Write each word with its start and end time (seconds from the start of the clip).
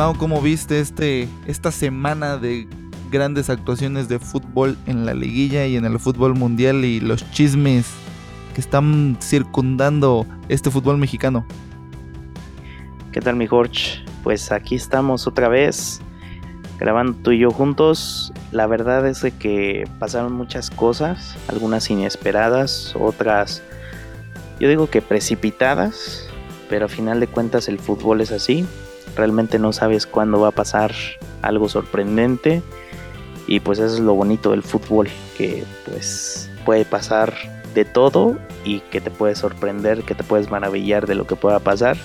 Mau, 0.00 0.16
¿cómo 0.16 0.40
viste 0.40 0.80
este, 0.80 1.28
esta 1.46 1.70
semana 1.70 2.38
de 2.38 2.66
grandes 3.10 3.50
actuaciones 3.50 4.08
de 4.08 4.18
fútbol 4.18 4.78
en 4.86 5.04
la 5.04 5.12
liguilla 5.12 5.66
y 5.66 5.76
en 5.76 5.84
el 5.84 5.98
fútbol 5.98 6.34
mundial 6.34 6.86
y 6.86 7.00
los 7.00 7.30
chismes 7.32 7.92
que 8.54 8.62
están 8.62 9.18
circundando 9.20 10.24
este 10.48 10.70
fútbol 10.70 10.96
mexicano? 10.96 11.44
¿Qué 13.12 13.20
tal 13.20 13.36
mi 13.36 13.46
Jorge? 13.46 14.02
Pues 14.22 14.52
aquí 14.52 14.74
estamos 14.74 15.26
otra 15.26 15.50
vez 15.50 16.00
grabando 16.78 17.18
tú 17.22 17.32
y 17.32 17.40
yo 17.40 17.50
juntos. 17.50 18.32
La 18.52 18.66
verdad 18.66 19.06
es 19.06 19.20
que 19.38 19.86
pasaron 19.98 20.32
muchas 20.32 20.70
cosas, 20.70 21.36
algunas 21.46 21.90
inesperadas, 21.90 22.96
otras 22.98 23.62
yo 24.60 24.66
digo 24.66 24.88
que 24.88 25.02
precipitadas, 25.02 26.26
pero 26.70 26.86
a 26.86 26.88
final 26.88 27.20
de 27.20 27.26
cuentas 27.26 27.68
el 27.68 27.78
fútbol 27.78 28.22
es 28.22 28.32
así. 28.32 28.66
Realmente 29.16 29.58
no 29.58 29.72
sabes 29.72 30.06
cuándo 30.06 30.40
va 30.40 30.48
a 30.48 30.52
pasar 30.52 30.92
algo 31.42 31.68
sorprendente 31.68 32.62
y 33.46 33.60
pues 33.60 33.78
eso 33.78 33.94
es 33.94 34.00
lo 34.00 34.14
bonito 34.14 34.52
del 34.52 34.62
fútbol, 34.62 35.08
que 35.36 35.64
pues 35.84 36.48
puede 36.64 36.84
pasar 36.84 37.34
de 37.74 37.84
todo 37.84 38.38
y 38.64 38.80
que 38.80 39.00
te 39.00 39.10
puede 39.10 39.34
sorprender, 39.34 40.04
que 40.04 40.14
te 40.14 40.22
puedes 40.22 40.50
maravillar 40.50 41.06
de 41.06 41.14
lo 41.14 41.26
que 41.26 41.36
pueda 41.36 41.58
pasar. 41.58 41.96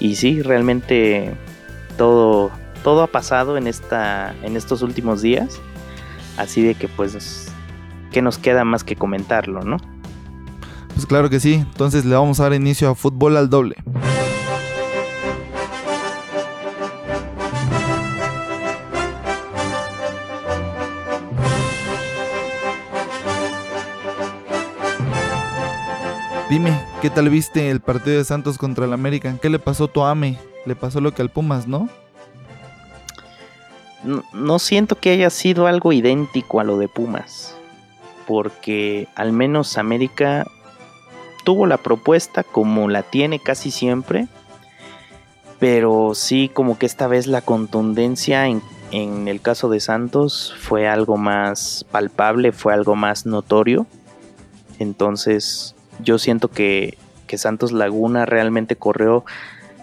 Y 0.00 0.16
sí, 0.16 0.42
realmente 0.42 1.32
todo, 1.96 2.50
todo 2.82 3.02
ha 3.02 3.06
pasado 3.06 3.56
en, 3.56 3.66
esta, 3.66 4.34
en 4.42 4.56
estos 4.56 4.82
últimos 4.82 5.22
días. 5.22 5.60
Así 6.36 6.62
de 6.62 6.74
que 6.74 6.88
pues, 6.88 7.52
¿qué 8.10 8.22
nos 8.22 8.38
queda 8.38 8.64
más 8.64 8.82
que 8.82 8.96
comentarlo, 8.96 9.62
no? 9.62 9.76
Pues 10.94 11.06
claro 11.06 11.30
que 11.30 11.38
sí. 11.38 11.54
Entonces 11.54 12.04
le 12.04 12.14
vamos 12.14 12.40
a 12.40 12.44
dar 12.44 12.54
inicio 12.54 12.90
a 12.90 12.94
fútbol 12.94 13.36
al 13.36 13.48
doble. 13.48 13.76
Dime, 26.50 26.76
¿qué 27.00 27.10
tal 27.10 27.30
viste 27.30 27.70
el 27.70 27.78
partido 27.78 28.18
de 28.18 28.24
Santos 28.24 28.58
contra 28.58 28.84
el 28.84 28.92
América? 28.92 29.36
¿Qué 29.40 29.48
le 29.48 29.60
pasó 29.60 29.84
a 29.84 29.86
tu 29.92 30.02
AME? 30.02 30.36
Le 30.66 30.74
pasó 30.74 31.00
lo 31.00 31.14
que 31.14 31.22
al 31.22 31.30
Pumas, 31.30 31.68
¿no? 31.68 31.88
¿no? 34.32 34.58
siento 34.58 34.96
que 34.96 35.10
haya 35.10 35.30
sido 35.30 35.68
algo 35.68 35.92
idéntico 35.92 36.58
a 36.58 36.64
lo 36.64 36.76
de 36.78 36.88
Pumas. 36.88 37.54
Porque 38.26 39.06
al 39.14 39.32
menos 39.32 39.78
América 39.78 40.44
tuvo 41.44 41.66
la 41.66 41.76
propuesta 41.76 42.42
como 42.42 42.88
la 42.88 43.04
tiene 43.04 43.38
casi 43.38 43.70
siempre. 43.70 44.26
Pero 45.60 46.16
sí, 46.16 46.50
como 46.52 46.78
que 46.80 46.86
esta 46.86 47.06
vez 47.06 47.28
la 47.28 47.42
contundencia 47.42 48.48
en, 48.48 48.60
en 48.90 49.28
el 49.28 49.40
caso 49.40 49.68
de 49.68 49.78
Santos 49.78 50.52
fue 50.58 50.88
algo 50.88 51.16
más 51.16 51.86
palpable, 51.92 52.50
fue 52.50 52.74
algo 52.74 52.96
más 52.96 53.24
notorio. 53.24 53.86
Entonces 54.80 55.76
yo 56.02 56.18
siento 56.18 56.48
que, 56.48 56.96
Santos 57.36 57.70
Laguna 57.70 58.26
realmente 58.26 58.74
corrió 58.74 59.24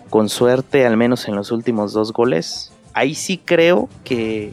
con 0.09 0.27
suerte, 0.27 0.85
al 0.85 0.97
menos 0.97 1.29
en 1.29 1.35
los 1.37 1.51
últimos 1.53 1.93
dos 1.93 2.11
goles. 2.11 2.73
Ahí 2.93 3.15
sí 3.15 3.37
creo 3.37 3.87
que 4.03 4.51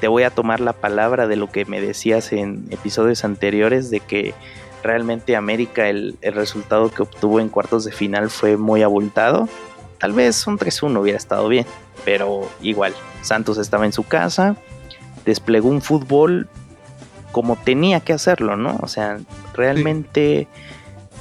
te 0.00 0.08
voy 0.08 0.22
a 0.22 0.30
tomar 0.30 0.60
la 0.60 0.72
palabra 0.72 1.26
de 1.26 1.36
lo 1.36 1.50
que 1.50 1.66
me 1.66 1.82
decías 1.82 2.32
en 2.32 2.66
episodios 2.70 3.26
anteriores, 3.26 3.90
de 3.90 4.00
que 4.00 4.32
realmente 4.82 5.36
América 5.36 5.90
el, 5.90 6.16
el 6.22 6.32
resultado 6.32 6.90
que 6.90 7.02
obtuvo 7.02 7.40
en 7.40 7.50
cuartos 7.50 7.84
de 7.84 7.92
final 7.92 8.30
fue 8.30 8.56
muy 8.56 8.82
abultado. 8.82 9.46
Tal 9.98 10.14
vez 10.14 10.46
un 10.46 10.58
3-1 10.58 10.98
hubiera 10.98 11.18
estado 11.18 11.46
bien, 11.46 11.66
pero 12.06 12.48
igual, 12.62 12.94
Santos 13.20 13.58
estaba 13.58 13.84
en 13.84 13.92
su 13.92 14.04
casa, 14.04 14.56
desplegó 15.26 15.68
un 15.68 15.82
fútbol 15.82 16.48
como 17.32 17.56
tenía 17.56 18.00
que 18.00 18.12
hacerlo, 18.12 18.56
¿no? 18.56 18.78
O 18.82 18.88
sea, 18.88 19.18
realmente 19.54 20.48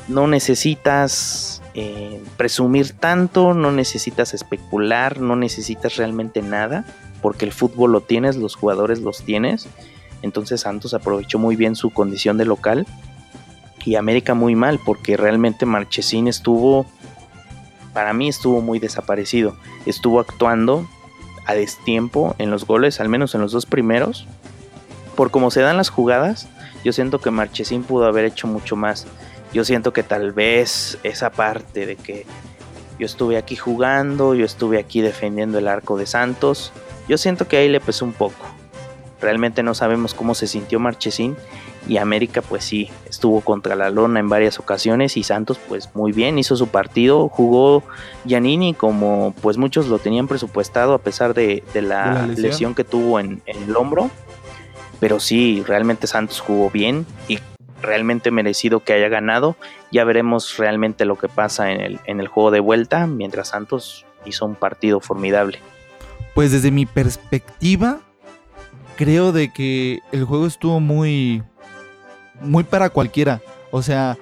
no 0.10 0.28
necesitas 0.28 1.62
eh, 1.76 2.22
presumir 2.36 2.94
tanto, 2.94 3.54
no 3.54 3.72
necesitas 3.72 4.34
especular, 4.34 5.22
no 5.22 5.36
necesitas 5.36 5.96
realmente 5.98 6.42
nada, 6.42 6.84
porque 7.22 7.46
el 7.46 7.54
fútbol 7.54 7.92
lo 7.92 8.02
tienes, 8.02 8.36
los 8.36 8.56
jugadores 8.56 9.00
los 9.00 9.24
tienes. 9.24 9.68
Entonces 10.22 10.62
Santos 10.62 10.94
aprovechó 10.94 11.38
muy 11.38 11.56
bien 11.56 11.76
su 11.76 11.92
condición 11.92 12.38
de 12.38 12.46
local 12.46 12.88
y 13.86 13.96
América 13.96 14.34
muy 14.34 14.56
mal, 14.56 14.80
porque 14.84 15.16
realmente 15.16 15.66
Marchesín 15.66 16.28
estuvo, 16.28 16.86
para 17.94 18.14
mí 18.14 18.28
estuvo 18.28 18.62
muy 18.62 18.80
desaparecido, 18.80 19.56
estuvo 19.86 20.20
actuando 20.20 20.90
a 21.46 21.54
destiempo 21.54 22.36
en 22.40 22.50
los 22.50 22.66
goles, 22.66 23.00
al 23.00 23.10
menos 23.10 23.36
en 23.36 23.42
los 23.42 23.52
dos 23.52 23.66
primeros. 23.66 24.28
Por 25.16 25.32
cómo 25.32 25.52
se 25.52 25.62
dan 25.62 25.78
las 25.78 25.90
jugadas, 25.90 26.48
yo 26.84 26.94
siento 26.94 27.20
que 27.20 27.32
Marchesín 27.32 27.84
pudo 27.84 28.06
haber 28.06 28.26
hecho 28.26 28.48
mucho 28.48 28.76
más 28.76 29.06
yo 29.54 29.66
siento 29.66 29.94
que 29.94 30.04
tal 30.04 30.32
vez 30.32 30.98
esa 31.04 31.32
parte 31.32 31.86
de 31.86 31.96
que 31.96 32.26
yo 33.00 33.06
estuve 33.06 33.38
aquí 33.38 33.56
jugando, 33.56 34.36
yo 34.36 34.46
estuve 34.46 34.78
aquí 34.78 35.02
defendiendo 35.02 35.58
el 35.58 35.68
arco 35.68 35.98
de 35.98 36.06
Santos, 36.06 36.72
yo 37.08 37.18
siento 37.18 37.48
que 37.48 37.58
ahí 37.58 37.70
le 37.70 37.80
pesó 37.80 38.06
un 38.06 38.14
poco. 38.14 38.46
Realmente 39.22 39.64
no 39.64 39.74
sabemos 39.74 40.14
cómo 40.14 40.36
se 40.36 40.48
sintió 40.48 40.80
Marchesín 40.80 41.36
y 41.88 41.98
América 41.98 42.42
pues 42.42 42.64
sí, 42.64 42.90
estuvo 43.10 43.42
contra 43.42 43.76
la 43.76 43.90
lona 43.90 44.20
en 44.20 44.30
varias 44.30 44.60
ocasiones 44.60 45.18
y 45.18 45.24
Santos 45.24 45.60
pues 45.68 45.90
muy 45.96 46.12
bien, 46.12 46.38
hizo 46.38 46.56
su 46.56 46.68
partido, 46.68 47.28
jugó 47.30 47.84
Giannini 48.26 48.74
como 48.74 49.34
pues 49.42 49.58
muchos 49.58 49.88
lo 49.88 49.98
tenían 49.98 50.28
presupuestado 50.28 50.94
a 50.94 51.00
pesar 51.00 51.34
de, 51.34 51.64
la, 51.74 52.28
lesión? 52.28 52.76
que 52.76 52.84
tuvo 52.84 53.20
en, 53.20 53.42
en 53.46 53.64
el 53.64 53.76
hombro. 53.76 54.10
Pero 55.00 55.22
sí, 55.22 55.64
realmente 55.66 56.08
Santos 56.08 56.42
jugó 56.42 56.70
bien 56.70 57.06
y 57.30 57.40
realmente 57.82 58.32
merecido 58.32 58.82
que 58.82 58.94
haya 58.94 59.10
ganado. 59.10 59.56
Ya 59.92 60.04
veremos 60.04 60.58
realmente 60.58 61.06
lo 61.06 61.18
que 61.18 61.30
pasa 61.30 61.72
en 61.72 61.82
el, 61.82 62.00
en 62.06 62.20
el 62.20 62.28
juego 62.28 62.52
de 62.52 62.60
vuelta, 62.60 63.08
mientras 63.08 63.50
Santos 63.50 64.06
hizo 64.26 64.46
un 64.46 64.56
partido 64.56 65.00
formidable. 65.00 65.60
Pues 66.34 66.52
desde 66.52 66.72
mi 66.72 66.86
perspectiva, 66.86 68.00
creo 68.96 69.32
de 69.32 69.52
que 69.52 70.00
el 70.12 70.26
juego 70.26 70.46
estuvo 70.46 70.80
muy, 70.80 71.44
muy 72.42 72.64
para 72.64 72.90
cualquiera. 72.90 73.42
O 73.72 73.82
sea, 73.82 74.18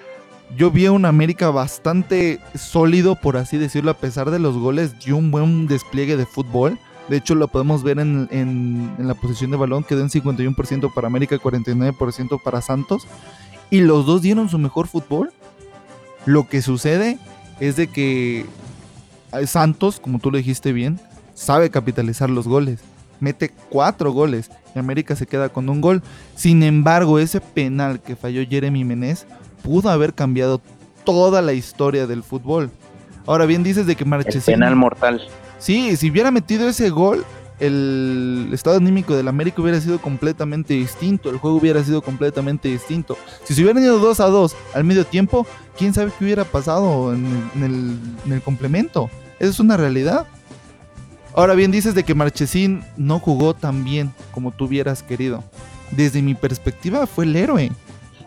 yo 0.56 0.72
vi 0.72 0.85
a 0.85 0.91
un 0.91 1.06
América 1.06 1.50
bastante 1.50 2.40
sólido, 2.56 3.16
por 3.16 3.38
así 3.38 3.57
decirlo, 3.57 3.91
a 3.91 3.97
pesar 3.97 4.31
de 4.31 4.40
los 4.40 4.57
goles, 4.57 4.94
y 5.06 5.12
un 5.12 5.31
buen 5.31 5.67
despliegue 5.67 6.17
de 6.17 6.25
fútbol. 6.25 6.79
De 7.09 7.17
hecho, 7.17 7.35
lo 7.35 7.47
podemos 7.47 7.84
ver 7.84 8.00
en, 8.00 8.28
en, 8.31 8.94
en 8.97 9.07
la 9.07 9.13
posición 9.13 9.51
de 9.51 9.57
balón, 9.57 9.84
quedó 9.84 10.01
en 10.01 10.09
51% 10.09 10.94
para 10.94 11.07
América, 11.07 11.38
49% 11.38 12.41
para 12.41 12.62
Santos 12.62 13.07
y 13.69 13.81
los 13.81 14.05
dos 14.05 14.22
dieron 14.22 14.50
su 14.50 14.57
mejor 14.57 14.88
fútbol. 14.88 15.31
Lo 16.25 16.47
que 16.47 16.61
sucede 16.61 17.19
es 17.59 17.75
de 17.75 17.88
que 17.88 18.45
eh, 19.33 19.47
Santos, 19.47 20.00
como 20.00 20.19
tú 20.19 20.31
lo 20.31 20.38
dijiste 20.38 20.73
bien, 20.73 21.00
sabe 21.33 21.69
capitalizar 21.69 22.29
los 22.29 22.47
goles. 22.47 22.79
Mete 23.19 23.51
cuatro 23.69 24.11
goles 24.11 24.51
y 24.75 24.79
América 24.79 25.16
se 25.16 25.28
queda 25.28 25.50
con 25.50 25.69
un 25.69 25.81
gol. 25.81 26.03
Sin 26.35 26.63
embargo, 26.63 27.19
ese 27.19 27.41
penal 27.41 28.00
que 28.01 28.16
falló 28.16 28.45
Jeremy 28.47 28.83
Menez 28.83 29.25
pudo 29.63 29.89
haber 29.89 30.13
cambiado 30.13 30.61
toda 31.03 31.41
la 31.41 31.53
historia 31.53 32.07
del 32.07 32.23
fútbol. 32.23 32.69
Ahora 33.25 33.45
bien, 33.45 33.63
dices 33.63 33.88
de 33.88 33.95
que 33.95 34.05
Marchesín... 34.05 34.53
penal 34.53 34.75
mortal. 34.75 35.22
Sí, 35.59 35.95
si 35.97 36.11
hubiera 36.11 36.31
metido 36.31 36.67
ese 36.67 36.89
gol, 36.89 37.25
el 37.59 38.50
estado 38.53 38.78
anímico 38.78 39.16
del 39.16 39.28
América 39.28 39.62
hubiera 39.62 39.81
sido 39.81 40.00
completamente 40.00 40.75
distinto, 40.75 41.29
el 41.29 41.38
juego 41.38 41.57
hubiera 41.57 41.84
sido 41.84 42.01
completamente 42.01 42.69
distinto. 42.69 43.18
Si 43.44 43.53
se 43.53 43.62
hubieran 43.62 43.84
ido 43.84 44.00
2 44.00 44.19
a 44.19 44.25
2 44.25 44.56
al 44.75 44.84
medio 44.84 45.05
tiempo, 45.05 45.46
quién 45.78 45.93
sabe 45.93 46.11
qué 46.17 46.26
hubiera 46.26 46.46
pasado 46.46 47.14
en 47.14 48.20
el, 48.26 48.41
complemento. 48.43 49.09
Esa 49.40 49.52
es 49.52 49.59
una 49.59 49.78
realidad. 49.78 50.28
Ahora 51.34 51.53
bien, 51.53 51.72
dices 51.72 51.96
de 51.96 52.03
que 52.03 52.16
Marchesín 52.16 52.84
no 52.96 53.20
jugó 53.20 53.53
tan 53.53 53.84
bien 53.84 54.14
como 54.32 54.52
tú 54.52 54.66
hubieras 54.66 55.03
querido. 55.03 55.43
Desde 55.91 56.22
mi 56.22 56.35
perspectiva 56.35 57.08
fue 57.08 57.26
el 57.26 57.35
héroe. 57.35 57.72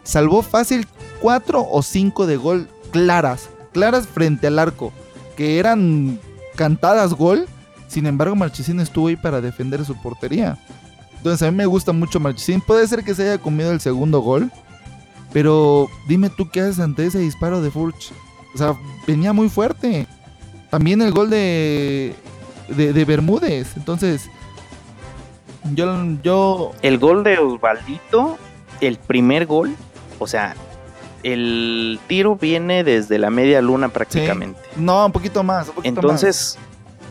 Salvó 0.03 0.43
fácil 0.43 0.87
4 1.21 1.67
o 1.71 1.83
5 1.83 2.27
de 2.27 2.37
gol 2.37 2.69
claras, 2.91 3.49
claras 3.73 4.07
frente 4.07 4.47
al 4.47 4.59
arco, 4.59 4.93
que 5.37 5.59
eran 5.59 6.19
cantadas 6.57 7.15
gol 7.15 7.47
sin 7.91 8.07
embargo, 8.07 8.37
Marchesín 8.37 8.79
estuvo 8.79 9.09
ahí 9.09 9.17
para 9.17 9.41
defender 9.41 9.85
su 9.85 9.97
portería. 9.97 10.57
Entonces 11.17 11.47
a 11.47 11.51
mí 11.51 11.57
me 11.57 11.67
gusta 11.67 11.93
mucho 11.93 12.21
Marchesín. 12.21 12.61
Puede 12.61 12.87
ser 12.87 13.03
que 13.03 13.15
se 13.15 13.25
haya 13.25 13.39
comido 13.39 13.73
el 13.73 13.81
segundo 13.81 14.21
gol. 14.21 14.51
Pero 15.33 15.89
dime 16.07 16.31
tú 16.31 16.49
qué 16.51 16.61
haces 16.61 16.79
ante 16.79 17.07
ese 17.07 17.19
disparo 17.19 17.61
de 17.61 17.71
Furch. 17.71 18.13
O 18.55 18.59
sea, 18.59 18.77
venía 19.07 19.33
muy 19.33 19.49
fuerte. 19.49 20.07
También 20.71 21.03
el 21.03 21.13
gol 21.13 21.31
de, 21.31 22.15
de, 22.69 23.05
Bermúdez. 23.05 23.77
Entonces, 23.77 24.31
yo, 25.75 25.93
yo... 26.23 26.73
El 26.83 26.99
gol 26.99 27.25
de 27.25 27.39
Osvaldito, 27.39 28.39
el 28.81 28.99
primer 28.99 29.47
gol, 29.47 29.75
o 30.21 30.29
sea, 30.29 30.55
el 31.25 31.99
tiro 32.07 32.37
viene 32.37 32.85
desde 32.85 33.19
la 33.19 33.31
media 33.31 33.61
luna 33.61 33.89
prácticamente. 33.89 34.61
No, 34.77 35.07
un 35.07 35.13
poquito 35.13 35.43
más. 35.43 35.73
Entonces, 35.83 36.57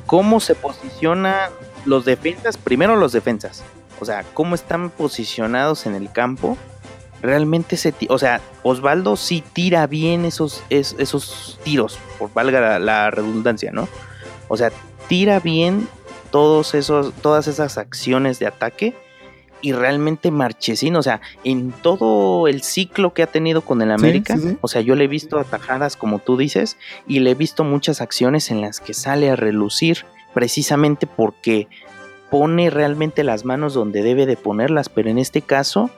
cómo 0.10 0.40
se 0.40 0.56
posiciona 0.56 1.52
los 1.86 2.04
defensas, 2.04 2.58
primero 2.58 2.96
los 2.96 3.12
defensas, 3.12 3.64
o 4.00 4.06
sea, 4.06 4.26
cómo 4.34 4.56
están 4.56 4.90
posicionados 4.90 5.86
en 5.86 5.94
el 5.94 6.12
campo. 6.12 6.58
Realmente 7.22 7.78
se, 7.78 7.94
o 8.10 8.18
sea, 8.18 8.42
Osvaldo 8.64 9.16
sí 9.18 9.44
tira 9.54 9.86
bien 9.86 10.26
esos, 10.26 10.64
esos 10.72 11.60
tiros, 11.64 12.00
por 12.18 12.34
valga 12.34 12.80
la, 12.80 13.12
redundancia, 13.12 13.72
¿no? 13.72 13.88
O 14.48 14.58
sea, 14.58 14.72
tira 15.08 15.40
bien 15.40 15.88
todos 16.32 16.74
esos, 16.74 17.14
todas 17.22 17.48
esas 17.48 17.78
acciones 17.78 18.40
de 18.40 18.48
ataque 18.48 18.96
y 19.62 19.74
realmente 19.74 20.32
Marchesín, 20.32 20.96
o 20.96 21.04
sea, 21.04 21.22
en 21.44 21.72
todo 21.72 22.48
el 22.48 22.64
ciclo 22.64 23.14
que 23.14 23.24
ha 23.24 23.28
tenido 23.28 23.62
con 23.62 23.82
el 23.82 23.92
América, 23.92 24.38
o 24.62 24.68
sea, 24.68 24.82
yo 24.82 24.96
le 24.96 25.06
he 25.06 25.08
visto 25.08 25.38
atajadas 25.40 25.96
como 25.96 26.20
tú 26.20 26.38
dices 26.38 26.78
y 27.08 27.20
le 27.20 27.32
he 27.32 27.36
visto 27.36 27.64
muchas 27.64 28.02
acciones 28.02 28.52
en 28.52 28.62
las 28.62 28.80
que 28.80 28.94
sale 28.94 29.30
a 29.30 29.36
relucir 29.36 30.06
precisamente 30.34 31.08
porque 31.08 31.68
pone 32.30 32.70
realmente 32.70 33.24
las 33.24 33.44
manos 33.44 33.74
donde 33.74 34.04
debe 34.04 34.26
de 34.26 34.38
ponerlas, 34.38 34.90
pero 34.90 35.10
en 35.10 35.18
este 35.18 35.42
caso 35.42 35.90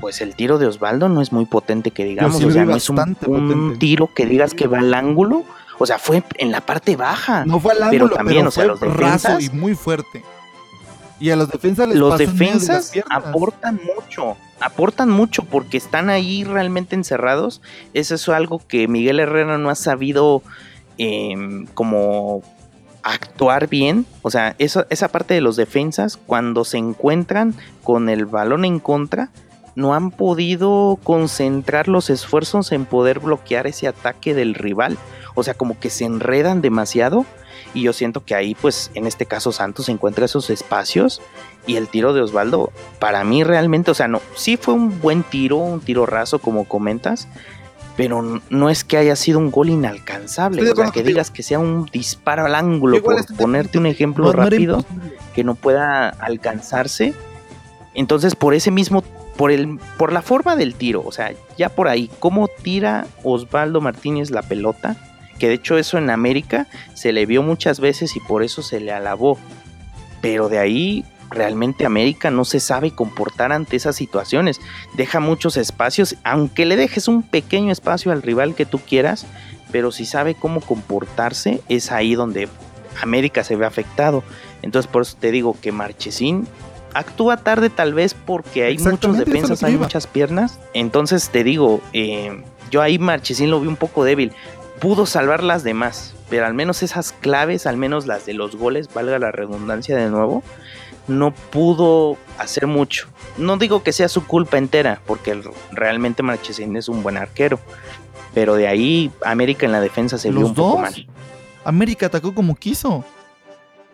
pues 0.00 0.22
el 0.22 0.34
tiro 0.34 0.58
de 0.58 0.66
Osvaldo 0.66 1.10
no 1.10 1.20
es 1.20 1.30
muy 1.30 1.44
potente 1.44 1.90
que 1.90 2.04
digamos, 2.04 2.42
o 2.42 2.50
sea, 2.50 2.64
no 2.64 2.74
es 2.74 2.88
un, 2.88 3.76
tiro 3.78 4.08
que 4.14 4.24
digas 4.24 4.54
que 4.54 4.66
va 4.66 4.78
al 4.78 4.94
ángulo, 4.94 5.44
o 5.78 5.86
sea, 5.86 5.98
fue 5.98 6.22
en 6.38 6.50
la 6.50 6.62
parte 6.62 6.96
baja. 6.96 7.44
No 7.44 7.60
fue 7.60 7.72
al 7.72 7.82
ángulo, 7.82 8.06
pero 8.06 8.16
también, 8.16 8.46
o 8.46 8.50
sea, 8.50 8.64
los 8.64 8.80
defensas 8.80 9.44
y 9.44 9.50
muy 9.50 9.74
fuerte. 9.74 10.24
Y 11.20 11.30
a 11.30 11.36
los 11.36 11.50
defensas 11.50 11.86
les 11.88 11.98
Los 11.98 12.18
defensas 12.18 12.92
aportan 13.10 13.78
mucho, 13.94 14.38
aportan 14.58 15.10
mucho 15.10 15.44
porque 15.44 15.76
están 15.76 16.08
ahí 16.08 16.44
realmente 16.44 16.96
encerrados. 16.96 17.60
Eso 17.92 18.14
es 18.14 18.28
algo 18.30 18.60
que 18.66 18.88
Miguel 18.88 19.20
Herrera 19.20 19.58
no 19.58 19.68
ha 19.68 19.74
sabido 19.74 20.42
em, 20.96 21.66
como 21.74 22.42
actuar 23.02 23.68
bien. 23.68 24.06
O 24.22 24.30
sea, 24.30 24.56
eso, 24.58 24.86
esa 24.88 25.08
parte 25.08 25.34
de 25.34 25.42
los 25.42 25.56
defensas, 25.56 26.16
cuando 26.16 26.64
se 26.64 26.78
encuentran 26.78 27.54
con 27.84 28.08
el 28.08 28.24
balón 28.24 28.64
en 28.64 28.80
contra, 28.80 29.30
no 29.74 29.94
han 29.94 30.10
podido 30.10 30.98
concentrar 31.02 31.86
los 31.86 32.08
esfuerzos 32.08 32.72
en 32.72 32.86
poder 32.86 33.20
bloquear 33.20 33.66
ese 33.66 33.88
ataque 33.88 34.34
del 34.34 34.54
rival. 34.54 34.96
O 35.34 35.42
sea, 35.42 35.54
como 35.54 35.78
que 35.78 35.90
se 35.90 36.04
enredan 36.04 36.60
demasiado 36.60 37.26
y 37.74 37.82
yo 37.82 37.92
siento 37.92 38.24
que 38.24 38.34
ahí, 38.34 38.54
pues, 38.54 38.90
en 38.94 39.06
este 39.06 39.26
caso 39.26 39.52
Santos 39.52 39.88
encuentra 39.88 40.24
esos 40.24 40.50
espacios 40.50 41.20
y 41.66 41.76
el 41.76 41.88
tiro 41.88 42.12
de 42.12 42.20
Osvaldo, 42.20 42.72
para 42.98 43.22
mí 43.24 43.44
realmente, 43.44 43.90
o 43.90 43.94
sea, 43.94 44.08
no, 44.08 44.20
sí 44.34 44.56
fue 44.56 44.74
un 44.74 45.00
buen 45.00 45.22
tiro, 45.22 45.56
un 45.56 45.80
tiro 45.80 46.06
raso, 46.06 46.38
como 46.38 46.64
comentas, 46.64 47.28
pero 47.96 48.40
no 48.48 48.70
es 48.70 48.82
que 48.82 48.96
haya 48.96 49.14
sido 49.14 49.38
un 49.38 49.50
gol 49.50 49.68
inalcanzable, 49.68 50.70
o 50.70 50.74
sea, 50.74 50.90
que 50.90 51.02
digas 51.02 51.30
que 51.30 51.42
sea 51.42 51.58
un 51.58 51.86
disparo 51.86 52.46
al 52.46 52.54
ángulo, 52.54 53.02
por 53.02 53.24
ponerte 53.36 53.78
un 53.78 53.86
ejemplo 53.86 54.32
rápido, 54.32 54.84
que 55.34 55.44
no 55.44 55.54
pueda 55.54 56.08
alcanzarse. 56.08 57.14
Entonces, 57.94 58.34
por 58.34 58.54
ese 58.54 58.70
mismo, 58.70 59.02
por, 59.36 59.50
el, 59.50 59.78
por 59.98 60.12
la 60.12 60.22
forma 60.22 60.56
del 60.56 60.74
tiro, 60.76 61.02
o 61.04 61.12
sea, 61.12 61.32
ya 61.58 61.68
por 61.68 61.88
ahí, 61.88 62.10
cómo 62.20 62.48
tira 62.48 63.06
Osvaldo 63.22 63.80
Martínez 63.80 64.30
la 64.30 64.42
pelota, 64.42 64.96
que 65.40 65.48
de 65.48 65.54
hecho 65.54 65.78
eso 65.78 65.98
en 65.98 66.10
América 66.10 66.68
se 66.94 67.12
le 67.12 67.26
vio 67.26 67.42
muchas 67.42 67.80
veces 67.80 68.14
y 68.14 68.20
por 68.20 68.44
eso 68.44 68.62
se 68.62 68.78
le 68.78 68.92
alabó. 68.92 69.38
Pero 70.20 70.48
de 70.48 70.58
ahí 70.58 71.04
realmente 71.30 71.86
América 71.86 72.30
no 72.30 72.44
se 72.44 72.60
sabe 72.60 72.92
comportar 72.92 73.50
ante 73.50 73.76
esas 73.76 73.96
situaciones. 73.96 74.60
Deja 74.94 75.18
muchos 75.18 75.56
espacios, 75.56 76.16
aunque 76.22 76.66
le 76.66 76.76
dejes 76.76 77.08
un 77.08 77.22
pequeño 77.22 77.72
espacio 77.72 78.12
al 78.12 78.22
rival 78.22 78.54
que 78.54 78.66
tú 78.66 78.78
quieras, 78.78 79.26
pero 79.72 79.90
si 79.92 80.04
sabe 80.04 80.34
cómo 80.34 80.60
comportarse, 80.60 81.62
es 81.68 81.90
ahí 81.90 82.14
donde 82.14 82.48
América 83.02 83.42
se 83.42 83.56
ve 83.56 83.64
afectado. 83.64 84.22
Entonces 84.62 84.90
por 84.90 85.02
eso 85.02 85.16
te 85.18 85.30
digo 85.30 85.56
que 85.58 85.72
Marchesín 85.72 86.46
actúa 86.92 87.38
tarde 87.38 87.70
tal 87.70 87.94
vez 87.94 88.14
porque 88.14 88.64
hay 88.64 88.76
muchos 88.76 89.16
defensas, 89.16 89.62
hay 89.62 89.76
muchas 89.76 90.06
piernas. 90.06 90.58
Entonces 90.74 91.30
te 91.30 91.44
digo, 91.44 91.80
eh, 91.94 92.42
yo 92.70 92.82
ahí 92.82 92.98
Marchesín 92.98 93.50
lo 93.50 93.60
vi 93.60 93.68
un 93.68 93.76
poco 93.76 94.04
débil 94.04 94.32
pudo 94.80 95.06
salvar 95.06 95.42
las 95.42 95.62
demás, 95.62 96.14
pero 96.28 96.46
al 96.46 96.54
menos 96.54 96.82
esas 96.82 97.12
claves, 97.12 97.66
al 97.66 97.76
menos 97.76 98.06
las 98.06 98.26
de 98.26 98.34
los 98.34 98.56
goles, 98.56 98.92
valga 98.92 99.18
la 99.18 99.30
redundancia 99.30 99.96
de 99.96 100.08
nuevo, 100.08 100.42
no 101.06 101.32
pudo 101.32 102.16
hacer 102.38 102.66
mucho. 102.66 103.08
No 103.36 103.56
digo 103.56 103.82
que 103.82 103.92
sea 103.92 104.08
su 104.08 104.26
culpa 104.26 104.58
entera, 104.58 105.00
porque 105.06 105.40
realmente 105.70 106.22
Marchesín 106.22 106.76
es 106.76 106.88
un 106.88 107.02
buen 107.02 107.16
arquero, 107.16 107.60
pero 108.34 108.54
de 108.54 108.68
ahí 108.68 109.10
América 109.24 109.66
en 109.66 109.72
la 109.72 109.80
defensa 109.80 110.18
se 110.18 110.30
vio 110.30 110.46
un 110.46 110.54
poco 110.54 110.78
mal. 110.78 111.06
América 111.64 112.06
atacó 112.06 112.34
como 112.34 112.56
quiso. 112.56 113.04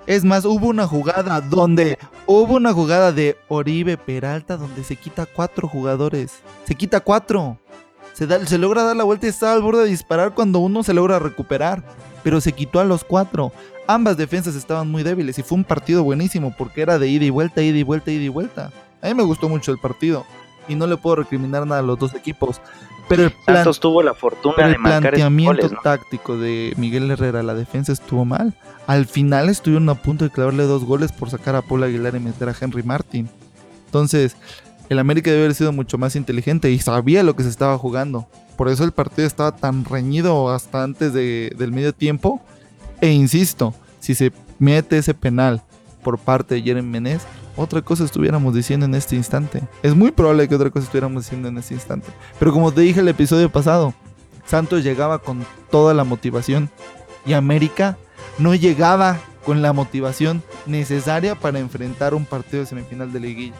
Es 0.06 0.24
más, 0.24 0.44
hubo 0.44 0.68
una 0.68 0.86
jugada 0.86 1.40
donde 1.40 1.98
hubo 2.26 2.54
una 2.54 2.72
jugada 2.72 3.10
de 3.10 3.36
Oribe 3.48 3.96
Peralta 3.96 4.56
donde 4.56 4.84
se 4.84 4.94
quita 4.94 5.26
cuatro 5.26 5.66
jugadores. 5.66 6.38
Se 6.64 6.76
quita 6.76 7.00
cuatro. 7.00 7.58
Se, 8.16 8.56
logra 8.56 8.82
dar 8.82 8.96
la 8.96 9.04
vuelta 9.04 9.26
y 9.26 9.28
está 9.28 9.52
al 9.52 9.60
borde 9.60 9.82
de 9.82 9.90
disparar 9.90 10.32
cuando 10.32 10.58
uno 10.60 10.82
se 10.82 10.94
logra 10.94 11.18
recuperar. 11.18 11.82
Pero 12.22 12.40
se 12.40 12.52
quitó 12.52 12.80
a 12.80 12.84
los 12.84 13.04
cuatro. 13.04 13.52
Ambas 13.86 14.16
defensas 14.16 14.54
estaban 14.54 14.90
muy 14.90 15.02
débiles 15.02 15.38
y 15.38 15.42
fue 15.42 15.56
un 15.56 15.64
partido 15.64 16.02
buenísimo 16.02 16.54
porque 16.56 16.80
era 16.80 16.98
de 16.98 17.08
ida 17.08 17.26
y 17.26 17.30
vuelta, 17.30 17.62
ida 17.62 17.76
y 17.76 17.82
vuelta, 17.82 18.10
ida 18.10 18.24
y 18.24 18.28
vuelta. 18.28 18.72
A 19.02 19.08
mí 19.08 19.14
me 19.14 19.22
gustó 19.22 19.50
mucho 19.50 19.70
el 19.70 19.78
partido 19.78 20.24
y 20.66 20.74
no 20.74 20.86
le 20.86 20.96
puedo 20.96 21.16
recriminar 21.16 21.66
nada 21.66 21.80
a 21.80 21.84
los 21.84 21.98
dos 21.98 22.14
equipos. 22.14 22.60
Pero 23.08 23.24
el, 23.24 23.32
tuvo 23.78 24.02
la 24.02 24.14
fortuna 24.14 24.66
de 24.66 24.74
planteamiento 24.74 25.68
táctico 25.82 26.36
de 26.36 26.72
Miguel 26.76 27.08
Herrera, 27.10 27.42
la 27.42 27.54
defensa 27.54 27.92
estuvo 27.92 28.24
mal. 28.24 28.54
Al 28.86 29.06
final 29.06 29.48
estuvieron 29.48 29.88
a 29.90 29.94
punto 29.94 30.24
de 30.24 30.30
clavarle 30.30 30.64
dos 30.64 30.84
goles 30.84 31.12
por 31.12 31.30
sacar 31.30 31.54
a 31.54 31.62
Paul 31.62 31.84
Aguilar 31.84 32.16
y 32.16 32.20
meter 32.20 32.48
a 32.48 32.54
Henry 32.58 32.82
Martin. 32.82 33.28
Entonces, 33.84 34.36
el 34.88 34.98
América 34.98 35.30
debe 35.30 35.44
haber 35.44 35.54
sido 35.54 35.72
mucho 35.72 35.98
más 35.98 36.16
inteligente 36.16 36.70
y 36.70 36.78
sabía 36.78 37.22
lo 37.22 37.34
que 37.34 37.42
se 37.42 37.48
estaba 37.48 37.76
jugando. 37.78 38.28
Por 38.56 38.68
eso 38.68 38.84
el 38.84 38.92
partido 38.92 39.26
estaba 39.26 39.52
tan 39.52 39.84
reñido 39.84 40.50
hasta 40.50 40.82
antes 40.82 41.12
del 41.12 41.72
medio 41.72 41.92
tiempo. 41.92 42.40
E 43.00 43.10
insisto, 43.10 43.74
si 44.00 44.14
se 44.14 44.32
mete 44.58 44.98
ese 44.98 45.12
penal 45.12 45.62
por 46.02 46.18
parte 46.18 46.54
de 46.54 46.62
Jeremy 46.62 46.88
Menez, 46.88 47.22
otra 47.56 47.82
cosa 47.82 48.04
estuviéramos 48.04 48.54
diciendo 48.54 48.86
en 48.86 48.94
este 48.94 49.16
instante. 49.16 49.62
Es 49.82 49.94
muy 49.94 50.10
probable 50.10 50.48
que 50.48 50.54
otra 50.54 50.70
cosa 50.70 50.84
estuviéramos 50.84 51.24
diciendo 51.24 51.48
en 51.48 51.58
este 51.58 51.74
instante. 51.74 52.08
Pero 52.38 52.52
como 52.52 52.72
te 52.72 52.82
dije 52.82 53.00
el 53.00 53.08
episodio 53.08 53.50
pasado, 53.50 53.94
Santos 54.46 54.84
llegaba 54.84 55.18
con 55.18 55.44
toda 55.70 55.92
la 55.92 56.04
motivación 56.04 56.70
y 57.26 57.32
América 57.32 57.98
no 58.38 58.54
llegaba 58.54 59.18
con 59.44 59.62
la 59.62 59.72
motivación 59.72 60.42
necesaria 60.66 61.34
para 61.34 61.58
enfrentar 61.58 62.14
un 62.14 62.24
partido 62.24 62.60
de 62.60 62.66
semifinal 62.66 63.12
de 63.12 63.20
liguilla. 63.20 63.56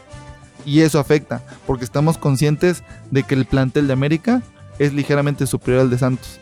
Y 0.65 0.81
eso 0.81 0.99
afecta, 0.99 1.41
porque 1.65 1.85
estamos 1.85 2.17
conscientes 2.17 2.83
de 3.11 3.23
que 3.23 3.35
el 3.35 3.45
plantel 3.45 3.87
de 3.87 3.93
América 3.93 4.41
es 4.79 4.93
ligeramente 4.93 5.47
superior 5.47 5.81
al 5.81 5.89
de 5.89 5.97
Santos. 5.97 6.39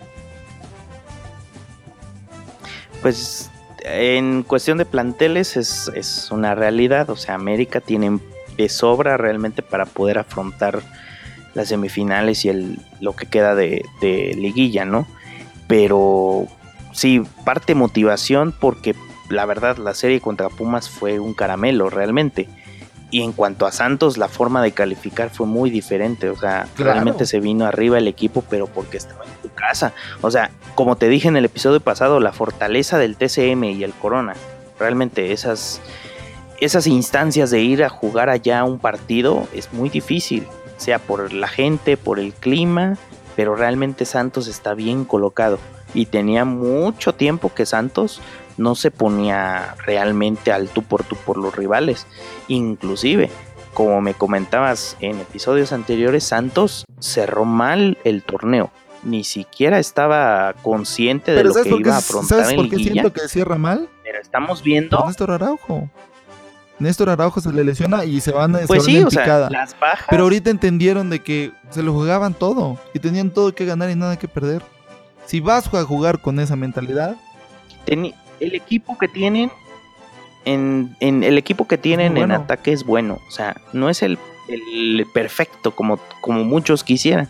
Pues 3.02 3.52
en 3.84 4.44
cuestión 4.44 4.78
de 4.78 4.86
planteles 4.86 5.58
es, 5.58 6.30
una 6.32 6.56
realidad, 6.56 7.10
o 7.10 7.16
sea, 7.16 7.36
América 7.36 7.82
tiene 7.82 8.20
de 8.58 8.70
sobra 8.70 9.18
realmente 9.18 9.62
para 9.62 9.86
poder 9.86 10.18
afrontar 10.18 10.82
las 11.54 11.70
semifinales 11.70 12.46
y 12.46 12.50
el, 12.50 12.80
lo 13.00 13.16
que 13.16 13.28
queda 13.28 13.54
de, 13.54 13.86
de 14.02 14.34
liguilla, 14.36 14.86
¿no? 14.86 15.08
Pero 15.68 16.48
sí, 16.94 17.22
parte 17.44 17.76
motivación 17.76 18.54
porque 18.60 18.96
la 19.30 19.46
verdad 19.46 19.78
la 19.78 19.94
serie 19.94 20.22
contra 20.22 20.50
Pumas 20.50 20.90
fue 20.90 21.20
un 21.20 21.34
caramelo 21.34 21.90
realmente. 21.90 22.50
Y 23.12 23.22
en 23.22 23.32
cuanto 23.34 23.66
a 23.66 23.72
Santos, 23.72 24.18
la 24.18 24.28
forma 24.28 24.62
de 24.62 24.72
calificar 24.72 25.30
fue 25.30 25.46
muy 25.46 25.70
diferente. 25.70 26.30
O 26.30 26.36
sea, 26.36 26.68
realmente 26.78 27.26
se 27.26 27.40
vino 27.40 27.66
arriba 27.66 27.98
el 27.98 28.08
equipo, 28.08 28.44
pero 28.50 28.68
porque 28.68 28.98
estaba 28.98 29.24
en 29.26 29.32
su 29.42 29.54
casa. 29.54 29.94
O 30.22 30.32
sea, 30.32 30.52
como 30.74 30.96
te 30.96 31.08
dije 31.08 31.28
en 31.28 31.38
el 31.38 31.46
episodio 31.46 31.80
pasado, 31.80 32.20
la 32.20 32.34
fortaleza 32.34 32.98
del 32.98 33.16
TCM 33.16 33.64
y 33.66 33.84
el 33.84 33.94
Corona. 33.94 34.34
Realmente 34.80 35.32
esas, 35.32 35.82
esas 36.60 36.88
instancias 36.88 37.52
de 37.52 37.62
ir 37.62 37.84
a 37.84 37.90
jugar 37.90 38.30
allá 38.30 38.64
un 38.64 38.80
partido 38.80 39.48
es 39.54 39.72
muy 39.72 39.90
difícil. 39.90 40.48
Sea 40.78 41.00
por 41.00 41.32
la 41.32 41.48
gente, 41.48 41.96
por 41.96 42.20
el 42.20 42.34
clima, 42.34 42.98
pero 43.36 43.56
realmente 43.56 44.06
Santos 44.06 44.48
está 44.48 44.74
bien 44.74 45.06
colocado. 45.06 45.58
Y 45.96 46.06
tenía 46.06 46.46
mucho 46.46 47.16
tiempo 47.16 47.52
que 47.56 47.66
Santos 47.66 48.22
no 48.58 48.75
se 48.75 48.92
ponía 48.92 49.75
realmente 49.86 50.52
al 50.52 50.70
tú 50.70 50.84
por 50.84 51.04
tú 51.04 51.16
por 51.16 51.38
los 51.38 51.56
rivales. 51.56 52.06
Inclusive, 52.48 53.32
como 53.74 54.02
me 54.02 54.14
comentabas 54.14 54.98
en 55.00 55.20
episodios 55.20 55.72
anteriores, 55.72 56.24
Santos 56.24 56.86
cerró 57.00 57.46
mal 57.46 57.98
el 58.04 58.24
torneo. 58.24 58.72
Ni 59.04 59.24
siquiera 59.24 59.80
estaba 59.80 60.54
consciente 60.64 61.32
de 61.32 61.44
lo 61.44 61.54
que 61.54 61.70
iba 61.70 61.96
a 61.96 61.98
afrontar 61.98 62.42
¿sabes 62.42 62.56
por 62.56 62.70
qué 62.70 62.78
siento 62.78 63.14
que 63.14 63.28
cierra 63.28 63.58
mal? 63.58 63.90
Pero 64.04 64.20
estamos 64.20 64.64
viendo... 64.64 65.04
Néstor 65.06 65.32
Araujo. 65.32 65.90
Néstor 66.80 67.10
Araujo 67.10 67.40
se 67.40 67.52
le 67.54 67.64
lesiona 67.64 68.04
y 68.04 68.20
se 68.20 68.32
van 68.32 68.56
a 68.56 68.60
pues 68.60 68.84
sí, 68.84 69.02
o 69.02 69.10
sea, 69.10 69.50
las 69.50 69.80
bajas. 69.80 70.08
Pero 70.10 70.24
ahorita 70.24 70.50
entendieron 70.50 71.10
de 71.10 71.20
que 71.20 71.52
se 71.70 71.84
lo 71.84 71.94
jugaban 71.94 72.34
todo 72.34 72.78
y 72.94 73.00
tenían 73.00 73.30
todo 73.30 73.54
que 73.54 73.66
ganar 73.66 73.90
y 73.90 73.96
nada 73.96 74.18
que 74.18 74.28
perder. 74.28 74.62
Si 75.25 75.39
vas 75.39 75.74
a 75.74 75.84
jugar 75.84 76.22
con 76.22 76.39
esa 76.39 76.55
mentalidad, 76.55 77.15
el 77.88 78.13
equipo 78.39 78.98
que 78.98 79.08
tienen 79.08 79.51
en, 80.46 80.96
el 81.00 81.38
equipo 81.38 81.67
que 81.67 81.77
tienen 81.77 82.17
en 82.17 82.32
ataque 82.32 82.72
es 82.72 82.84
bueno. 82.84 83.20
O 83.27 83.32
sea, 83.32 83.60
no 83.74 83.89
es 83.89 84.03
el, 84.03 84.17
el, 84.48 85.05
perfecto 85.13 85.72
como, 85.72 86.00
como 86.22 86.44
muchos 86.44 86.84
quisieran. 86.84 87.29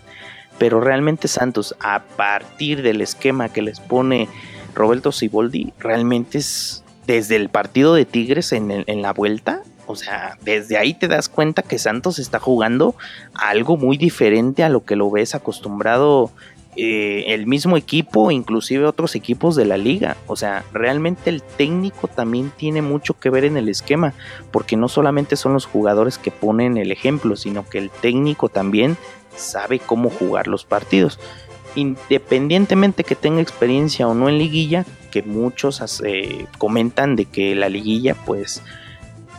Pero 0.57 0.79
realmente 0.79 1.27
Santos, 1.27 1.75
a 1.79 2.03
partir 2.03 2.81
del 2.81 3.01
esquema 3.01 3.49
que 3.49 3.61
les 3.61 3.79
pone 3.79 4.29
Roberto 4.73 5.11
Siboldi, 5.11 5.73
realmente 5.79 6.37
es 6.37 6.83
desde 7.07 7.35
el 7.35 7.49
partido 7.49 7.93
de 7.93 8.05
Tigres 8.05 8.51
en, 8.53 8.71
en 8.71 9.01
la 9.01 9.11
vuelta. 9.11 9.61
O 9.87 9.95
sea, 9.95 10.37
desde 10.41 10.77
ahí 10.77 10.93
te 10.93 11.07
das 11.07 11.29
cuenta 11.29 11.61
que 11.61 11.77
Santos 11.77 12.19
está 12.19 12.39
jugando 12.39 12.95
algo 13.33 13.77
muy 13.77 13.97
diferente 13.97 14.63
a 14.63 14.69
lo 14.69 14.83
que 14.83 14.95
lo 14.95 15.11
ves 15.11 15.35
acostumbrado 15.35 16.31
eh, 16.77 17.25
el 17.27 17.47
mismo 17.47 17.77
equipo, 17.77 18.31
inclusive 18.31 18.85
otros 18.85 19.15
equipos 19.15 19.55
de 19.55 19.65
la 19.65 19.77
liga. 19.77 20.17
O 20.27 20.35
sea, 20.35 20.65
realmente 20.73 21.29
el 21.29 21.41
técnico 21.41 22.07
también 22.07 22.51
tiene 22.55 22.81
mucho 22.81 23.17
que 23.17 23.29
ver 23.29 23.45
en 23.45 23.55
el 23.55 23.69
esquema, 23.69 24.13
porque 24.51 24.75
no 24.75 24.89
solamente 24.89 25.37
son 25.37 25.53
los 25.53 25.65
jugadores 25.65 26.17
que 26.17 26.31
ponen 26.31 26.77
el 26.77 26.91
ejemplo, 26.91 27.35
sino 27.35 27.67
que 27.67 27.77
el 27.77 27.89
técnico 27.89 28.49
también 28.49 28.97
sabe 29.35 29.79
cómo 29.79 30.09
jugar 30.09 30.47
los 30.47 30.65
partidos. 30.65 31.19
Independientemente 31.75 33.03
que 33.03 33.15
tenga 33.15 33.41
experiencia 33.41 34.07
o 34.07 34.13
no 34.13 34.27
en 34.29 34.37
liguilla, 34.37 34.85
que 35.11 35.23
muchos 35.23 36.01
eh, 36.05 36.45
comentan 36.57 37.15
de 37.15 37.25
que 37.25 37.55
la 37.55 37.69
liguilla 37.69 38.15
pues 38.25 38.61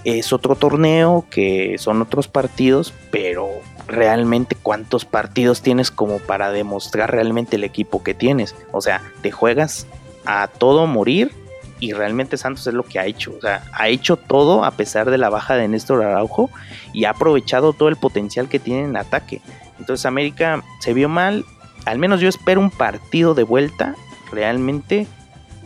es 0.04 0.32
otro 0.32 0.54
torneo, 0.54 1.26
que 1.28 1.76
son 1.78 2.00
otros 2.00 2.28
partidos, 2.28 2.94
pero 3.10 3.48
realmente 3.86 4.56
cuántos 4.60 5.04
partidos 5.04 5.62
tienes 5.62 5.90
como 5.90 6.18
para 6.18 6.50
demostrar 6.50 7.12
realmente 7.12 7.56
el 7.56 7.64
equipo 7.64 8.02
que 8.02 8.14
tienes. 8.14 8.54
O 8.72 8.80
sea, 8.80 9.02
te 9.22 9.30
juegas 9.30 9.86
a 10.24 10.48
todo 10.48 10.86
morir 10.86 11.32
y 11.78 11.92
realmente 11.92 12.36
Santos 12.36 12.66
es 12.66 12.74
lo 12.74 12.82
que 12.82 12.98
ha 12.98 13.06
hecho. 13.06 13.34
O 13.36 13.40
sea, 13.40 13.62
ha 13.72 13.88
hecho 13.88 14.16
todo 14.16 14.64
a 14.64 14.72
pesar 14.72 15.10
de 15.10 15.18
la 15.18 15.28
baja 15.28 15.56
de 15.56 15.68
Néstor 15.68 16.04
Araujo 16.04 16.50
y 16.92 17.04
ha 17.04 17.10
aprovechado 17.10 17.72
todo 17.72 17.88
el 17.88 17.96
potencial 17.96 18.48
que 18.48 18.58
tiene 18.58 18.84
en 18.84 18.96
ataque. 18.96 19.40
Entonces 19.78 20.06
América 20.06 20.62
se 20.80 20.94
vio 20.94 21.08
mal. 21.08 21.44
Al 21.84 21.98
menos 21.98 22.20
yo 22.20 22.28
espero 22.28 22.60
un 22.60 22.70
partido 22.70 23.34
de 23.34 23.44
vuelta 23.44 23.94
realmente 24.32 25.06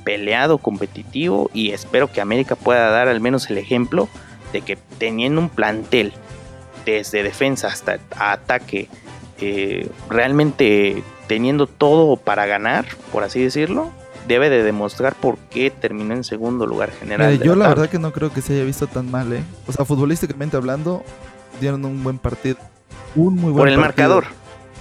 peleado, 0.04 0.58
competitivo 0.58 1.50
y 1.54 1.70
espero 1.70 2.10
que 2.10 2.20
América 2.20 2.56
pueda 2.56 2.90
dar 2.90 3.08
al 3.08 3.20
menos 3.20 3.48
el 3.50 3.58
ejemplo 3.58 4.08
de 4.52 4.62
que 4.62 4.76
teniendo 4.98 5.40
un 5.40 5.48
plantel 5.48 6.12
desde 6.84 7.22
defensa 7.22 7.68
hasta 7.68 7.98
ataque, 8.16 8.88
eh, 9.40 9.88
realmente 10.08 11.02
teniendo 11.26 11.66
todo 11.66 12.16
para 12.16 12.46
ganar, 12.46 12.86
por 13.12 13.22
así 13.22 13.42
decirlo, 13.42 13.90
debe 14.26 14.50
de 14.50 14.62
demostrar 14.62 15.14
por 15.14 15.38
qué 15.38 15.70
terminó 15.70 16.14
en 16.14 16.24
segundo 16.24 16.66
lugar 16.66 16.90
general. 16.92 17.40
yo 17.42 17.54
la, 17.54 17.68
verdad 17.68 17.88
que 17.88 17.98
no 17.98 18.12
creo 18.12 18.32
que 18.32 18.42
se 18.42 18.54
haya 18.54 18.64
visto 18.64 18.86
tan 18.86 19.10
mal, 19.10 19.32
¿eh? 19.32 19.42
O 19.66 19.72
sea, 19.72 19.84
futbolísticamente 19.84 20.56
hablando, 20.56 21.04
dieron 21.60 21.84
un 21.84 22.02
buen 22.02 22.18
partido. 22.18 22.56
Un 23.14 23.34
muy 23.34 23.50
buen 23.50 23.56
Por 23.56 23.68
el 23.68 23.78
marcador. 23.78 24.24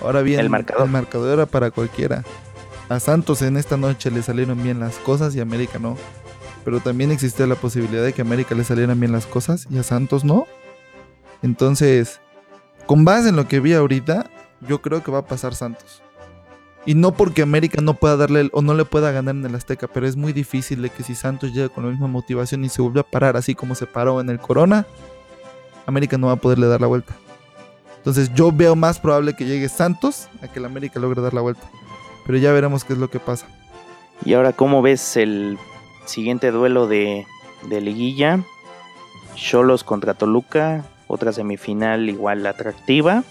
Ahora 0.01 0.21
bien, 0.21 0.39
el 0.39 0.49
marcador. 0.49 0.85
el 0.85 0.91
marcador 0.91 1.33
era 1.33 1.45
para 1.45 1.71
cualquiera. 1.71 2.23
A 2.89 2.99
Santos 2.99 3.41
en 3.41 3.57
esta 3.57 3.77
noche 3.77 4.09
le 4.09 4.23
salieron 4.23 4.61
bien 4.63 4.79
las 4.79 4.95
cosas 4.95 5.35
y 5.35 5.39
a 5.39 5.43
América 5.43 5.77
no. 5.79 5.97
Pero 6.65 6.79
también 6.79 7.11
existía 7.11 7.47
la 7.47 7.55
posibilidad 7.55 8.03
de 8.03 8.13
que 8.13 8.21
a 8.21 8.25
América 8.25 8.55
le 8.55 8.63
salieran 8.63 8.99
bien 8.99 9.11
las 9.11 9.25
cosas 9.25 9.67
y 9.69 9.77
a 9.77 9.83
Santos 9.83 10.23
no. 10.23 10.47
Entonces, 11.41 12.21
con 12.85 13.05
base 13.05 13.29
en 13.29 13.35
lo 13.35 13.47
que 13.47 13.59
vi 13.59 13.73
ahorita, 13.73 14.29
yo 14.61 14.81
creo 14.81 15.03
que 15.03 15.11
va 15.11 15.19
a 15.19 15.25
pasar 15.25 15.55
Santos. 15.55 16.01
Y 16.85 16.95
no 16.95 17.13
porque 17.13 17.41
América 17.41 17.81
no 17.81 17.93
pueda 17.93 18.17
darle 18.17 18.49
o 18.53 18.61
no 18.61 18.73
le 18.73 18.85
pueda 18.85 19.11
ganar 19.11 19.35
en 19.35 19.45
el 19.45 19.55
Azteca, 19.55 19.87
pero 19.87 20.07
es 20.07 20.15
muy 20.15 20.33
difícil 20.33 20.81
de 20.81 20.89
que 20.89 21.03
si 21.03 21.13
Santos 21.13 21.53
llega 21.53 21.69
con 21.69 21.83
la 21.85 21.91
misma 21.91 22.07
motivación 22.07 22.63
y 22.63 22.69
se 22.69 22.81
vuelve 22.81 23.01
a 23.01 23.03
parar 23.03 23.37
así 23.37 23.53
como 23.53 23.75
se 23.75 23.85
paró 23.85 24.21
en 24.21 24.29
el 24.29 24.39
Corona, 24.39 24.85
América 25.85 26.17
no 26.17 26.27
va 26.27 26.33
a 26.33 26.37
poderle 26.37 26.67
dar 26.67 26.81
la 26.81 26.87
vuelta. 26.87 27.13
Entonces 27.97 28.33
yo 28.33 28.51
veo 28.51 28.75
más 28.75 28.99
probable 28.99 29.35
que 29.35 29.45
llegue 29.45 29.67
Santos 29.67 30.29
a 30.41 30.47
que 30.47 30.59
el 30.59 30.65
América 30.65 30.99
logre 30.99 31.21
dar 31.21 31.33
la 31.33 31.41
vuelta. 31.41 31.69
Pero 32.25 32.37
ya 32.37 32.53
veremos 32.53 32.85
qué 32.85 32.93
es 32.93 32.99
lo 32.99 33.09
que 33.09 33.19
pasa. 33.19 33.45
Y 34.23 34.33
ahora, 34.33 34.53
¿cómo 34.53 34.81
ves 34.81 35.17
el 35.17 35.57
siguiente 36.05 36.51
duelo 36.51 36.87
de, 36.87 37.25
de 37.69 37.81
liguilla? 37.81 38.39
Cholos 39.35 39.83
contra 39.83 40.13
Toluca 40.13 40.85
otra 41.09 41.33
semifinal 41.33 42.07
igual 42.07 42.45
atractiva, 42.45 43.25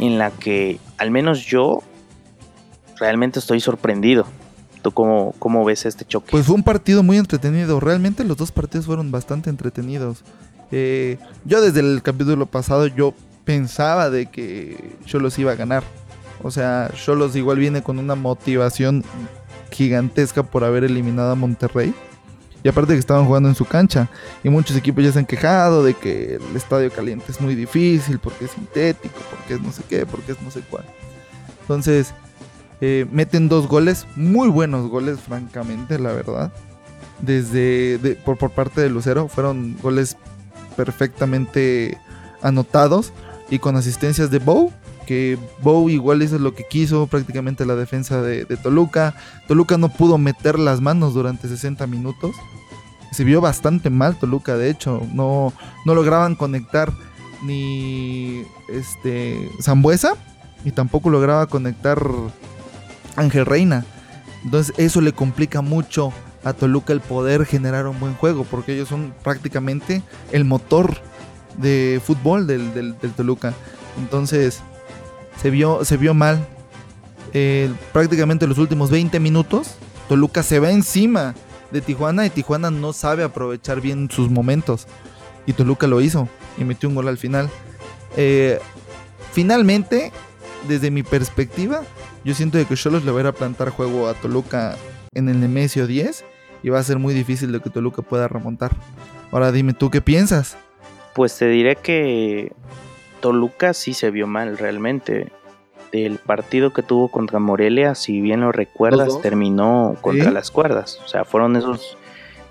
en 0.00 0.18
la 0.18 0.32
que 0.32 0.80
al 0.98 1.12
menos 1.12 1.44
yo 1.44 1.82
realmente 2.98 3.38
estoy 3.38 3.60
sorprendido. 3.60 4.26
¿Tú 4.82 4.90
cómo, 4.92 5.34
cómo 5.38 5.64
ves 5.64 5.84
este 5.84 6.06
choque? 6.06 6.28
Pues 6.30 6.46
fue 6.46 6.56
un 6.56 6.62
partido 6.62 7.02
muy 7.02 7.18
entretenido. 7.18 7.78
Realmente 7.80 8.24
los 8.24 8.38
dos 8.38 8.50
partidos 8.50 8.86
fueron 8.86 9.10
bastante 9.10 9.50
entretenidos. 9.50 10.24
Eh, 10.72 11.18
yo 11.44 11.60
desde 11.60 11.80
el 11.80 12.00
capítulo 12.02 12.46
pasado 12.46 12.86
yo 12.86 13.12
pensaba 13.44 14.08
de 14.08 14.26
que 14.26 14.96
Cholos 15.04 15.38
iba 15.38 15.52
a 15.52 15.56
ganar. 15.56 15.84
O 16.42 16.50
sea, 16.50 16.90
Cholos 16.94 17.36
igual 17.36 17.58
viene 17.58 17.82
con 17.82 17.98
una 17.98 18.14
motivación 18.14 19.04
gigantesca 19.70 20.42
por 20.42 20.64
haber 20.64 20.84
eliminado 20.84 21.32
a 21.32 21.34
Monterrey. 21.34 21.92
Y 22.62 22.68
aparte 22.68 22.92
que 22.92 22.98
estaban 22.98 23.24
jugando 23.24 23.48
en 23.48 23.54
su 23.54 23.64
cancha. 23.64 24.08
Y 24.44 24.48
muchos 24.50 24.76
equipos 24.76 25.02
ya 25.02 25.12
se 25.12 25.18
han 25.18 25.26
quejado 25.26 25.82
de 25.82 25.94
que 25.94 26.36
el 26.36 26.56
estadio 26.56 26.90
caliente 26.90 27.26
es 27.28 27.40
muy 27.40 27.54
difícil, 27.54 28.18
porque 28.18 28.44
es 28.44 28.50
sintético, 28.50 29.14
porque 29.30 29.54
es 29.54 29.60
no 29.62 29.72
sé 29.72 29.82
qué, 29.88 30.06
porque 30.06 30.32
es 30.32 30.42
no 30.42 30.50
sé 30.50 30.60
cuál. 30.68 30.84
Entonces, 31.62 32.12
eh, 32.80 33.06
meten 33.10 33.48
dos 33.48 33.66
goles, 33.68 34.06
muy 34.16 34.48
buenos 34.48 34.88
goles, 34.88 35.20
francamente, 35.20 35.98
la 35.98 36.12
verdad. 36.12 36.52
Desde 37.20 37.98
por, 38.24 38.38
por 38.38 38.50
parte 38.50 38.80
de 38.80 38.90
Lucero, 38.90 39.28
fueron 39.28 39.76
goles 39.82 40.16
perfectamente 40.76 41.98
anotados 42.42 43.12
y 43.50 43.58
con 43.58 43.76
asistencias 43.76 44.30
de 44.30 44.38
Bow 44.38 44.72
que 45.10 45.36
Bow 45.60 45.90
igual 45.90 46.22
hizo 46.22 46.38
lo 46.38 46.54
que 46.54 46.62
quiso, 46.62 47.08
prácticamente 47.08 47.66
la 47.66 47.74
defensa 47.74 48.22
de, 48.22 48.44
Toluca. 48.44 49.16
Toluca 49.48 49.76
no 49.76 49.88
pudo 49.88 50.18
meter 50.18 50.56
las 50.56 50.80
manos 50.80 51.14
durante 51.14 51.48
60 51.48 51.84
minutos. 51.88 52.36
Se 53.10 53.24
vio 53.24 53.40
bastante 53.40 53.90
mal 53.90 54.16
Toluca, 54.20 54.56
de 54.56 54.70
hecho, 54.70 55.04
no, 55.12 55.52
no 55.84 55.96
lograban 55.96 56.36
conectar 56.36 56.92
ni 57.42 58.44
este 58.68 59.50
Zambuesa 59.60 60.14
y 60.64 60.70
tampoco 60.70 61.10
lograba 61.10 61.48
conectar 61.48 62.00
Ángel 63.16 63.46
Reina. 63.46 63.84
Entonces 64.44 64.72
eso 64.78 65.00
le 65.00 65.12
complica 65.12 65.60
mucho 65.60 66.12
a 66.44 66.52
Toluca 66.52 66.92
el 66.92 67.00
poder 67.00 67.46
generar 67.46 67.88
un 67.88 67.98
buen 67.98 68.14
juego, 68.14 68.44
porque 68.44 68.74
ellos 68.74 68.88
son 68.88 69.12
prácticamente 69.24 70.04
el 70.30 70.44
motor 70.44 70.98
de 71.58 72.00
fútbol 72.00 72.46
del, 72.46 72.72
del 72.74 73.12
Toluca. 73.16 73.54
Entonces, 73.98 74.62
se 75.40 75.50
vio, 75.50 75.84
se 75.84 75.96
vio 75.96 76.14
mal. 76.14 76.46
Eh, 77.32 77.70
prácticamente 77.92 78.46
los 78.46 78.58
últimos 78.58 78.90
20 78.90 79.20
minutos, 79.20 79.76
Toluca 80.08 80.42
se 80.42 80.58
va 80.58 80.70
encima 80.70 81.34
de 81.70 81.80
Tijuana 81.80 82.26
y 82.26 82.30
Tijuana 82.30 82.70
no 82.70 82.92
sabe 82.92 83.22
aprovechar 83.22 83.80
bien 83.80 84.10
sus 84.10 84.30
momentos. 84.30 84.86
Y 85.46 85.52
Toluca 85.52 85.86
lo 85.86 86.00
hizo 86.00 86.28
y 86.58 86.64
metió 86.64 86.88
un 86.88 86.94
gol 86.94 87.08
al 87.08 87.18
final. 87.18 87.48
Eh, 88.16 88.58
finalmente, 89.32 90.12
desde 90.68 90.90
mi 90.90 91.02
perspectiva, 91.02 91.82
yo 92.24 92.34
siento 92.34 92.58
de 92.58 92.66
que 92.66 92.76
Cholos 92.76 93.04
le 93.04 93.12
va 93.12 93.18
a 93.18 93.20
ir 93.22 93.26
a 93.26 93.32
plantar 93.32 93.70
juego 93.70 94.08
a 94.08 94.14
Toluca 94.14 94.76
en 95.14 95.28
el 95.28 95.40
Nemesio 95.40 95.86
10 95.86 96.24
y 96.62 96.68
va 96.68 96.78
a 96.78 96.82
ser 96.82 96.98
muy 96.98 97.14
difícil 97.14 97.52
de 97.52 97.60
que 97.60 97.70
Toluca 97.70 98.02
pueda 98.02 98.28
remontar. 98.28 98.72
Ahora 99.32 99.52
dime 99.52 99.72
tú 99.72 99.90
qué 99.90 100.00
piensas. 100.00 100.56
Pues 101.14 101.36
te 101.36 101.48
diré 101.48 101.76
que 101.76 102.52
Toluca 103.20 103.74
sí 103.74 103.94
se 103.94 104.10
vio 104.10 104.26
mal 104.26 104.58
realmente. 104.58 105.30
El 105.92 106.18
partido 106.18 106.72
que 106.72 106.82
tuvo 106.82 107.08
contra 107.08 107.40
Morelia, 107.40 107.94
si 107.94 108.20
bien 108.20 108.42
lo 108.42 108.52
recuerdas, 108.52 109.20
terminó 109.22 109.96
contra 110.00 110.30
las 110.30 110.50
cuerdas. 110.50 111.00
O 111.04 111.08
sea, 111.08 111.24
fueron 111.24 111.56
esos 111.56 111.98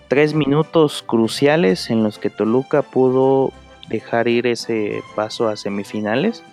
tres 0.09 0.33
minutos 0.33 1.03
cruciales 1.05 1.89
en 1.89 2.03
los 2.03 2.19
que 2.19 2.29
Toluca 2.29 2.81
pudo 2.81 3.53
dejar 3.87 4.27
ir 4.27 4.45
ese 4.47 5.01
paso 5.15 5.47
a 5.47 5.55
semifinales. 5.55 6.43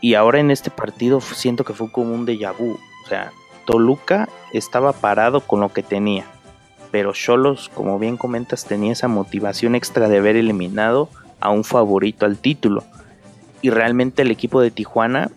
Y 0.00 0.14
ahora 0.14 0.38
en 0.38 0.52
este 0.52 0.70
partido 0.70 1.20
siento 1.20 1.64
que 1.64 1.72
fue 1.72 1.90
como 1.90 2.14
un 2.14 2.26
déjà 2.26 2.56
vu. 2.56 2.78
O 3.04 3.08
sea, 3.08 3.32
Toluca 3.66 4.28
estaba 4.52 4.92
parado 4.92 5.40
con 5.40 5.60
lo 5.60 5.72
que 5.72 5.82
tenía. 5.82 6.26
Pero 6.92 7.12
Cholos, 7.12 7.70
como 7.74 7.98
bien 7.98 8.16
comentas, 8.16 8.64
tenía 8.64 8.92
esa 8.92 9.08
motivación 9.08 9.74
extra 9.74 10.08
de 10.08 10.18
haber 10.18 10.36
eliminado 10.36 11.08
a 11.40 11.50
un 11.50 11.64
favorito 11.64 12.24
al 12.24 12.38
título 12.38 12.84
y 13.62 13.70
realmente 13.70 14.22
el 14.22 14.30
equipo 14.30 14.60
de 14.60 14.70
Tijuana 14.70 15.30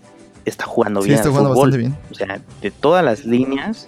está 0.46 0.66
jugando 0.66 1.01
bien. 1.01 1.16
Está 1.16 1.30
jugando 1.30 1.50
bastante 1.51 1.78
bien. 1.78 1.98
O 2.10 2.13
sea, 2.13 2.42
de 2.62 2.72
todas 2.72 3.04
las 3.04 3.25
líneas, 3.25 3.88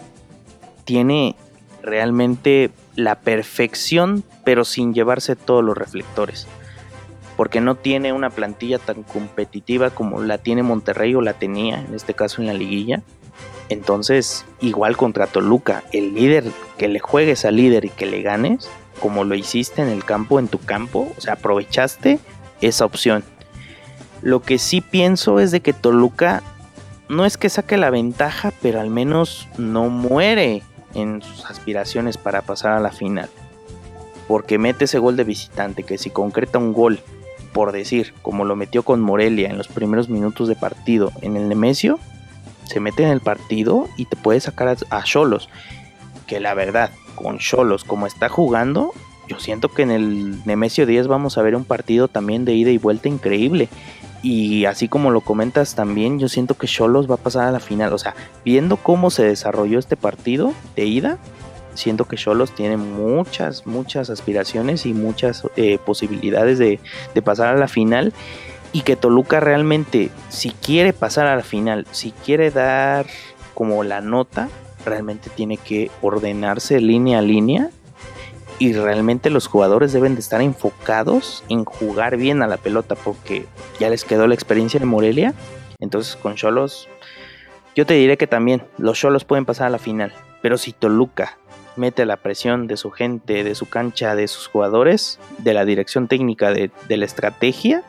tiene 0.86 1.36
realmente 1.82 2.72
la 2.96 3.20
perfección, 3.20 4.24
pero 4.44 4.66
sin 4.66 4.94
llevarse 4.94 5.36
todos 5.36 5.64
los 5.64 5.78
reflectores. 5.78 6.48
Porque 7.38 7.62
no 7.62 7.76
tiene 7.76 8.14
una 8.14 8.30
plantilla 8.30 8.78
tan 8.78 9.04
competitiva 9.04 9.90
como 9.90 10.22
la 10.22 10.38
tiene 10.38 10.64
Monterrey 10.64 11.16
o 11.16 11.22
la 11.22 11.34
tenía, 11.34 11.80
en 11.80 11.96
este 11.96 12.14
caso 12.14 12.42
en 12.42 12.48
la 12.48 12.54
liguilla. 12.54 13.02
Entonces, 13.70 14.46
igual 14.62 14.98
contra 14.98 15.26
Toluca, 15.26 15.84
el 15.94 16.14
líder 16.14 16.46
que 16.78 16.88
le 16.88 17.00
juegues 17.00 17.46
al 17.46 17.56
líder 17.56 17.86
y 17.86 17.90
que 17.90 18.06
le 18.06 18.22
ganes, 18.22 18.70
como 19.00 19.24
lo 19.24 19.36
hiciste 19.36 19.82
en 19.82 19.88
el 19.88 20.04
campo, 20.04 20.38
en 20.38 20.48
tu 20.48 20.60
campo, 20.60 21.12
o 21.18 21.22
sea, 21.22 21.34
aprovechaste 21.34 22.20
esa 22.62 22.86
opción. 22.86 23.24
Lo 24.24 24.42
que 24.42 24.58
sí 24.58 24.80
pienso 24.80 25.42
es 25.42 25.52
de 25.52 25.60
que 25.60 25.74
Toluca 25.74 26.44
no 27.10 27.26
es 27.26 27.38
que 27.38 27.50
saque 27.50 27.76
la 27.76 27.90
ventaja, 27.90 28.54
pero 28.62 28.80
al 28.80 28.90
menos 28.90 29.50
no 29.58 29.90
muere 29.90 30.64
en 30.94 31.22
sus 31.22 31.46
aspiraciones 31.46 32.18
para 32.18 32.42
pasar 32.42 32.72
a 32.72 32.80
la 32.80 32.92
final. 32.92 33.30
Porque 34.30 34.58
mete 34.58 34.86
ese 34.86 34.98
gol 34.98 35.18
de 35.18 35.26
visitante, 35.26 35.84
que 35.84 35.98
si 35.98 36.10
concreta 36.10 36.58
un 36.58 36.72
gol, 36.72 37.02
por 37.52 37.74
decir, 37.74 38.14
como 38.22 38.46
lo 38.46 38.56
metió 38.56 38.84
con 38.84 39.02
Morelia 39.02 39.50
en 39.50 39.58
los 39.58 39.68
primeros 39.68 40.08
minutos 40.08 40.48
de 40.48 40.56
partido 40.56 41.12
en 41.22 41.36
el 41.36 41.50
Nemesio, 41.50 42.00
se 42.64 42.80
mete 42.80 43.04
en 43.04 43.10
el 43.10 43.20
partido 43.20 43.90
y 43.98 44.06
te 44.06 44.16
puede 44.16 44.40
sacar 44.40 44.78
a 44.90 45.04
Cholos. 45.04 45.50
Que 46.28 46.40
la 46.40 46.54
verdad, 46.54 46.92
con 47.16 47.40
Cholos 47.40 47.84
como 47.84 48.08
está 48.08 48.30
jugando, 48.30 48.94
yo 49.28 49.40
siento 49.40 49.68
que 49.68 49.84
en 49.84 49.92
el 49.92 50.46
Nemesio 50.46 50.86
10 50.86 51.08
vamos 51.08 51.38
a 51.38 51.42
ver 51.42 51.58
un 51.58 51.66
partido 51.66 52.08
también 52.08 52.46
de 52.46 52.54
ida 52.54 52.72
y 52.72 52.78
vuelta 52.78 53.10
increíble. 53.10 53.68
Y 54.24 54.64
así 54.66 54.88
como 54.88 55.12
lo 55.12 55.20
comentas 55.20 55.76
también, 55.76 56.18
yo 56.18 56.30
siento 56.30 56.56
que 56.56 56.66
Cholos 56.66 57.12
va 57.12 57.16
a 57.16 57.18
pasar 57.18 57.46
a 57.46 57.52
la 57.52 57.60
final. 57.60 57.92
O 57.92 57.98
sea, 57.98 58.16
viendo 58.46 58.78
cómo 58.78 59.12
se 59.12 59.24
desarrolló 59.24 59.78
este 59.78 59.98
partido 59.98 60.54
de 60.78 60.86
ida, 60.86 61.18
siento 61.74 62.06
que 62.06 62.16
Cholos 62.16 62.56
tiene 62.56 62.78
muchas, 62.78 63.68
muchas 63.68 64.10
aspiraciones 64.10 64.86
y 64.86 64.94
muchas 64.94 65.46
eh, 65.58 65.78
posibilidades 65.78 66.58
de, 66.58 66.80
de 67.14 67.22
pasar 67.22 67.54
a 67.54 67.60
la 67.60 67.68
final. 67.68 68.14
Y 68.72 68.82
que 68.82 68.96
Toluca 68.96 69.42
realmente, 69.42 70.10
si 70.30 70.52
quiere 70.52 70.94
pasar 70.94 71.28
a 71.28 71.36
la 71.36 71.44
final, 71.44 71.86
si 71.92 72.12
quiere 72.12 72.50
dar 72.50 73.06
como 73.54 73.84
la 73.84 74.00
nota, 74.00 74.48
realmente 74.86 75.30
tiene 75.30 75.58
que 75.58 75.92
ordenarse 76.02 76.80
línea 76.80 77.20
a 77.20 77.22
línea 77.22 77.70
y 78.60 78.74
realmente 78.74 79.30
los 79.30 79.48
jugadores 79.48 79.94
deben 79.94 80.16
de 80.16 80.22
estar 80.22 80.42
enfocados 80.42 81.44
en 81.50 81.66
jugar 81.66 82.18
bien 82.18 82.42
a 82.42 82.48
la 82.48 82.58
pelota 82.58 82.96
porque 82.96 83.46
ya 83.80 83.90
les 83.90 84.04
quedó 84.04 84.28
la 84.28 84.36
experiencia 84.36 84.80
de 84.80 84.86
Morelia. 84.86 85.34
Entonces 85.80 86.16
con 86.16 86.36
Cholos, 86.36 86.88
yo 87.76 87.86
te 87.86 87.96
diré 87.96 88.18
que 88.18 88.28
también 88.28 88.64
los 88.78 89.00
Cholos 89.00 89.26
pueden 89.26 89.46
pasar 89.46 89.68
a 89.68 89.72
la 89.72 89.80
final. 89.80 90.14
Pero 90.42 90.58
si 90.58 90.74
Toluca 90.74 91.38
mete 91.76 92.06
la 92.06 92.18
presión 92.18 92.68
de 92.68 92.78
su 92.78 92.92
gente, 92.92 93.44
de 93.44 93.56
su 93.56 93.68
cancha, 93.68 94.16
de 94.16 94.28
sus 94.28 94.48
jugadores, 94.48 95.20
de 95.40 95.54
la 95.54 95.66
dirección 95.66 96.08
técnica, 96.08 96.52
de, 96.52 96.70
de 96.88 96.98
la 96.98 97.06
estrategia, 97.06 97.84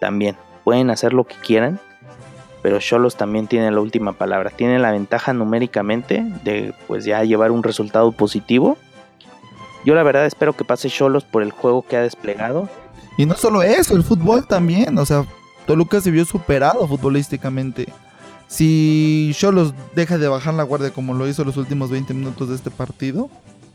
también 0.00 0.36
pueden 0.64 0.90
hacer 0.90 1.12
lo 1.12 1.24
que 1.24 1.36
quieran. 1.36 1.78
Pero 2.62 2.78
Cholos 2.78 3.16
también 3.16 3.46
tiene 3.46 3.70
la 3.70 3.80
última 3.80 4.12
palabra. 4.12 4.50
Tiene 4.50 4.78
la 4.78 4.92
ventaja 4.92 5.32
numéricamente 5.32 6.24
de 6.44 6.74
pues 6.86 7.04
ya 7.04 7.24
llevar 7.24 7.50
un 7.50 7.62
resultado 7.62 8.12
positivo 8.12 8.76
yo 9.84 9.94
la 9.94 10.02
verdad 10.02 10.26
espero 10.26 10.54
que 10.54 10.64
pase 10.64 10.90
Cholos 10.90 11.24
por 11.24 11.42
el 11.42 11.52
juego 11.52 11.82
que 11.82 11.96
ha 11.96 12.02
desplegado. 12.02 12.68
Y 13.16 13.26
no 13.26 13.34
solo 13.34 13.62
eso, 13.62 13.96
el 13.96 14.02
fútbol 14.02 14.46
también. 14.46 14.96
O 14.98 15.06
sea, 15.06 15.24
Toluca 15.66 16.00
se 16.00 16.10
vio 16.10 16.24
superado 16.24 16.86
futbolísticamente. 16.86 17.86
Si 18.48 19.32
Cholos 19.34 19.74
deja 19.94 20.18
de 20.18 20.28
bajar 20.28 20.54
la 20.54 20.64
guardia 20.64 20.90
como 20.90 21.14
lo 21.14 21.28
hizo 21.28 21.44
los 21.44 21.56
últimos 21.56 21.90
20 21.90 22.14
minutos 22.14 22.48
de 22.48 22.56
este 22.56 22.70
partido, 22.70 23.30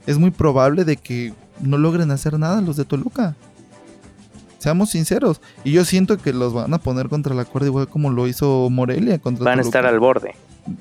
es 0.05 0.17
muy 0.17 0.31
probable 0.31 0.83
de 0.83 0.97
que 0.97 1.33
no 1.61 1.77
logren 1.77 2.11
hacer 2.11 2.37
nada 2.37 2.61
los 2.61 2.75
de 2.75 2.85
Toluca. 2.85 3.35
Seamos 4.65 4.89
sinceros. 4.89 5.41
Y 5.63 5.73
yo 5.73 5.85
siento 5.85 6.17
que 6.17 6.33
los 6.33 6.51
van 6.51 6.73
a 6.73 6.79
poner 6.79 7.07
contra 7.07 7.35
la 7.35 7.45
cuerda 7.45 7.67
igual 7.67 7.87
como 7.87 8.09
lo 8.09 8.25
hizo 8.25 8.67
Morelia 8.71 9.19
contra 9.19 9.45
Van 9.45 9.59
a 9.59 9.61
estar 9.61 9.85
al 9.85 9.99
borde 9.99 10.33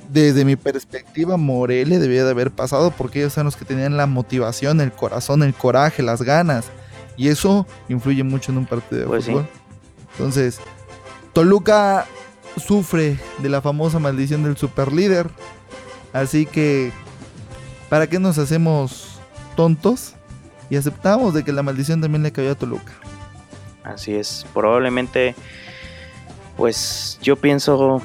desde 0.09 0.47
mi 0.47 0.57
perspectiva, 0.57 1.37
Morelia 1.37 1.99
debía 1.99 2.25
de 2.25 2.31
haber 2.31 2.50
pasado 2.50 2.91
porque 2.91 3.21
ellos 3.21 3.35
son 3.35 3.45
los 3.45 3.56
que 3.56 3.67
tenían 3.67 3.97
la 3.97 4.06
motivación, 4.06 4.80
el 4.80 4.93
corazón, 4.93 5.43
el 5.43 5.52
coraje, 5.52 6.02
las 6.02 6.23
ganas. 6.23 6.71
Y 7.17 7.28
eso 7.28 7.67
influye 7.89 8.23
mucho 8.25 8.50
en 8.50 8.58
un 8.58 8.67
partido 8.67 9.02
de 9.02 9.06
pues 9.06 9.26
fútbol. 9.26 9.47
Entonces, 10.13 10.58
Toluca 11.32 12.06
sufre 12.56 13.19
de 13.39 13.49
la 13.49 13.61
famosa 13.61 13.99
maldición 13.99 14.43
del 14.43 14.56
superlíder. 14.56 15.28
Así 16.15 16.47
que, 16.47 16.91
¿para 17.91 18.06
qué 18.06 18.19
nos 18.19 18.39
hacemos 18.39 19.19
tontos? 19.56 20.15
Y 20.71 20.76
aceptamos 20.76 21.35
de 21.35 21.45
que 21.45 21.52
la 21.52 21.63
maldición 21.63 22.00
también 22.00 22.23
le 22.23 22.32
cayó 22.32 22.52
a 22.52 22.54
Toluca. 22.54 22.93
Así 23.95 24.15
es, 24.15 24.45
probablemente, 24.52 25.37
pues 26.57 27.19
yo 27.23 27.37
pienso 27.37 28.02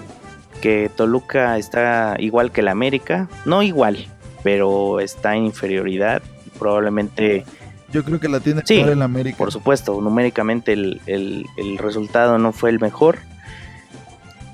que 0.61 0.91
Toluca 0.95 1.57
está 1.57 2.15
igual 2.19 2.51
que 2.51 2.61
el 2.61 2.67
América, 2.67 3.27
no 3.45 3.63
igual, 3.63 4.07
pero 4.43 4.99
está 4.99 5.35
en 5.35 5.45
inferioridad, 5.45 6.21
probablemente... 6.59 7.43
Yo 7.91 8.03
creo 8.03 8.19
que 8.19 8.29
la 8.29 8.39
tiene 8.39 8.61
sí, 8.65 8.81
el 8.81 9.01
América. 9.01 9.37
Por 9.37 9.51
supuesto, 9.51 9.99
numéricamente 9.99 10.73
el, 10.73 11.01
el, 11.07 11.77
resultado 11.79 12.37
no 12.37 12.51
fue 12.51 12.69
el 12.69 12.79
mejor. 12.79 13.17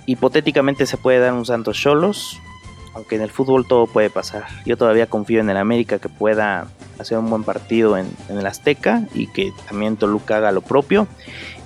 Hipotéticamente 0.05 0.85
se 0.85 0.95
puede 0.95 1.19
dar 1.19 1.33
un 1.33 1.45
Santos 1.45 1.77
Cholos, 1.77 2.39
aunque 2.93 3.17
en 3.17 3.23
el 3.23 3.29
fútbol 3.29 3.67
todo 3.67 3.87
puede 3.87 4.09
pasar. 4.09 4.45
Yo 4.65 4.77
todavía 4.77 5.07
confío 5.07 5.41
en 5.41 5.49
el 5.49 5.57
América 5.57 5.99
que 5.99 6.07
pueda 6.07 6.67
hacer 6.99 7.17
un 7.17 7.29
buen 7.29 7.43
partido 7.43 7.97
en, 7.97 8.07
el 8.29 8.45
Azteca 8.45 9.03
y 9.13 9.27
que 9.27 9.51
también 9.67 9.97
Toluca 9.97 10.37
haga 10.37 10.51
lo 10.51 10.61
propio. 10.61 11.07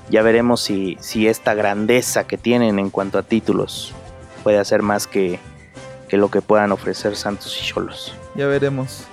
Ya 0.10 0.22
veremos 0.22 0.62
si, 0.62 0.98
si 1.00 1.28
esta 1.28 1.54
grandeza 1.54 2.26
que 2.26 2.38
tienen 2.38 2.80
en 2.80 2.90
cuanto 2.90 3.20
a 3.20 3.24
títulos 3.24 3.94
puede 4.44 4.58
hacer 4.58 4.82
más 4.82 5.06
que, 5.06 5.40
que 6.08 6.18
lo 6.18 6.32
que 6.32 6.42
puedan 6.42 6.72
ofrecer 6.72 7.16
Santos 7.16 7.60
y 7.62 7.66
Cholos. 7.66 8.14
Ya 8.36 8.48
veremos. 8.48 9.06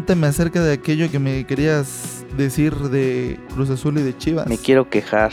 Cuéntame 0.00 0.28
acerca 0.28 0.62
de 0.62 0.72
aquello 0.72 1.10
que 1.10 1.18
me 1.18 1.46
querías 1.46 2.24
decir 2.34 2.74
de 2.74 3.38
Cruz 3.52 3.68
Azul 3.68 3.98
y 3.98 4.02
de 4.02 4.16
Chivas. 4.16 4.46
Me 4.46 4.56
quiero 4.56 4.88
quejar. 4.88 5.30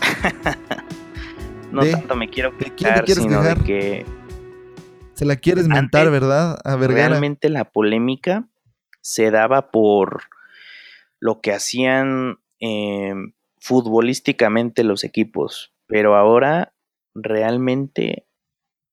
no 1.70 1.86
tanto 1.86 2.16
me 2.16 2.28
quiero 2.28 2.50
quejar, 2.58 3.08
sino 3.08 3.44
de 3.44 3.54
que... 3.62 4.06
Se 5.14 5.24
la 5.24 5.36
quieres 5.36 5.68
mentar, 5.68 6.10
¿verdad? 6.10 6.58
A 6.64 6.76
Realmente 6.76 7.48
la 7.48 7.64
polémica 7.70 8.48
se 9.02 9.30
daba 9.30 9.70
por 9.70 10.22
lo 11.20 11.40
que 11.40 11.52
hacían 11.52 12.40
em, 12.58 13.34
futbolísticamente 13.60 14.82
los 14.82 15.04
equipos. 15.04 15.72
Pero 15.86 16.16
ahora 16.16 16.74
realmente 17.14 18.26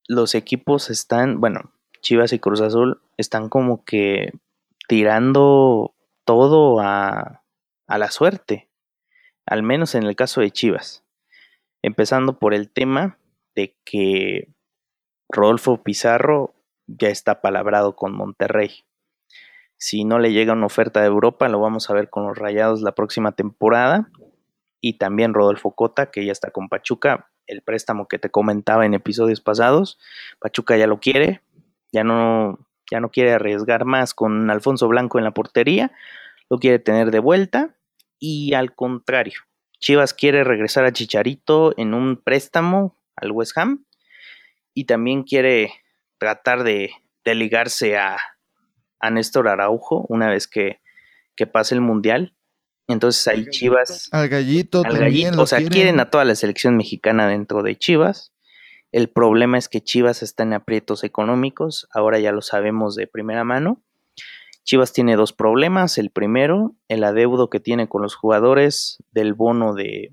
los 0.08 0.36
equipos 0.36 0.92
están, 0.92 1.42
bueno, 1.42 1.74
Chivas 2.02 2.32
y 2.32 2.38
Cruz 2.38 2.62
Azul 2.62 3.02
están 3.18 3.50
como 3.50 3.84
que 3.84 4.34
tirando 4.90 5.94
todo 6.26 6.80
a, 6.80 7.44
a 7.86 7.98
la 8.00 8.10
suerte, 8.10 8.72
al 9.46 9.62
menos 9.62 9.94
en 9.94 10.02
el 10.02 10.16
caso 10.16 10.42
de 10.42 10.50
Chivas. 10.50 11.06
Empezando 11.84 12.40
por 12.40 12.56
el 12.56 12.72
tema 12.72 13.20
de 13.54 13.78
que 13.86 14.52
Rodolfo 15.30 15.84
Pizarro 15.84 16.56
ya 16.88 17.10
está 17.10 17.40
palabrado 17.40 17.96
con 17.96 18.14
Monterrey. 18.14 18.84
Si 19.78 20.06
no 20.06 20.18
le 20.18 20.34
llega 20.34 20.54
una 20.54 20.66
oferta 20.66 21.02
de 21.02 21.06
Europa, 21.06 21.48
lo 21.50 21.60
vamos 21.60 21.88
a 21.92 21.94
ver 21.94 22.10
con 22.10 22.26
los 22.26 22.36
Rayados 22.36 22.82
la 22.82 22.96
próxima 22.96 23.34
temporada. 23.34 24.10
Y 24.82 24.98
también 24.98 25.36
Rodolfo 25.36 25.76
Cota, 25.76 26.10
que 26.10 26.26
ya 26.26 26.32
está 26.32 26.50
con 26.50 26.68
Pachuca, 26.68 27.30
el 27.46 27.62
préstamo 27.62 28.08
que 28.08 28.18
te 28.18 28.32
comentaba 28.32 28.88
en 28.88 28.96
episodios 28.96 29.40
pasados. 29.40 30.00
Pachuca 30.40 30.78
ya 30.78 30.88
lo 30.88 31.00
quiere, 31.00 31.44
ya 31.92 32.04
no, 32.04 32.58
ya 32.92 33.00
no 33.00 33.10
quiere 33.10 33.34
arriesgar 33.34 33.86
más 33.86 34.14
con 34.14 34.50
Alfonso 34.50 34.88
Blanco 34.88 35.18
en 35.18 35.24
la 35.24 35.32
portería, 35.32 35.92
lo 36.50 36.58
quiere 36.58 36.80
tener 36.80 37.12
de 37.12 37.20
vuelta 37.20 37.76
y 38.20 38.54
al 38.54 38.74
contrario, 38.76 39.40
Chivas 39.80 40.14
quiere 40.14 40.44
regresar 40.44 40.86
a 40.86 40.92
Chicharito 40.92 41.74
en 41.78 41.94
un 41.94 42.18
préstamo 42.18 42.98
al 43.16 43.32
West 43.32 43.58
Ham 43.58 43.86
y 44.74 44.86
también 44.86 45.24
quiere 45.24 45.72
tratar 46.18 46.64
de, 46.64 46.92
ligarse 47.26 47.96
a, 47.96 48.18
a 49.00 49.12
Néstor 49.12 49.48
Araujo 49.50 50.04
una 50.10 50.30
vez 50.30 50.48
que, 50.48 50.82
que 51.36 51.46
pase 51.46 51.76
el 51.76 51.82
Mundial. 51.82 52.34
Entonces 52.88 53.28
ahí 53.28 53.46
Chivas... 53.52 54.10
Al 54.12 54.30
gallito 54.30 54.80
Al 54.80 54.94
también 54.94 55.04
gallito, 55.04 55.36
lo 55.36 55.44
o 55.44 55.46
sea, 55.46 55.60
quieren. 55.60 55.74
quieren 55.74 56.00
a 56.00 56.10
toda 56.10 56.26
la 56.26 56.34
selección 56.34 56.76
mexicana 56.76 57.28
dentro 57.28 57.62
de 57.62 57.78
Chivas. 57.78 58.34
El 58.92 59.10
problema 59.10 59.58
es 59.58 59.70
que 59.70 59.82
Chivas 59.82 60.24
está 60.24 60.44
en 60.44 60.54
aprietos 60.54 61.04
económicos, 61.04 61.88
ahora 61.94 62.20
ya 62.20 62.32
lo 62.32 62.42
sabemos 62.42 62.96
de 62.96 63.08
primera 63.08 63.44
mano. 63.44 63.82
Chivas 64.64 64.94
tiene 64.94 65.16
dos 65.16 65.34
problemas. 65.34 65.98
El 65.98 66.12
primero, 66.12 66.76
el 66.88 67.04
adeudo 67.04 67.50
que 67.50 67.60
tiene 67.60 67.88
con 67.88 68.02
los 68.02 68.16
jugadores 68.16 69.04
del 69.12 69.34
bono 69.34 69.74
de, 69.74 70.12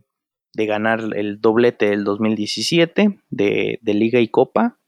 ganar 0.54 1.00
el 1.14 1.40
doblete 1.40 1.90
del 1.90 2.04
2017 2.04 3.20
de, 3.28 3.78
de 3.82 3.94
Liga 3.94 4.20
y 4.20 4.28
Copa. 4.28 4.78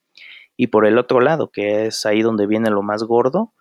Y 0.57 0.69
por 0.69 0.87
el 0.87 0.97
otro 0.97 1.21
lado, 1.21 1.51
que 1.51 1.87
es 1.87 2.07
ahí 2.07 2.23
donde 2.23 2.47
viene 2.47 2.71
lo 2.71 2.83
más 2.83 3.05
gordo, 3.05 3.53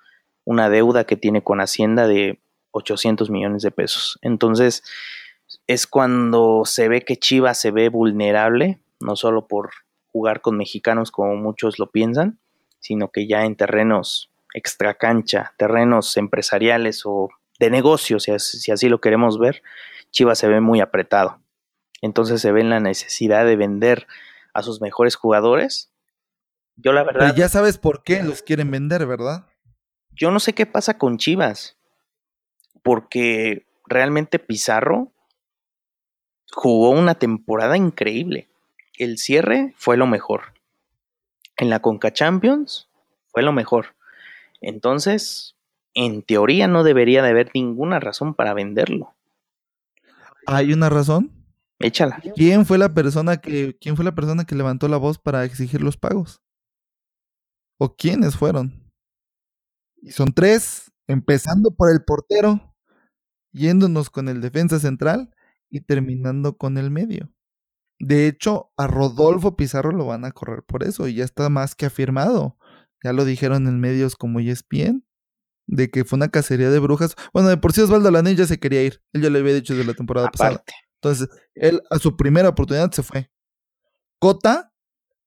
una 0.45 0.69
deuda 0.69 1.03
que 1.03 1.17
tiene 1.17 1.43
con 1.43 1.59
Hacienda 1.59 2.07
de 2.07 2.39
800 2.71 3.29
millones 3.29 3.61
de 3.63 3.71
pesos. 3.71 4.17
Entonces, 4.21 4.83
es 5.67 5.87
cuando 5.87 6.63
se 6.63 6.87
ve 6.87 7.01
que 7.01 7.17
Chivas 7.17 7.59
se 7.59 7.71
ve 7.71 7.89
vulnerable, 7.89 8.79
no 9.01 9.15
solo 9.15 9.47
por 9.47 9.71
jugar 10.17 10.41
con 10.41 10.57
mexicanos 10.57 11.11
como 11.11 11.35
muchos 11.35 11.77
lo 11.77 11.91
piensan, 11.91 12.39
sino 12.79 13.09
que 13.11 13.27
ya 13.27 13.45
en 13.45 13.55
terrenos 13.55 14.31
extracancha, 14.55 15.53
terrenos 15.57 16.17
empresariales 16.17 17.03
o 17.05 17.29
de 17.59 17.69
negocios, 17.69 18.23
si, 18.23 18.31
as- 18.31 18.43
si 18.49 18.71
así 18.71 18.89
lo 18.89 18.99
queremos 18.99 19.37
ver, 19.37 19.61
Chivas 20.09 20.39
se 20.39 20.47
ve 20.47 20.59
muy 20.59 20.81
apretado. 20.81 21.39
Entonces 22.01 22.41
se 22.41 22.51
ve 22.51 22.61
en 22.61 22.71
la 22.71 22.79
necesidad 22.79 23.45
de 23.45 23.55
vender 23.55 24.07
a 24.53 24.63
sus 24.63 24.81
mejores 24.81 25.15
jugadores. 25.15 25.91
Yo 26.77 26.91
la 26.93 27.03
Pero 27.03 27.13
verdad, 27.19 27.35
ya 27.35 27.47
sabes 27.49 27.77
por 27.77 28.01
qué 28.03 28.23
los 28.23 28.41
quieren 28.41 28.71
vender, 28.71 29.05
¿verdad? 29.05 29.45
yo 30.11 30.31
no 30.31 30.39
sé 30.39 30.53
qué 30.53 30.65
pasa 30.65 30.97
con 30.97 31.17
Chivas, 31.19 31.77
porque 32.83 33.67
realmente 33.85 34.39
Pizarro 34.39 35.11
jugó 36.51 36.89
una 36.89 37.15
temporada 37.15 37.77
increíble. 37.77 38.47
El 38.97 39.17
cierre 39.17 39.73
fue 39.77 39.95
lo 39.95 40.07
mejor. 40.07 40.53
En 41.55 41.69
la 41.69 41.79
Conca 41.81 42.11
Champions 42.11 42.89
fue 43.27 43.43
lo 43.43 43.53
mejor. 43.53 43.95
Entonces, 44.59 45.55
en 45.93 46.23
teoría 46.23 46.67
no 46.67 46.83
debería 46.83 47.21
de 47.21 47.29
haber 47.29 47.51
ninguna 47.53 47.99
razón 47.99 48.33
para 48.33 48.53
venderlo. 48.53 49.15
Hay 50.47 50.73
una 50.73 50.89
razón. 50.89 51.31
Échala. 51.79 52.21
¿Quién 52.35 52.65
fue 52.65 52.77
la 52.77 52.93
persona 52.93 53.37
que 53.37 53.77
quién 53.79 53.95
fue 53.95 54.05
la 54.05 54.15
persona 54.15 54.45
que 54.45 54.55
levantó 54.55 54.87
la 54.87 54.97
voz 54.97 55.19
para 55.19 55.43
exigir 55.43 55.81
los 55.81 55.97
pagos? 55.97 56.41
¿O 57.77 57.95
quiénes 57.95 58.35
fueron? 58.35 58.91
Y 60.01 60.11
son 60.11 60.33
tres, 60.33 60.91
empezando 61.05 61.69
por 61.71 61.91
el 61.91 62.03
portero, 62.03 62.75
yéndonos 63.51 64.09
con 64.09 64.29
el 64.29 64.41
defensa 64.41 64.79
central 64.79 65.35
y 65.69 65.81
terminando 65.81 66.57
con 66.57 66.77
el 66.77 66.89
medio. 66.89 67.29
De 67.99 68.27
hecho, 68.27 68.71
a 68.77 68.87
Rodolfo 68.87 69.55
Pizarro 69.55 69.91
lo 69.91 70.05
van 70.05 70.23
a 70.25 70.31
correr 70.31 70.63
por 70.63 70.83
eso 70.83 71.07
y 71.07 71.15
ya 71.15 71.23
está 71.23 71.49
más 71.49 71.73
que 71.75 71.85
afirmado. 71.87 72.57
Ya 73.03 73.13
lo 73.13 73.25
dijeron 73.25 73.67
en 73.67 73.79
medios 73.79 74.15
como 74.15 74.39
ESPN 74.39 75.03
de 75.67 75.89
que 75.89 76.05
fue 76.05 76.17
una 76.17 76.29
cacería 76.29 76.69
de 76.69 76.79
brujas. 76.79 77.15
Bueno, 77.33 77.49
de 77.49 77.57
por 77.57 77.73
sí 77.73 77.81
Osvaldo 77.81 78.09
Lanés 78.11 78.37
ya 78.37 78.45
se 78.47 78.59
quería 78.59 78.83
ir. 78.83 79.01
Él 79.13 79.21
ya 79.23 79.29
lo 79.29 79.39
había 79.39 79.53
dicho 79.55 79.73
desde 79.75 79.87
la 79.87 79.93
temporada 79.95 80.29
pasada. 80.29 80.63
Entonces, 81.01 81.27
él 81.55 81.81
a 81.89 81.99
su 81.99 82.15
primera 82.17 82.49
oportunidad 82.49 82.91
se 82.91 83.03
fue. 83.03 83.29
Cota, 84.19 84.73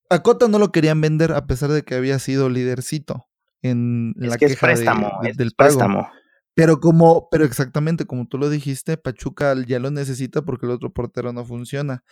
a 0.08 0.22
Cota 0.22 0.48
no 0.48 0.58
lo 0.58 0.72
querían 0.72 1.00
vender 1.00 1.32
a 1.32 1.46
pesar 1.46 1.70
de 1.70 1.82
que 1.82 1.94
había 1.94 2.18
sido 2.18 2.48
lidercito 2.48 3.26
en 3.62 4.14
Es 4.20 4.28
la 4.30 4.36
que 4.38 4.46
es 4.46 4.52
queja 4.52 4.66
de- 4.68 4.72
préstamo, 4.74 5.12
de- 5.22 5.30
es 5.30 5.36
del 5.36 5.52
pago. 5.52 5.68
préstamo. 5.68 6.08
Pero 6.54 6.80
como, 6.80 7.28
pero 7.30 7.44
exactamente 7.44 8.04
como 8.06 8.26
tú 8.26 8.36
lo 8.36 8.50
dijiste, 8.50 8.96
Pachuca 8.96 9.54
ya 9.66 9.78
lo 9.78 9.90
necesita 9.90 10.42
porque 10.42 10.66
el 10.66 10.72
otro 10.72 10.92
portero 10.92 11.32
no 11.32 11.44
funciona. 11.44 12.02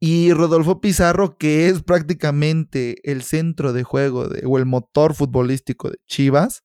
Y 0.00 0.32
Rodolfo 0.32 0.80
Pizarro, 0.80 1.36
que 1.36 1.68
es 1.68 1.82
prácticamente 1.82 2.96
el 3.10 3.22
centro 3.22 3.72
de 3.72 3.82
juego 3.82 4.28
de- 4.28 4.42
o 4.46 4.58
el 4.58 4.66
motor 4.66 5.14
futbolístico 5.14 5.90
de 5.90 5.98
Chivas, 6.06 6.62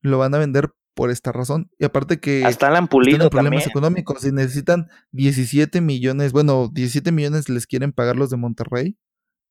lo 0.00 0.18
van 0.18 0.34
a 0.34 0.38
vender 0.38 0.70
por 0.94 1.10
esta 1.10 1.32
razón. 1.32 1.70
Y 1.78 1.84
aparte 1.84 2.18
que 2.20 2.44
Hasta 2.46 2.68
Alan 2.68 2.84
están 2.84 2.88
Pulido 2.88 3.24
en 3.24 3.30
problemas 3.30 3.64
también. 3.64 3.70
económicos 3.70 4.24
y 4.24 4.32
necesitan 4.32 4.86
17 5.10 5.82
millones, 5.82 6.32
bueno, 6.32 6.70
17 6.72 7.12
millones 7.12 7.50
les 7.50 7.66
quieren 7.66 7.92
pagar 7.92 8.16
los 8.16 8.30
de 8.30 8.38
Monterrey 8.38 8.96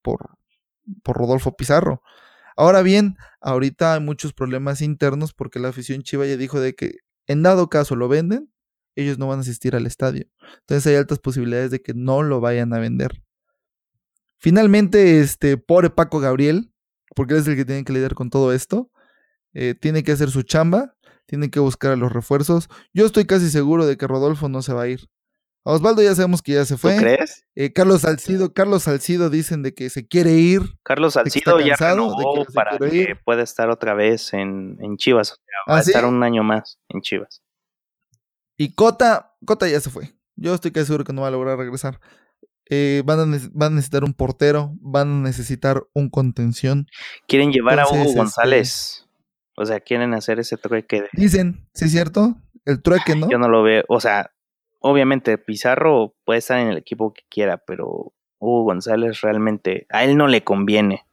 por, 0.02 0.32
por 1.04 1.18
Rodolfo 1.18 1.56
Pizarro. 1.56 2.02
Ahora 2.58 2.82
bien, 2.82 3.16
ahorita 3.42 3.94
hay 3.94 4.00
muchos 4.00 4.34
problemas 4.34 4.82
internos 4.82 5.34
porque 5.34 5.60
la 5.60 5.68
afición 5.70 6.02
chiva 6.02 6.26
ya 6.26 6.38
dijo 6.38 6.60
de 6.60 6.74
que 6.74 6.94
en 7.28 7.44
dado 7.44 7.70
caso 7.70 7.96
lo 7.96 8.08
venden, 8.08 8.52
ellos 8.96 9.18
no 9.18 9.28
van 9.28 9.40
a 9.40 9.42
asistir 9.42 9.76
al 9.76 9.86
estadio. 9.86 10.26
Entonces 10.62 10.88
hay 10.88 10.96
altas 10.96 11.20
posibilidades 11.20 11.72
de 11.72 11.82
que 11.82 11.94
no 11.94 12.24
lo 12.24 12.40
vayan 12.42 12.74
a 12.74 12.80
vender. 12.80 13.22
Finalmente, 14.38 15.20
este 15.22 15.58
pobre 15.58 15.90
Paco 15.90 16.20
Gabriel, 16.20 16.72
porque 17.16 17.34
él 17.34 17.40
es 17.40 17.48
el 17.48 17.56
que 17.56 17.66
tiene 17.66 17.84
que 17.84 17.94
lidiar 17.94 18.14
con 18.16 18.30
todo 18.30 18.54
esto, 18.54 18.92
eh, 19.54 19.74
tiene 19.80 20.04
que 20.04 20.12
hacer 20.12 20.30
su 20.30 20.44
chamba, 20.44 20.96
tiene 21.26 21.50
que 21.50 21.60
buscar 21.60 21.92
a 21.94 21.96
los 21.96 22.12
refuerzos. 22.12 22.70
Yo 22.94 23.06
estoy 23.06 23.26
casi 23.26 23.50
seguro 23.50 23.86
de 23.86 23.98
que 23.98 24.08
Rodolfo 24.08 24.50
no 24.50 24.62
se 24.62 24.74
va 24.74 24.84
a 24.84 24.88
ir. 24.88 25.08
A 25.68 25.72
Osvaldo 25.72 26.04
ya 26.04 26.14
sabemos 26.14 26.44
que 26.44 26.52
ya 26.54 26.66
se 26.66 26.76
¿Tú 26.76 26.82
fue. 26.82 26.98
crees? 26.98 27.44
Eh, 27.56 27.74
Carlos 27.74 28.02
Salcido, 28.02 28.54
Carlos 28.54 28.84
Salcido 28.84 29.32
dicen 29.32 29.64
de 29.64 29.74
que 29.74 29.90
se 29.90 30.08
quiere 30.08 30.34
ir. 30.34 30.62
Carlos 30.84 31.14
Salcido 31.14 31.60
ya 31.60 31.70
cansado, 31.70 31.96
de 31.96 32.10
que 32.10 32.18
renovó 32.18 32.46
para 32.54 32.78
que 32.78 33.16
pueda 33.26 33.42
estar 33.42 33.72
otra 33.72 33.96
vez 33.96 34.32
en, 34.34 34.78
en 34.80 34.98
Chivas. 34.98 35.32
O 35.32 35.36
sea, 35.36 35.74
va 35.74 35.78
¿Ah, 35.78 35.80
a 35.80 35.84
sí? 35.84 35.90
estar 35.90 36.06
un 36.06 36.22
año 36.22 36.44
más 36.44 36.78
en 36.90 37.02
Chivas. 37.02 37.42
Y 38.58 38.74
Cota, 38.74 39.36
Cota 39.46 39.68
ya 39.68 39.80
se 39.80 39.90
fue. 39.90 40.14
Yo 40.36 40.54
estoy 40.54 40.72
casi 40.72 40.88
seguro 40.88 41.04
que 41.04 41.14
no 41.14 41.22
va 41.22 41.30
a 41.30 41.32
lograr 41.32 41.58
regresar. 41.58 42.00
Eh, 42.70 43.04
van, 43.06 43.20
a 43.20 43.26
nece- 43.26 43.52
van 43.54 43.74
a 43.74 43.76
necesitar 43.76 44.04
un 44.04 44.14
portero, 44.14 44.72
van 44.82 45.20
a 45.20 45.22
necesitar 45.28 45.84
un 45.94 46.10
contención. 46.10 46.88
Quieren 47.28 47.52
llevar 47.52 47.80
a 47.80 47.88
Hugo 47.88 48.04
este- 48.04 48.16
González. 48.18 49.08
O 49.58 49.66
sea, 49.66 49.80
quieren 49.80 50.14
hacer 50.14 50.40
ese 50.40 50.58
trueque 50.58 51.04
de... 51.04 51.10
Dicen, 51.14 51.68
¿sí 51.74 51.86
es 51.86 51.92
cierto? 51.92 52.36
El 52.66 52.82
trueque, 52.82 53.16
¿no? 53.16 53.30
Yo 53.30 53.38
no 53.38 53.48
lo 53.48 53.64
veo. 53.64 53.84
O 53.88 54.02
sea, 54.02 54.32
obviamente 54.80 55.38
Pizarro 55.38 56.16
puede 56.26 56.40
estar 56.40 56.60
en 56.60 56.68
el 56.68 56.78
equipo 56.78 57.14
que 57.14 57.22
quiera, 57.30 57.58
pero 57.66 58.14
Hugo 58.40 58.64
González 58.66 59.22
realmente... 59.22 59.86
A 59.90 60.04
él 60.04 60.18
no 60.18 60.28
le 60.28 60.44
conviene. 60.44 61.06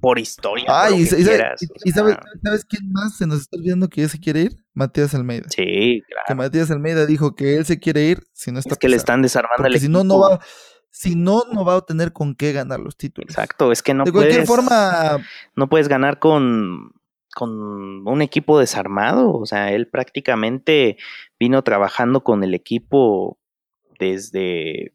Por 0.00 0.18
historia. 0.18 0.66
por 0.66 0.90
lo 0.90 0.96
y, 0.96 0.98
que 0.98 1.02
y 1.02 1.06
sa- 1.06 1.16
quieras, 1.16 1.62
y- 1.62 1.66
o 1.66 1.70
y 1.84 1.90
sabes, 1.90 2.16
¿sabes 2.42 2.64
quién 2.64 2.92
más 2.92 3.16
se 3.16 3.26
nos 3.26 3.40
está 3.40 3.56
olvidando 3.56 3.88
que 3.88 4.02
ya 4.02 4.08
se 4.08 4.18
quiere 4.20 4.42
ir? 4.42 4.56
Matías 4.74 5.14
Almeida. 5.14 5.46
Sí, 5.50 6.02
Que 6.06 6.14
claro. 6.26 6.36
Matías 6.36 6.70
Almeida 6.70 7.04
dijo 7.06 7.34
que 7.34 7.56
él 7.56 7.64
se 7.64 7.78
quiere 7.80 8.04
ir 8.04 8.22
si 8.32 8.52
no 8.52 8.58
está 8.60 8.74
Es 8.74 8.78
que 8.78 8.88
le 8.88 8.96
están 8.96 9.22
desarmando 9.22 9.66
el 9.66 9.72
si 9.72 9.86
equipo. 9.86 9.92
no, 9.92 10.04
no 10.04 10.20
va, 10.20 10.40
si 10.90 11.14
no, 11.16 11.42
no 11.52 11.64
va 11.64 11.74
a 11.76 11.80
tener 11.80 12.12
con 12.12 12.34
qué 12.34 12.52
ganar 12.52 12.78
los 12.80 12.96
títulos. 12.96 13.30
Exacto, 13.30 13.72
es 13.72 13.82
que 13.82 13.92
no 13.94 14.04
de 14.04 14.12
cualquier 14.12 14.44
puedes, 14.44 14.48
forma, 14.48 15.18
no 15.56 15.68
puedes 15.68 15.88
ganar 15.88 16.18
con, 16.20 16.92
con 17.34 17.50
un 18.06 18.22
equipo 18.22 18.58
desarmado. 18.60 19.32
O 19.32 19.46
sea, 19.46 19.72
él 19.72 19.88
prácticamente 19.88 20.96
vino 21.40 21.62
trabajando 21.62 22.22
con 22.22 22.44
el 22.44 22.54
equipo 22.54 23.38
desde 23.98 24.92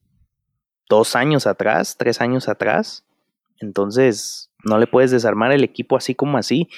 dos 0.90 1.16
años 1.16 1.46
atrás, 1.48 1.96
tres 1.98 2.22
años 2.22 2.48
atrás. 2.48 3.06
Entonces, 3.60 4.50
no 4.64 4.78
le 4.78 4.88
puedes 4.88 5.12
desarmar 5.12 5.52
el 5.52 5.64
equipo 5.64 5.98
así 5.98 6.16
como 6.16 6.38
así 6.38 6.70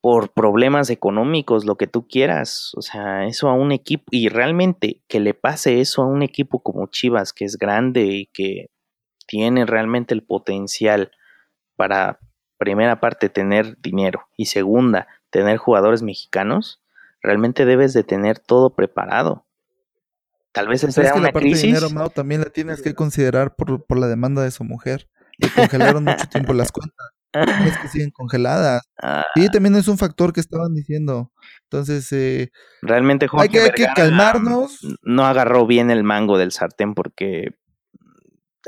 por 0.00 0.32
problemas 0.32 0.88
económicos, 0.90 1.64
lo 1.64 1.76
que 1.76 1.88
tú 1.88 2.06
quieras. 2.06 2.72
O 2.76 2.82
sea, 2.82 3.26
eso 3.26 3.48
a 3.48 3.54
un 3.54 3.72
equipo, 3.72 4.04
y 4.10 4.28
realmente 4.28 5.02
que 5.08 5.18
le 5.18 5.34
pase 5.34 5.80
eso 5.80 6.02
a 6.02 6.06
un 6.06 6.22
equipo 6.22 6.62
como 6.62 6.86
Chivas, 6.86 7.32
que 7.32 7.44
es 7.44 7.56
grande 7.58 8.02
y 8.02 8.26
que 8.26 8.70
tiene 9.26 9.66
realmente 9.66 10.14
el 10.14 10.22
potencial 10.22 11.10
para, 11.74 12.20
primera 12.56 13.00
parte, 13.00 13.28
tener 13.28 13.78
dinero 13.80 14.28
y 14.36 14.46
segunda, 14.46 15.08
tener 15.30 15.56
jugadores 15.56 16.02
mexicanos, 16.02 16.80
realmente 17.20 17.64
debes 17.64 17.92
de 17.92 18.04
tener 18.04 18.38
todo 18.38 18.74
preparado. 18.74 19.44
Tal 20.52 20.68
vez 20.68 20.82
Pero 20.82 20.92
sea 20.92 21.14
una 21.14 21.26
la 21.26 21.32
parte 21.32 21.48
de 21.48 21.56
dinero, 21.56 21.90
Mau, 21.90 22.08
también 22.10 22.40
la 22.40 22.50
tienes 22.50 22.80
que 22.80 22.94
considerar 22.94 23.56
por, 23.56 23.84
por 23.84 23.98
la 23.98 24.06
demanda 24.06 24.42
de 24.42 24.50
su 24.50 24.64
mujer. 24.64 25.08
Le 25.38 25.50
congelaron 25.50 26.04
mucho 26.04 26.28
tiempo 26.28 26.54
las 26.54 26.72
cuentas. 26.72 27.15
Es 27.72 27.78
que 27.78 27.88
siguen 27.88 28.10
congeladas. 28.10 28.82
Ah, 29.02 29.24
Y 29.34 29.48
también 29.48 29.76
es 29.76 29.88
un 29.88 29.98
factor 29.98 30.32
que 30.32 30.40
estaban 30.40 30.74
diciendo. 30.74 31.32
Entonces, 31.64 32.10
eh, 32.12 32.50
realmente 32.82 33.28
Jorge 33.28 33.44
hay 33.44 33.48
que, 33.48 33.60
hay 33.60 33.70
que 33.70 33.88
calmarnos. 33.94 34.80
no 35.02 35.26
agarró 35.26 35.66
bien 35.66 35.90
el 35.90 36.04
mango 36.04 36.38
del 36.38 36.52
sartén 36.52 36.94
porque 36.94 37.50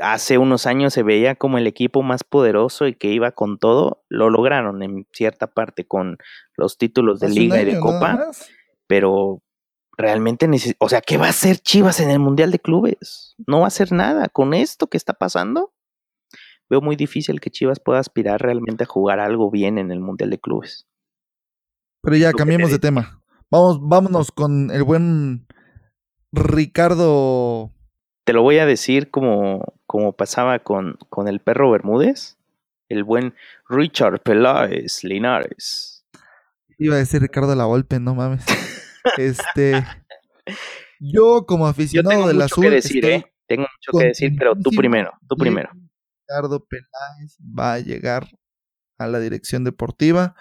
hace 0.01 0.37
unos 0.37 0.65
años 0.65 0.93
se 0.93 1.03
veía 1.03 1.35
como 1.35 1.57
el 1.57 1.67
equipo 1.67 2.03
más 2.03 2.23
poderoso 2.23 2.87
y 2.87 2.95
que 2.95 3.09
iba 3.09 3.31
con 3.31 3.57
todo. 3.57 4.03
Lo 4.09 4.29
lograron 4.29 4.81
en 4.83 5.07
cierta 5.11 5.47
parte 5.47 5.85
con 5.85 6.17
los 6.55 6.77
títulos 6.77 7.19
de 7.19 7.27
hace 7.27 7.39
liga 7.39 7.61
y 7.61 7.65
de 7.65 7.79
copa, 7.79 8.31
pero 8.87 9.41
realmente 9.97 10.49
o 10.79 10.89
sea, 10.89 11.01
¿qué 11.01 11.17
va 11.17 11.27
a 11.27 11.31
hacer 11.31 11.57
Chivas 11.57 11.99
en 11.99 12.09
el 12.09 12.19
Mundial 12.19 12.51
de 12.51 12.59
Clubes? 12.59 13.35
No 13.45 13.59
va 13.59 13.65
a 13.65 13.67
hacer 13.67 13.91
nada 13.91 14.29
con 14.29 14.53
esto 14.53 14.87
que 14.87 14.97
está 14.97 15.13
pasando. 15.13 15.73
Veo 16.69 16.81
muy 16.81 16.95
difícil 16.95 17.39
que 17.39 17.49
Chivas 17.49 17.79
pueda 17.79 17.99
aspirar 17.99 18.41
realmente 18.41 18.83
a 18.83 18.87
jugar 18.87 19.19
algo 19.19 19.49
bien 19.49 19.77
en 19.77 19.91
el 19.91 19.99
Mundial 19.99 20.29
de 20.29 20.39
Clubes. 20.39 20.87
Pero 22.01 22.15
ya, 22.15 22.31
cambiemos 22.31 22.71
de 22.71 22.79
tema. 22.79 23.21
Vamos, 23.49 23.79
vámonos 23.81 24.31
con 24.31 24.69
el 24.71 24.83
buen 24.83 25.47
Ricardo. 26.31 27.71
Te 28.23 28.33
lo 28.33 28.43
voy 28.43 28.59
a 28.59 28.67
decir 28.67 29.09
como, 29.09 29.73
como 29.87 30.13
pasaba 30.13 30.59
con, 30.59 30.97
con 31.09 31.27
el 31.27 31.39
perro 31.39 31.71
Bermúdez. 31.71 32.37
El 32.87 33.03
buen 33.03 33.33
Richard 33.67 34.21
Peláez 34.21 35.03
Linares. 35.03 36.05
Iba 36.77 36.95
a 36.95 36.99
decir 36.99 37.21
Ricardo 37.21 37.55
La 37.55 37.65
Volpe, 37.65 37.99
no 37.99 38.15
mames. 38.15 38.45
este. 39.17 39.83
Yo, 40.99 41.45
como 41.45 41.67
aficionado 41.67 42.27
del 42.27 42.41
azul. 42.41 42.65
Que 42.65 42.71
decir, 42.71 43.05
¿eh? 43.05 43.33
Tengo 43.47 43.63
mucho 43.63 43.97
que 43.97 44.07
decir, 44.07 44.35
pero 44.37 44.55
tú 44.55 44.69
primero, 44.71 45.11
tú 45.27 45.35
primero. 45.35 45.69
Ricardo 46.29 46.65
Peláez 46.65 47.37
va 47.39 47.73
a 47.73 47.79
llegar 47.79 48.27
a 48.97 49.07
la 49.07 49.19
dirección 49.19 49.63
deportiva 49.63 50.35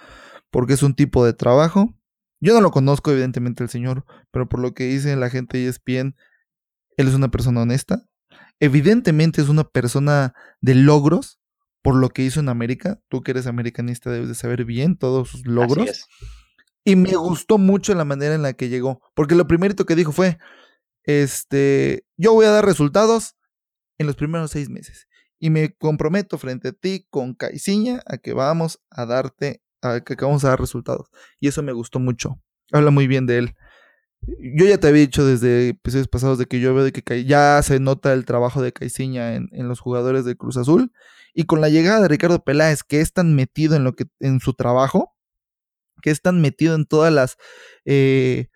porque 0.51 0.75
es 0.75 0.83
un 0.83 0.95
tipo 0.95 1.25
de 1.25 1.33
trabajo. 1.33 1.95
Yo 2.41 2.55
no 2.55 2.61
lo 2.61 2.71
conozco, 2.71 3.11
evidentemente, 3.11 3.63
el 3.63 3.71
señor, 3.71 4.05
pero 4.31 4.49
por 4.49 4.61
lo 4.61 4.75
que 4.75 4.85
dice 4.85 5.17
la 5.17 5.31
gente 5.31 5.59
de 5.59 5.69
ESPN, 5.69 6.15
él 6.97 7.09
es 7.09 7.15
una 7.15 7.31
persona 7.31 7.63
honesta. 7.63 8.07
Evidentemente 8.61 9.41
es 9.41 9.49
una 9.49 9.65
persona 9.65 10.35
de 10.61 10.75
logros, 10.75 11.41
por 11.83 11.97
lo 11.97 12.11
que 12.11 12.23
hizo 12.23 12.41
en 12.41 12.49
América. 12.49 13.01
Tú 13.09 13.23
que 13.23 13.33
eres 13.33 13.47
americanista 13.47 14.11
debes 14.11 14.29
de 14.29 14.35
saber 14.35 14.65
bien 14.65 14.97
todos 14.97 15.31
sus 15.31 15.47
logros. 15.47 16.07
Y 16.85 16.97
me 16.97 17.15
gustó 17.17 17.59
mucho 17.59 17.95
la 17.95 18.05
manera 18.05 18.35
en 18.35 18.43
la 18.43 18.53
que 18.55 18.69
llegó, 18.69 19.03
porque 19.15 19.35
lo 19.35 19.47
primerito 19.47 19.85
que 19.85 19.95
dijo 19.95 20.13
fue, 20.13 20.39
este, 21.03 22.07
yo 22.17 22.33
voy 22.33 22.47
a 22.47 22.51
dar 22.51 22.65
resultados 22.65 23.37
en 23.99 24.07
los 24.07 24.17
primeros 24.17 24.51
seis 24.53 24.71
meses. 24.71 25.09
Y 25.39 25.51
me 25.51 25.73
comprometo 25.75 26.39
frente 26.39 26.69
a 26.69 26.73
ti 26.73 27.07
con 27.11 27.35
Caiciña 27.35 28.03
a 28.07 28.19
que 28.19 28.33
vamos 28.33 28.81
a 28.91 29.07
darte 29.07 29.63
que 30.05 30.25
vamos 30.25 30.45
a 30.45 30.49
dar 30.49 30.61
resultados. 30.61 31.09
Y 31.41 31.49
eso 31.49 31.63
me 31.63 31.73
gustó 31.73 32.01
mucho. 32.01 32.41
Habla 32.73 32.91
muy 32.91 33.07
bien 33.07 33.27
de 33.27 33.39
él. 33.39 33.55
Yo 34.21 34.67
ya 34.67 34.79
te 34.79 34.89
había 34.89 35.03
dicho 35.03 35.25
desde 35.25 35.69
episodios 35.69 36.09
pasados 36.09 36.39
de 36.39 36.47
que 36.47 36.61
yo 36.61 36.75
veo 36.75 36.85
de 36.85 36.93
que 36.93 37.25
ya 37.25 37.63
se 37.63 37.79
nota 37.79 38.13
el 38.13 38.25
trabajo 38.25 38.61
de 38.61 38.73
Caiciña 38.73 39.37
en, 39.37 39.69
los 39.69 39.81
jugadores 39.81 40.25
de 40.25 40.37
Cruz 40.37 40.57
Azul. 40.57 40.93
Y 41.35 41.45
con 41.45 41.61
la 41.61 41.69
llegada 41.69 42.03
de 42.03 42.09
Ricardo 42.09 42.43
Peláez, 42.43 42.83
que 42.83 43.01
es 43.01 43.13
tan 43.13 43.35
metido 43.35 43.77
en 43.77 43.85
lo 43.85 43.95
que, 43.95 44.07
en 44.19 44.41
su 44.41 44.55
trabajo, 44.55 45.15
que 46.03 46.11
es 46.11 46.21
tan 46.21 46.41
metido 46.41 46.75
en 46.75 46.85
todas 46.85 47.13
las 47.13 47.37
eh, 47.85 48.49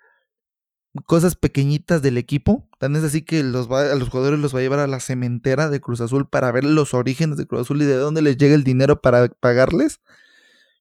cosas 1.06 1.36
pequeñitas 1.36 2.02
del 2.02 2.18
equipo. 2.18 2.68
Tan 2.78 2.96
es 2.96 3.04
así 3.04 3.22
que 3.22 3.42
los 3.42 3.70
a 3.70 3.94
los 3.94 4.08
jugadores 4.08 4.40
los 4.40 4.54
va 4.54 4.58
a 4.58 4.62
llevar 4.62 4.80
a 4.80 4.86
la 4.86 5.00
cementera 5.00 5.70
de 5.70 5.80
Cruz 5.80 6.00
Azul 6.00 6.28
para 6.28 6.52
ver 6.52 6.64
los 6.64 6.94
orígenes 6.94 7.38
de 7.38 7.46
Cruz 7.46 7.62
Azul 7.62 7.82
y 7.82 7.86
de 7.86 7.96
dónde 7.96 8.22
les 8.22 8.36
llega 8.36 8.54
el 8.54 8.64
dinero 8.64 9.00
para 9.00 9.28
pagarles. 9.28 10.00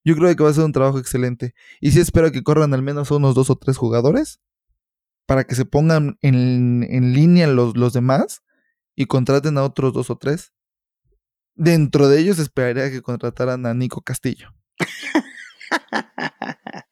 Yo 0.03 0.15
creo 0.15 0.35
que 0.35 0.43
va 0.43 0.49
a 0.49 0.53
ser 0.53 0.65
un 0.65 0.71
trabajo 0.71 0.99
excelente. 0.99 1.53
Y 1.79 1.91
sí 1.91 1.99
espero 1.99 2.31
que 2.31 2.43
corran 2.43 2.73
al 2.73 2.81
menos 2.81 3.11
unos 3.11 3.35
dos 3.35 3.49
o 3.49 3.55
tres 3.55 3.77
jugadores 3.77 4.41
para 5.25 5.45
que 5.45 5.55
se 5.55 5.65
pongan 5.65 6.17
en, 6.21 6.85
en 6.89 7.13
línea 7.13 7.47
los, 7.47 7.77
los 7.77 7.93
demás 7.93 8.41
y 8.95 9.05
contraten 9.05 9.57
a 9.57 9.63
otros 9.63 9.93
dos 9.93 10.09
o 10.09 10.17
tres. 10.17 10.53
Dentro 11.55 12.09
de 12.09 12.19
ellos 12.19 12.39
esperaría 12.39 12.89
que 12.89 13.01
contrataran 13.01 13.65
a 13.65 13.73
Nico 13.73 14.01
Castillo. 14.01 14.53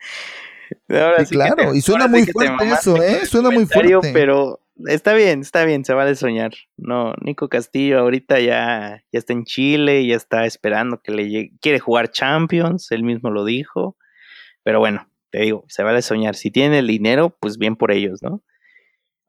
claro, 1.29 1.73
y 1.73 1.81
suena 1.81 2.07
muy 2.07 2.25
fuerte 2.25 2.69
eso, 2.69 3.01
¿eh? 3.01 3.25
Suena 3.25 3.49
muy 3.49 3.65
fuerte. 3.65 4.11
Pero 4.13 4.61
está 4.85 5.13
bien, 5.13 5.41
está 5.41 5.65
bien, 5.65 5.85
se 5.85 5.93
vale 5.93 6.15
soñar. 6.15 6.51
No, 6.77 7.13
Nico 7.21 7.49
Castillo 7.49 7.99
ahorita 7.99 8.39
ya, 8.39 9.03
ya 9.11 9.19
está 9.19 9.33
en 9.33 9.45
Chile, 9.45 10.05
ya 10.05 10.15
está 10.15 10.45
esperando 10.45 11.01
que 11.01 11.11
le 11.11 11.29
llegue. 11.29 11.51
Quiere 11.61 11.79
jugar 11.79 12.11
Champions, 12.11 12.91
él 12.91 13.03
mismo 13.03 13.29
lo 13.29 13.45
dijo. 13.45 13.97
Pero 14.63 14.79
bueno, 14.79 15.09
te 15.31 15.41
digo, 15.41 15.65
se 15.67 15.83
vale 15.83 16.01
soñar. 16.01 16.35
Si 16.35 16.51
tiene 16.51 16.79
el 16.79 16.87
dinero, 16.87 17.35
pues 17.39 17.57
bien 17.57 17.75
por 17.75 17.91
ellos, 17.91 18.21
¿no? 18.21 18.43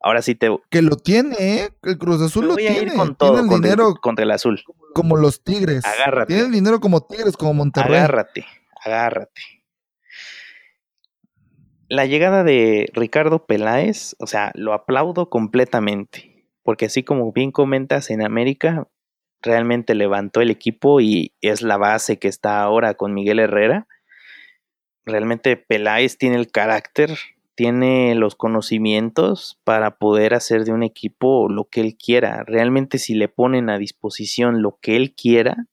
Ahora 0.03 0.21
sí 0.21 0.33
te. 0.33 0.49
Que 0.69 0.81
lo 0.81 0.97
tiene, 0.97 1.35
¿eh? 1.39 1.69
El 1.83 1.97
Cruz 1.97 2.21
Azul 2.21 2.47
lo 2.47 2.55
tiene. 2.55 2.93
con 2.93 3.15
todo. 3.15 3.33
Tiene 3.33 3.43
el 3.43 3.49
contra, 3.49 3.69
dinero 3.69 3.95
contra 4.01 4.23
el 4.23 4.31
azul. 4.31 4.59
Como 4.95 5.15
los 5.15 5.43
Tigres. 5.43 5.85
Agárrate. 5.85 6.33
Tiene 6.33 6.47
el 6.47 6.51
dinero 6.51 6.79
como 6.79 7.05
Tigres, 7.05 7.37
como 7.37 7.53
Monterrey. 7.53 7.97
Agárrate, 7.97 8.45
agárrate 8.83 9.60
la 11.91 12.05
llegada 12.05 12.45
de 12.45 12.89
Ricardo 12.93 13.45
Peláez, 13.45 14.15
o 14.17 14.25
sea, 14.25 14.53
lo 14.55 14.71
aplaudo 14.71 15.29
completamente, 15.29 16.47
porque 16.63 16.85
así 16.85 17.03
como 17.03 17.33
bien 17.33 17.51
comentas 17.51 18.11
en 18.11 18.23
América, 18.23 18.87
realmente 19.41 19.93
levantó 19.93 20.39
el 20.39 20.51
equipo 20.51 21.01
y 21.01 21.33
es 21.41 21.61
la 21.61 21.75
base 21.75 22.17
que 22.17 22.29
está 22.29 22.61
ahora 22.61 22.93
con 22.93 23.13
Miguel 23.13 23.39
Herrera. 23.39 23.89
Realmente 25.03 25.57
Peláez 25.57 26.17
tiene 26.17 26.37
el 26.37 26.49
carácter, 26.49 27.17
tiene 27.55 28.15
los 28.15 28.35
conocimientos 28.35 29.59
para 29.65 29.97
poder 29.97 30.33
hacer 30.33 30.63
de 30.63 30.71
un 30.71 30.83
equipo 30.83 31.49
lo 31.49 31.65
que 31.65 31.81
él 31.81 31.97
quiera. 31.97 32.45
Realmente 32.47 32.99
si 32.99 33.15
le 33.15 33.27
ponen 33.27 33.69
a 33.69 33.77
disposición 33.77 34.61
lo 34.61 34.79
que 34.81 34.95
él 34.95 35.13
quiera, 35.13 35.65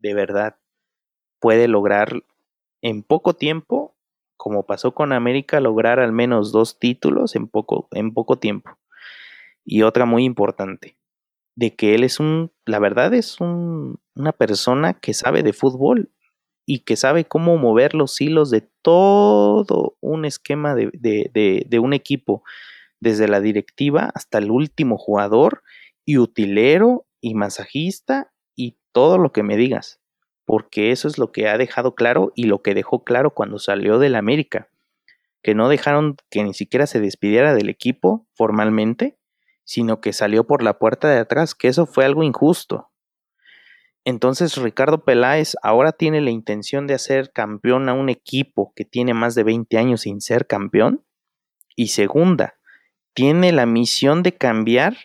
de 0.00 0.14
verdad 0.14 0.56
puede 1.38 1.68
lograr 1.68 2.24
en 2.82 3.04
poco 3.04 3.34
tiempo 3.34 3.94
como 4.38 4.64
pasó 4.64 4.94
con 4.94 5.12
América, 5.12 5.60
lograr 5.60 6.00
al 6.00 6.12
menos 6.12 6.52
dos 6.52 6.78
títulos 6.78 7.36
en 7.36 7.48
poco, 7.48 7.88
en 7.90 8.14
poco 8.14 8.38
tiempo. 8.38 8.78
Y 9.64 9.82
otra 9.82 10.06
muy 10.06 10.24
importante, 10.24 10.96
de 11.56 11.74
que 11.74 11.94
él 11.94 12.04
es 12.04 12.20
un, 12.20 12.52
la 12.64 12.78
verdad 12.78 13.12
es 13.12 13.40
un, 13.40 14.00
una 14.14 14.32
persona 14.32 14.94
que 14.94 15.12
sabe 15.12 15.42
de 15.42 15.52
fútbol 15.52 16.12
y 16.64 16.80
que 16.80 16.96
sabe 16.96 17.26
cómo 17.26 17.58
mover 17.58 17.94
los 17.94 18.20
hilos 18.20 18.50
de 18.50 18.62
todo 18.80 19.96
un 20.00 20.24
esquema 20.24 20.74
de, 20.74 20.90
de, 20.94 21.66
de 21.68 21.78
un 21.78 21.92
equipo, 21.92 22.44
desde 23.00 23.28
la 23.28 23.40
directiva 23.40 24.10
hasta 24.14 24.38
el 24.38 24.50
último 24.50 24.98
jugador 24.98 25.62
y 26.04 26.18
utilero 26.18 27.06
y 27.20 27.34
masajista 27.34 28.32
y 28.56 28.78
todo 28.92 29.18
lo 29.18 29.32
que 29.32 29.42
me 29.42 29.56
digas 29.56 29.97
porque 30.48 30.92
eso 30.92 31.08
es 31.08 31.18
lo 31.18 31.30
que 31.30 31.46
ha 31.46 31.58
dejado 31.58 31.94
claro 31.94 32.32
y 32.34 32.44
lo 32.44 32.62
que 32.62 32.72
dejó 32.72 33.04
claro 33.04 33.34
cuando 33.34 33.58
salió 33.58 33.98
del 33.98 34.14
América, 34.14 34.70
que 35.42 35.54
no 35.54 35.68
dejaron 35.68 36.16
que 36.30 36.42
ni 36.42 36.54
siquiera 36.54 36.86
se 36.86 37.00
despidiera 37.00 37.54
del 37.54 37.68
equipo 37.68 38.26
formalmente, 38.32 39.18
sino 39.64 40.00
que 40.00 40.14
salió 40.14 40.46
por 40.46 40.62
la 40.62 40.78
puerta 40.78 41.10
de 41.10 41.18
atrás, 41.18 41.54
que 41.54 41.68
eso 41.68 41.84
fue 41.84 42.06
algo 42.06 42.22
injusto. 42.22 42.88
Entonces 44.06 44.56
Ricardo 44.56 45.04
Peláez 45.04 45.54
ahora 45.62 45.92
tiene 45.92 46.22
la 46.22 46.30
intención 46.30 46.86
de 46.86 46.94
hacer 46.94 47.30
campeón 47.30 47.90
a 47.90 47.92
un 47.92 48.08
equipo 48.08 48.72
que 48.74 48.86
tiene 48.86 49.12
más 49.12 49.34
de 49.34 49.42
20 49.42 49.76
años 49.76 50.00
sin 50.00 50.22
ser 50.22 50.46
campeón. 50.46 51.04
Y 51.76 51.88
segunda, 51.88 52.54
tiene 53.12 53.52
la 53.52 53.66
misión 53.66 54.22
de 54.22 54.32
cambiar 54.32 54.96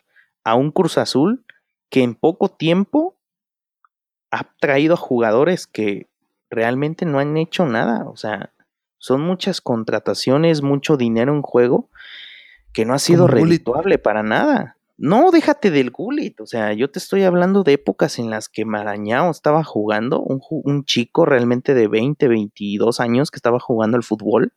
a 0.45 0.56
un 0.56 0.71
Cruz 0.71 0.97
Azul 0.97 1.45
que 1.89 2.01
en 2.01 2.15
poco 2.15 2.47
tiempo 2.47 3.17
ha 4.33 4.49
traído 4.59 4.95
a 4.95 4.97
jugadores 4.97 5.67
que 5.67 6.09
realmente 6.49 7.05
no 7.05 7.19
han 7.19 7.37
hecho 7.37 7.67
nada. 7.67 8.09
O 8.09 8.17
sea, 8.17 8.51
son 8.97 9.21
muchas 9.21 9.61
contrataciones, 9.61 10.63
mucho 10.63 10.97
dinero 10.97 11.33
en 11.35 11.43
juego 11.43 11.89
que 12.73 12.83
no 12.85 12.95
ha 12.95 12.99
sido 12.99 13.27
redituable 13.27 13.99
para 13.99 14.23
nada. 14.23 14.77
No, 14.97 15.29
déjate 15.29 15.69
del 15.69 15.91
Gullit. 15.91 16.41
O 16.41 16.47
sea, 16.47 16.73
yo 16.73 16.89
te 16.89 16.97
estoy 16.97 17.23
hablando 17.23 17.61
de 17.63 17.73
épocas 17.73 18.17
en 18.17 18.31
las 18.31 18.49
que 18.49 18.65
Marañao 18.65 19.29
estaba 19.29 19.63
jugando, 19.63 20.19
un, 20.19 20.41
un, 20.49 20.83
chico 20.83 21.25
realmente 21.25 21.75
de 21.75 21.87
20, 21.87 22.27
22 22.27 22.99
años 22.99 23.29
que 23.29 23.37
estaba 23.37 23.59
jugando 23.59 23.97
al 23.97 24.03
fútbol, 24.03 24.53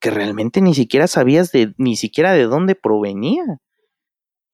que 0.00 0.10
realmente 0.10 0.62
ni 0.62 0.74
siquiera 0.74 1.06
sabías 1.06 1.52
de, 1.52 1.74
ni 1.76 1.96
siquiera 1.96 2.32
de 2.32 2.44
dónde 2.44 2.74
provenía. 2.74 3.60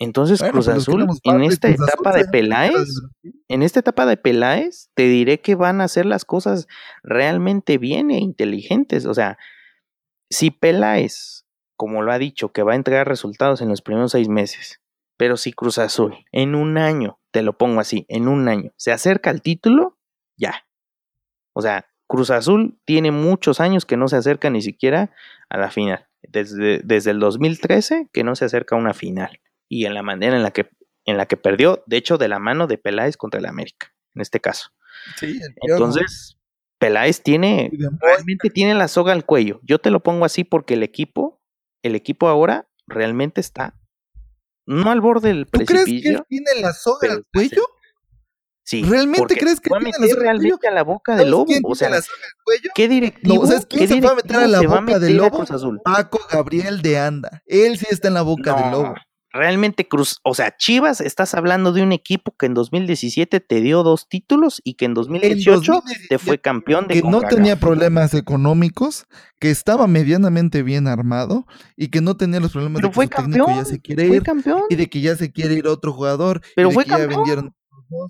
Entonces 0.05 0.43
Cruz 0.43 0.69
Azul, 0.69 1.07
en 1.25 1.43
esta 1.43 1.69
etapa 1.69 2.13
de 2.13 2.27
Peláez, 2.27 3.01
en 3.49 3.63
esta 3.63 3.81
etapa 3.81 4.05
de 4.05 4.17
Peláez, 4.17 4.91
te 4.95 5.09
diré 5.09 5.41
que 5.41 5.55
van 5.55 5.81
a 5.81 5.85
hacer 5.85 6.05
las 6.05 6.25
cosas 6.25 6.69
realmente 7.03 7.79
bien 7.79 8.11
e 8.11 8.19
inteligentes. 8.19 9.07
O 9.07 9.15
sea, 9.15 9.39
si 10.31 10.51
Peláez, 10.51 11.47
como 11.77 12.03
lo 12.03 12.13
ha 12.13 12.19
dicho, 12.19 12.53
que 12.53 12.63
va 12.63 12.73
a 12.73 12.77
entregar 12.77 13.09
resultados 13.09 13.63
en 13.63 13.71
los 13.71 13.81
primeros 13.81 14.13
seis 14.13 14.29
meses, 14.29 14.81
pero 15.17 15.39
si 15.39 15.53
Cruz 15.53 15.79
Azul, 15.79 16.15
en 16.33 16.55
un 16.55 16.77
año, 16.77 17.19
te 17.31 17.43
lo 17.43 17.57
pongo 17.57 17.81
así, 17.81 18.05
en 18.09 18.29
un 18.29 18.49
año, 18.49 18.73
se 18.77 18.93
acerca 18.93 19.31
al 19.31 19.41
título, 19.41 19.99
ya. 20.37 20.67
O 21.55 21.63
sea, 21.63 21.87
Cruz 22.07 22.31
Azul 22.31 22.79
tiene 22.85 23.11
muchos 23.11 23.59
años 23.59 23.87
que 23.87 23.97
no 23.97 24.09
se 24.09 24.17
acerca 24.17 24.51
ni 24.51 24.61
siquiera 24.61 25.13
a 25.49 25.57
la 25.57 25.71
final. 25.71 26.07
Desde, 26.23 26.81
desde 26.85 27.11
el 27.11 27.21
2013 27.21 28.09
que 28.13 28.25
no 28.25 28.35
se 28.35 28.45
acerca 28.47 28.77
a 28.77 28.79
una 28.79 28.95
final 28.95 29.41
y 29.75 29.87
en 29.87 29.95
la 29.95 30.05
manera 30.05 30.37
en 30.37 30.45
la 30.45 30.53
que, 30.53 30.71
en 31.05 31.17
la 31.17 31.27
que 31.27 31.37
perdió, 31.37 31.83
de 31.87 31.97
hecho, 31.97 32.17
de 32.17 32.29
la 32.29 32.39
mano 32.39 32.69
de 32.69 32.79
Peláez 32.79 33.17
contra 33.17 33.41
el 33.41 33.47
América, 33.47 33.93
en 34.15 34.23
este 34.23 34.41
caso. 34.41 34.69
Sí, 35.17 35.41
Entonces, 35.63 36.39
Peláez 36.79 37.25
tiene, 37.25 37.73
realmente 38.01 38.51
tiene 38.51 38.75
la 38.75 38.87
soga 38.87 39.13
al 39.13 39.27
cuello. 39.27 39.59
Yo 39.65 39.81
te 39.81 39.91
lo 39.91 40.01
pongo 40.01 40.25
así 40.25 40.45
porque 40.45 40.75
el 40.75 40.85
equipo, 40.85 41.43
el 41.83 41.97
equipo 41.97 42.29
ahora 42.29 42.69
realmente 42.87 43.41
está 43.41 43.75
no 44.65 44.93
al 44.93 45.01
borde 45.01 45.31
del 45.31 45.47
precipicio. 45.47 45.75
¿Tú 45.75 46.03
crees 46.03 46.21
que 46.21 46.27
tiene 46.29 46.61
la 46.61 46.73
soga 46.73 47.13
al 47.13 47.25
cuello? 47.33 47.63
Sí. 48.63 48.85
¿Realmente 48.85 49.37
crees 49.37 49.61
que 49.61 49.71
va 49.71 49.79
a 49.79 49.81
meter 49.81 50.17
realmente 50.17 50.69
a 50.69 50.71
la 50.71 50.85
boca 50.85 51.17
del 51.17 51.33
lobo? 51.33 51.53
O 51.65 51.75
sea, 51.75 51.91
¿qué 52.77 52.87
directivo? 52.87 53.43
No, 53.43 53.47
¿sabes 53.47 53.67
quién 53.67 53.89
se 53.89 54.01
va 54.01 54.13
a 54.13 54.15
meter 54.15 54.37
a 54.37 54.47
la 54.47 54.63
boca 54.63 55.01
del 55.01 55.17
lobo? 55.17 55.45
Paco 55.83 56.21
Gabriel 56.31 56.81
de 56.81 56.97
Anda. 56.97 57.43
Él 57.45 57.77
sí 57.77 57.87
está 57.91 58.07
en 58.07 58.15
la 58.15 58.23
boca 58.23 58.55
del 58.55 58.71
lobo 58.71 58.95
realmente 59.35 59.87
Cruz, 59.89 60.21
o 60.23 60.33
sea, 60.33 60.57
Chivas, 60.57 61.01
estás 61.01 61.35
hablando 61.35 61.73
de 61.73 61.83
un 61.83 61.93
equipo 61.93 62.35
que 62.39 62.47
en 62.47 62.55
2017 62.55 63.41
te 63.41 63.61
dio 63.61 63.83
dos 63.83 64.09
títulos 64.09 64.63
y 64.65 64.75
que 64.75 64.85
en 64.85 64.95
2018 64.95 65.83
te 66.09 66.19
fue 66.19 66.39
campeón 66.39 66.87
de 66.87 66.95
Que 66.95 67.03
no 67.03 67.21
tenía 67.21 67.59
problemas 67.59 68.15
económicos, 68.15 69.07
que 69.41 69.51
estaba 69.51 69.89
medianamente 69.89 70.63
bien 70.63 70.87
armado 70.87 71.47
y 71.77 71.89
que 71.89 72.01
no 72.01 72.17
tenía 72.17 72.39
los 72.39 72.53
problemas 72.53 72.81
de 72.81 72.89
que 72.89 72.95
fue 72.95 73.09
campeón, 73.09 73.57
ya 73.57 73.65
se 73.65 73.81
quiere 73.81 74.07
ir 74.07 74.23
y 74.71 74.77
de 74.77 74.89
que 74.89 75.01
ya 75.01 75.17
se 75.17 75.33
quiere 75.33 75.55
ir 75.55 75.67
otro 75.67 75.93
jugador 75.93 76.41
pero 76.55 76.71
y 76.71 76.73
fue 76.73 76.85
campeón. 76.85 77.11
ya 77.11 77.17
vendieron 77.17 77.55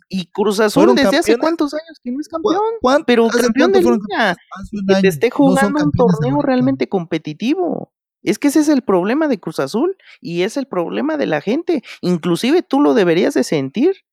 y 0.09 0.27
Cruz 0.27 0.61
Azul 0.61 0.95
desde 0.95 1.19
hace 1.19 1.39
cuántos 1.39 1.75
años 1.75 2.01
que 2.03 2.11
no 2.11 2.21
es 2.21 2.29
campeón, 2.29 3.05
pero 3.07 3.29
campeón 3.29 3.73
de 3.73 3.83
liga, 3.83 4.37
que 4.87 5.01
te 5.01 5.09
esté 5.09 5.31
jugando 5.31 5.85
un 5.85 5.91
torneo 5.91 6.43
realmente 6.43 6.89
competitivo. 6.89 7.93
Es 8.25 8.39
que 8.39 8.49
ese 8.49 8.61
es 8.61 8.69
el 8.69 8.83
problema 8.83 9.29
de 9.29 9.39
Cruz 9.39 9.61
Azul 9.61 9.97
y 10.21 10.43
es 10.43 10.57
el 10.57 10.67
problema 10.67 11.17
de 11.17 11.27
la 11.27 11.41
gente. 11.41 11.83
Inclusive 12.01 12.63
tú 12.63 12.81
lo 12.81 12.95
deberías 12.95 13.35
de 13.35 13.45
sentir, 13.45 14.05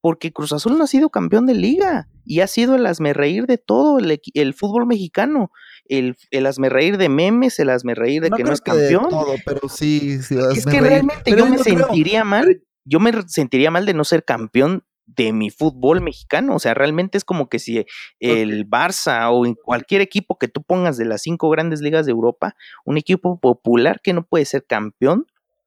porque 0.00 0.32
Cruz 0.32 0.52
Azul 0.52 0.78
no 0.78 0.84
ha 0.84 0.88
sido 0.88 1.10
campeón 1.10 1.46
de 1.46 1.54
liga 1.54 2.08
y 2.24 2.40
ha 2.40 2.46
sido 2.46 2.76
el 2.76 3.14
reír 3.14 3.46
de 3.46 3.58
todo 3.58 3.98
el, 3.98 4.54
fútbol 4.54 4.86
mexicano. 4.86 5.50
El, 5.84 6.16
el 6.30 6.46
reír 6.70 6.96
de 6.96 7.08
memes, 7.08 7.58
el 7.58 7.70
reír 7.94 8.22
de 8.22 8.30
que 8.30 8.42
no 8.42 8.52
es 8.52 8.60
campeón. 8.60 9.08
todo, 9.10 9.34
pero 9.44 9.68
sí, 9.68 10.22
sí 10.22 10.36
es 10.54 10.64
que 10.64 10.80
realmente 10.80 11.30
yo 11.36 11.46
me 11.46 11.58
sentiría 11.58 12.24
mal. 12.24 12.62
Yo 12.84 13.00
me 13.00 13.12
sentiría 13.26 13.70
mal 13.70 13.84
de 13.84 13.92
no 13.92 14.02
ser 14.02 14.24
campeón 14.24 14.82
de 15.16 15.32
mi 15.32 15.50
fútbol 15.50 16.00
mexicano. 16.00 16.54
O 16.54 16.58
sea, 16.58 16.74
realmente 16.74 17.18
es 17.18 17.24
como 17.24 17.48
que 17.48 17.58
si 17.58 17.84
el 18.20 18.68
Barça 18.68 19.30
o 19.32 19.46
en 19.46 19.54
cualquier 19.54 20.00
equipo 20.00 20.38
que 20.38 20.48
tú 20.48 20.62
pongas 20.62 20.96
de 20.96 21.06
las 21.06 21.22
cinco 21.22 21.48
grandes 21.50 21.80
ligas 21.80 22.06
de 22.06 22.12
Europa, 22.12 22.54
un 22.84 22.98
equipo 22.98 23.40
popular 23.40 24.00
que 24.02 24.12
no 24.12 24.26
puede 24.26 24.44
ser 24.44 24.64
campeón 24.66 25.26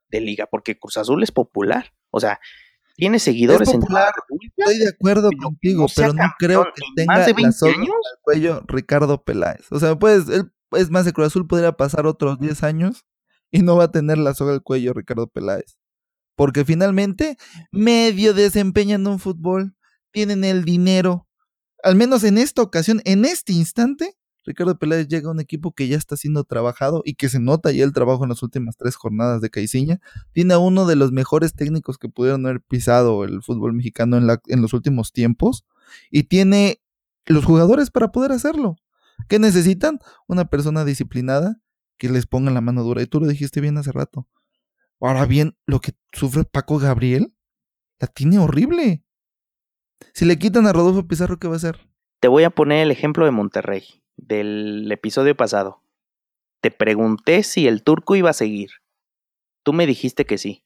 de 0.10 0.22
liga, 0.22 0.46
porque 0.46 0.78
Cruz 0.78 0.98
Azul 0.98 1.24
es 1.24 1.32
popular. 1.32 1.94
O 2.12 2.20
sea, 2.20 2.40
tiene 2.96 3.20
seguidores 3.20 3.74
en 3.74 3.82
toda 3.82 4.12
Estoy 4.58 4.78
de 4.78 4.90
acuerdo 4.90 5.30
contigo, 5.42 5.88
pero 5.96 6.14
no 6.14 6.24
creo 6.38 6.66
que 6.66 6.82
tenga 6.96 7.16
más 7.16 7.26
de 7.26 7.34
20 7.34 7.58
la 7.62 7.72
años? 7.72 7.90
al 7.90 8.20
cuello 8.22 8.64
Ricardo 8.68 9.24
Peláez. 9.24 9.72
O 9.72 9.80
sea, 9.80 9.98
pues, 9.98 10.30
él, 10.30 10.52
es 10.72 10.90
más, 10.90 11.06
de 11.06 11.14
Cruz 11.14 11.28
Azul 11.28 11.48
podría 11.48 11.72
pasar 11.72 12.06
otros 12.06 12.40
10 12.40 12.64
años 12.64 13.06
y 13.50 13.64
no 13.64 13.76
va 13.76 13.86
a 13.86 13.92
tener 13.92 14.18
la 14.18 14.34
soga 14.34 14.54
al 14.54 14.62
cuello 14.62 14.94
Ricardo 14.94 15.28
Peláez 15.28 15.81
porque 16.36 16.66
finalmente 16.66 17.38
medio 17.72 18.34
desempeñan 18.34 19.08
un 19.08 19.20
fútbol, 19.20 19.76
tienen 20.12 20.44
el 20.44 20.66
dinero. 20.66 21.28
Al 21.84 21.96
menos 21.96 22.24
en 22.24 22.38
esta 22.38 22.62
ocasión, 22.62 23.02
en 23.06 23.26
este 23.26 23.54
instante, 23.54 24.16
Ricardo 24.44 24.78
Peláez 24.78 25.08
llega 25.08 25.28
a 25.28 25.32
un 25.32 25.40
equipo 25.40 25.74
que 25.74 25.88
ya 25.88 25.98
está 25.98 26.18
siendo 26.18 26.44
trabajado 26.44 27.04
y 27.06 27.14
que 27.14 27.30
se 27.30 27.40
nota 27.40 27.72
ya 27.72 27.84
el 27.84 27.94
trabajo 27.94 28.24
en 28.24 28.30
las 28.30 28.42
últimas 28.42 28.76
tres 28.76 28.96
jornadas 28.96 29.42
de 29.42 29.50
Caiciña. 29.50 30.00
Tiene 30.32 30.56
a 30.56 30.60
uno 30.60 30.86
de 30.86 30.96
los 30.96 31.12
mejores 31.12 31.54
técnicos 31.54 31.98
que 31.98 32.10
pudieron 32.10 32.46
haber 32.46 32.62
pisado 32.62 33.24
el 33.24 33.44
fútbol 33.44 33.74
mexicano 33.74 34.18
en, 34.18 34.26
la, 34.26 34.42
en 34.48 34.62
los 34.62 34.74
últimos 34.74 35.12
tiempos 35.12 35.66
y 36.10 36.24
tiene 36.24 36.82
los 37.26 37.46
jugadores 37.46 37.92
para 37.92 38.12
poder 38.12 38.32
hacerlo. 38.32 38.78
¿Qué 39.28 39.38
necesitan? 39.38 40.00
Una 40.28 40.46
persona 40.46 40.86
disciplinada 40.86 41.62
que 41.98 42.10
les 42.10 42.26
ponga 42.26 42.50
la 42.52 42.62
mano 42.62 42.84
dura. 42.84 43.04
Y 43.04 43.06
tú 43.06 43.20
lo 43.20 43.28
dijiste 43.28 43.62
bien 43.62 43.78
hace 43.78 43.92
rato. 43.92 44.28
Ahora 45.02 45.26
bien, 45.26 45.58
lo 45.66 45.82
que 45.82 45.94
sufre 46.14 46.44
Paco 46.44 46.78
Gabriel 46.78 47.34
la 48.00 48.08
tiene 48.08 48.38
horrible. 48.38 49.04
Si 50.14 50.26
le 50.26 50.38
quitan 50.38 50.68
a 50.68 50.74
Rodolfo 50.74 51.08
Pizarro, 51.08 51.40
¿qué 51.40 51.48
va 51.48 51.56
a 51.56 51.58
hacer? 51.58 51.80
Te 52.20 52.28
voy 52.28 52.44
a 52.44 52.52
poner 52.52 52.84
el 52.84 52.92
ejemplo 52.92 53.26
de 53.26 53.32
Monterrey, 53.32 54.04
del 54.16 54.92
episodio 54.92 55.36
pasado. 55.36 55.84
Te 56.62 56.70
pregunté 56.70 57.42
si 57.42 57.68
el 57.68 57.84
turco 57.84 58.16
iba 58.16 58.30
a 58.30 58.34
seguir. 58.34 58.70
Tú 59.64 59.74
me 59.74 59.88
dijiste 59.88 60.26
que 60.26 60.38
sí. 60.38 60.64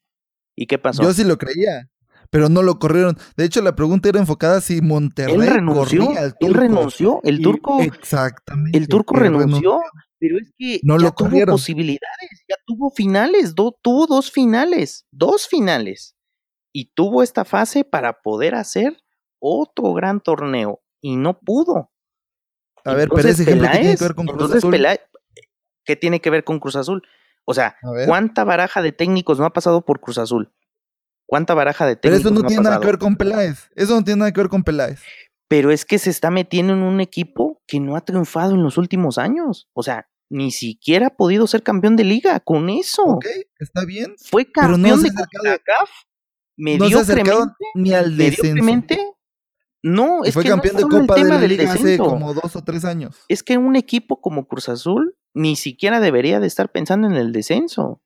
¿Y 0.54 0.66
qué 0.66 0.78
pasó? 0.78 1.02
Yo 1.02 1.12
sí 1.12 1.24
lo 1.24 1.38
creía, 1.38 1.90
pero 2.30 2.48
no 2.48 2.62
lo 2.62 2.78
corrieron. 2.78 3.16
De 3.36 3.44
hecho, 3.44 3.62
la 3.62 3.74
pregunta 3.76 4.08
era 4.08 4.18
enfocada 4.18 4.60
si 4.60 4.80
Monterrey 4.80 5.34
él 5.34 5.46
renunció, 5.46 6.10
al 6.10 6.36
turco. 6.36 6.46
Él 6.46 6.54
renunció, 6.54 7.20
el 7.24 7.40
turco. 7.40 7.80
exactamente. 7.80 8.76
El 8.76 8.88
turco 8.88 9.16
renunció 9.16 9.80
pero 10.18 10.38
es 10.38 10.52
que 10.56 10.80
no 10.82 10.96
ya 10.98 11.04
lo 11.04 11.12
tuvo 11.12 11.46
posibilidades, 11.46 12.44
ya 12.48 12.56
tuvo 12.64 12.90
finales, 12.90 13.54
tuvo 13.54 14.06
dos 14.06 14.30
finales, 14.30 15.06
dos 15.10 15.46
finales. 15.46 16.16
Y 16.72 16.92
tuvo 16.94 17.22
esta 17.22 17.44
fase 17.44 17.84
para 17.84 18.20
poder 18.22 18.54
hacer 18.54 18.98
otro 19.40 19.94
gran 19.94 20.20
torneo 20.20 20.82
y 21.00 21.16
no 21.16 21.38
pudo. 21.38 21.90
A 22.84 22.94
ver, 22.94 23.08
pero 23.08 23.28
ese 23.28 23.42
ejemplo 23.42 23.68
¿qué 23.70 23.78
tiene 23.78 23.96
que 23.96 24.04
ver 24.04 24.14
con 24.14 24.26
Cruz 24.26 24.52
Azul. 24.52 24.86
¿Qué 25.84 25.96
tiene 25.96 26.20
que 26.20 26.30
ver 26.30 26.44
con 26.44 26.60
Cruz 26.60 26.76
Azul? 26.76 27.02
O 27.44 27.54
sea, 27.54 27.76
¿cuánta 28.06 28.44
baraja 28.44 28.82
de 28.82 28.92
técnicos 28.92 29.38
no 29.38 29.44
ha 29.44 29.52
pasado 29.52 29.84
por 29.84 30.00
Cruz 30.00 30.18
Azul? 30.18 30.52
¿Cuánta 31.26 31.54
baraja 31.54 31.86
de 31.86 31.96
técnicos? 31.96 32.22
Pero 32.22 32.34
eso 32.34 32.42
no, 32.42 32.48
tiene 32.48 32.62
nada 32.62 32.80
que 32.80 32.86
ver 32.86 32.98
con 32.98 33.16
Peláez. 33.16 33.68
Eso 33.74 33.94
no 33.96 34.04
tiene 34.04 34.20
nada 34.20 34.32
que 34.32 34.40
ver 34.40 34.48
con 34.48 34.62
Peláez 34.62 35.00
pero 35.48 35.70
es 35.70 35.84
que 35.84 35.98
se 35.98 36.10
está 36.10 36.30
metiendo 36.30 36.72
en 36.72 36.82
un 36.82 37.00
equipo 37.00 37.62
que 37.66 37.80
no 37.80 37.96
ha 37.96 38.00
triunfado 38.00 38.54
en 38.54 38.62
los 38.62 38.78
últimos 38.78 39.18
años. 39.18 39.68
O 39.72 39.82
sea, 39.82 40.08
ni 40.28 40.50
siquiera 40.50 41.08
ha 41.08 41.16
podido 41.16 41.46
ser 41.46 41.62
campeón 41.62 41.96
de 41.96 42.04
liga 42.04 42.40
con 42.40 42.68
eso. 42.68 43.02
Ok, 43.04 43.26
está 43.58 43.84
bien. 43.84 44.14
Fue 44.18 44.50
campeón 44.50 44.82
no 44.82 44.96
de 44.98 45.12
CONCACAF 45.14 45.90
mediocremente. 46.56 47.54
ni 47.74 47.92
al 47.92 48.12
mediocremente. 48.12 48.98
No, 49.82 50.24
es 50.24 50.34
fue 50.34 50.42
que 50.42 50.48
campeón 50.48 50.76
de 50.76 50.82
Copa 50.82 51.14
de 51.14 51.24
la 51.24 51.38
Liga 51.38 51.72
hace 51.72 51.96
como 51.96 52.34
dos 52.34 52.56
o 52.56 52.64
tres 52.64 52.84
años. 52.84 53.24
Es 53.28 53.44
que 53.44 53.56
un 53.56 53.76
equipo 53.76 54.20
como 54.20 54.48
Cruz 54.48 54.68
Azul 54.68 55.16
ni 55.32 55.54
siquiera 55.54 56.00
debería 56.00 56.40
de 56.40 56.48
estar 56.48 56.72
pensando 56.72 57.06
en 57.06 57.14
el 57.14 57.30
descenso. 57.30 58.02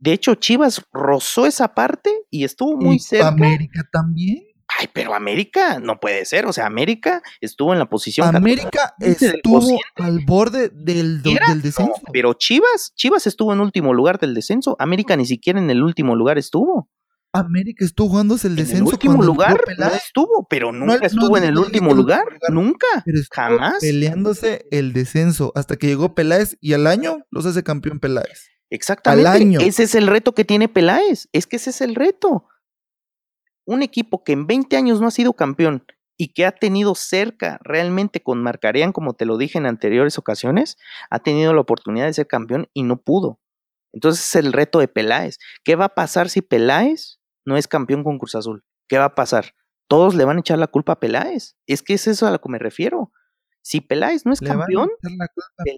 De 0.00 0.12
hecho, 0.12 0.34
Chivas 0.34 0.82
rozó 0.90 1.46
esa 1.46 1.74
parte 1.74 2.21
y 2.32 2.44
estuvo 2.44 2.76
muy 2.76 2.98
cerca. 2.98 3.28
América 3.28 3.88
también. 3.92 4.42
Ay, 4.80 4.88
pero 4.92 5.14
América 5.14 5.78
no 5.78 6.00
puede 6.00 6.24
ser. 6.24 6.46
O 6.46 6.52
sea, 6.52 6.66
América 6.66 7.22
estuvo 7.42 7.74
en 7.74 7.78
la 7.78 7.88
posición. 7.88 8.34
América 8.34 8.94
estuvo 8.98 9.78
al 9.96 10.20
borde 10.24 10.70
del, 10.70 11.22
del 11.22 11.60
descenso. 11.60 11.92
pero 12.10 12.32
Chivas, 12.32 12.92
Chivas 12.96 13.26
estuvo 13.26 13.52
en 13.52 13.60
último 13.60 13.92
lugar 13.92 14.18
del 14.18 14.34
descenso. 14.34 14.74
América 14.78 15.14
ni 15.14 15.26
siquiera 15.26 15.60
en 15.60 15.68
el 15.70 15.82
último 15.82 16.16
lugar 16.16 16.38
estuvo. 16.38 16.88
América 17.34 17.84
estuvo 17.84 18.08
jugándose 18.08 18.48
el 18.48 18.56
descenso. 18.56 18.82
En 18.82 18.86
el 18.86 18.92
último 18.92 19.22
lugar 19.22 19.62
no 19.78 19.86
estuvo, 19.88 20.46
pero 20.48 20.72
nunca 20.72 21.06
estuvo 21.06 21.36
en 21.36 21.44
el 21.44 21.58
último 21.58 21.92
lugar. 21.94 22.24
Nunca. 22.48 22.86
Jamás. 23.30 23.80
Peleándose 23.80 24.66
el 24.70 24.94
descenso 24.94 25.52
hasta 25.54 25.76
que 25.76 25.86
llegó 25.86 26.14
Peláez 26.14 26.56
y 26.60 26.72
al 26.72 26.86
año 26.86 27.18
los 27.30 27.44
hace 27.44 27.62
campeón 27.62 28.00
Peláez. 28.00 28.48
Exactamente. 28.72 29.28
Al 29.28 29.34
año. 29.36 29.60
Ese 29.60 29.84
es 29.84 29.94
el 29.94 30.06
reto 30.06 30.34
que 30.34 30.44
tiene 30.44 30.68
Peláez. 30.68 31.28
Es 31.32 31.46
que 31.46 31.56
ese 31.56 31.70
es 31.70 31.80
el 31.80 31.94
reto 31.94 32.46
un 33.64 33.82
equipo 33.82 34.24
que 34.24 34.32
en 34.32 34.46
20 34.46 34.76
años 34.76 35.00
no 35.00 35.08
ha 35.08 35.12
sido 35.12 35.34
campeón 35.34 35.84
y 36.16 36.28
que 36.28 36.46
ha 36.46 36.52
tenido 36.52 36.94
cerca 36.94 37.58
realmente 37.62 38.22
con 38.22 38.42
Marcarían, 38.42 38.92
como 38.92 39.14
te 39.14 39.24
lo 39.24 39.38
dije 39.38 39.58
en 39.58 39.66
anteriores 39.66 40.18
ocasiones, 40.18 40.76
ha 41.10 41.20
tenido 41.20 41.52
la 41.54 41.60
oportunidad 41.60 42.06
de 42.06 42.12
ser 42.12 42.26
campeón 42.26 42.68
y 42.74 42.82
no 42.82 42.98
pudo. 42.98 43.40
Entonces 43.92 44.24
es 44.24 44.36
el 44.36 44.52
reto 44.52 44.78
de 44.78 44.88
Peláez. 44.88 45.38
¿Qué 45.64 45.76
va 45.76 45.86
a 45.86 45.94
pasar 45.94 46.28
si 46.28 46.42
Peláez 46.42 47.18
no 47.44 47.56
es 47.56 47.68
campeón 47.68 48.04
con 48.04 48.18
Cruz 48.18 48.34
Azul? 48.34 48.64
¿Qué 48.88 48.98
va 48.98 49.06
a 49.06 49.14
pasar? 49.14 49.54
Todos 49.88 50.14
le 50.14 50.24
van 50.24 50.38
a 50.38 50.40
echar 50.40 50.58
la 50.58 50.68
culpa 50.68 50.94
a 50.94 51.00
Peláez. 51.00 51.56
Es 51.66 51.82
que 51.82 51.94
es 51.94 52.06
eso 52.06 52.26
a 52.26 52.30
lo 52.30 52.40
que 52.40 52.48
me 52.48 52.58
refiero. 52.58 53.12
Si 53.62 53.80
Peláez 53.80 54.26
no 54.26 54.32
es 54.32 54.40
campeón, 54.40 54.90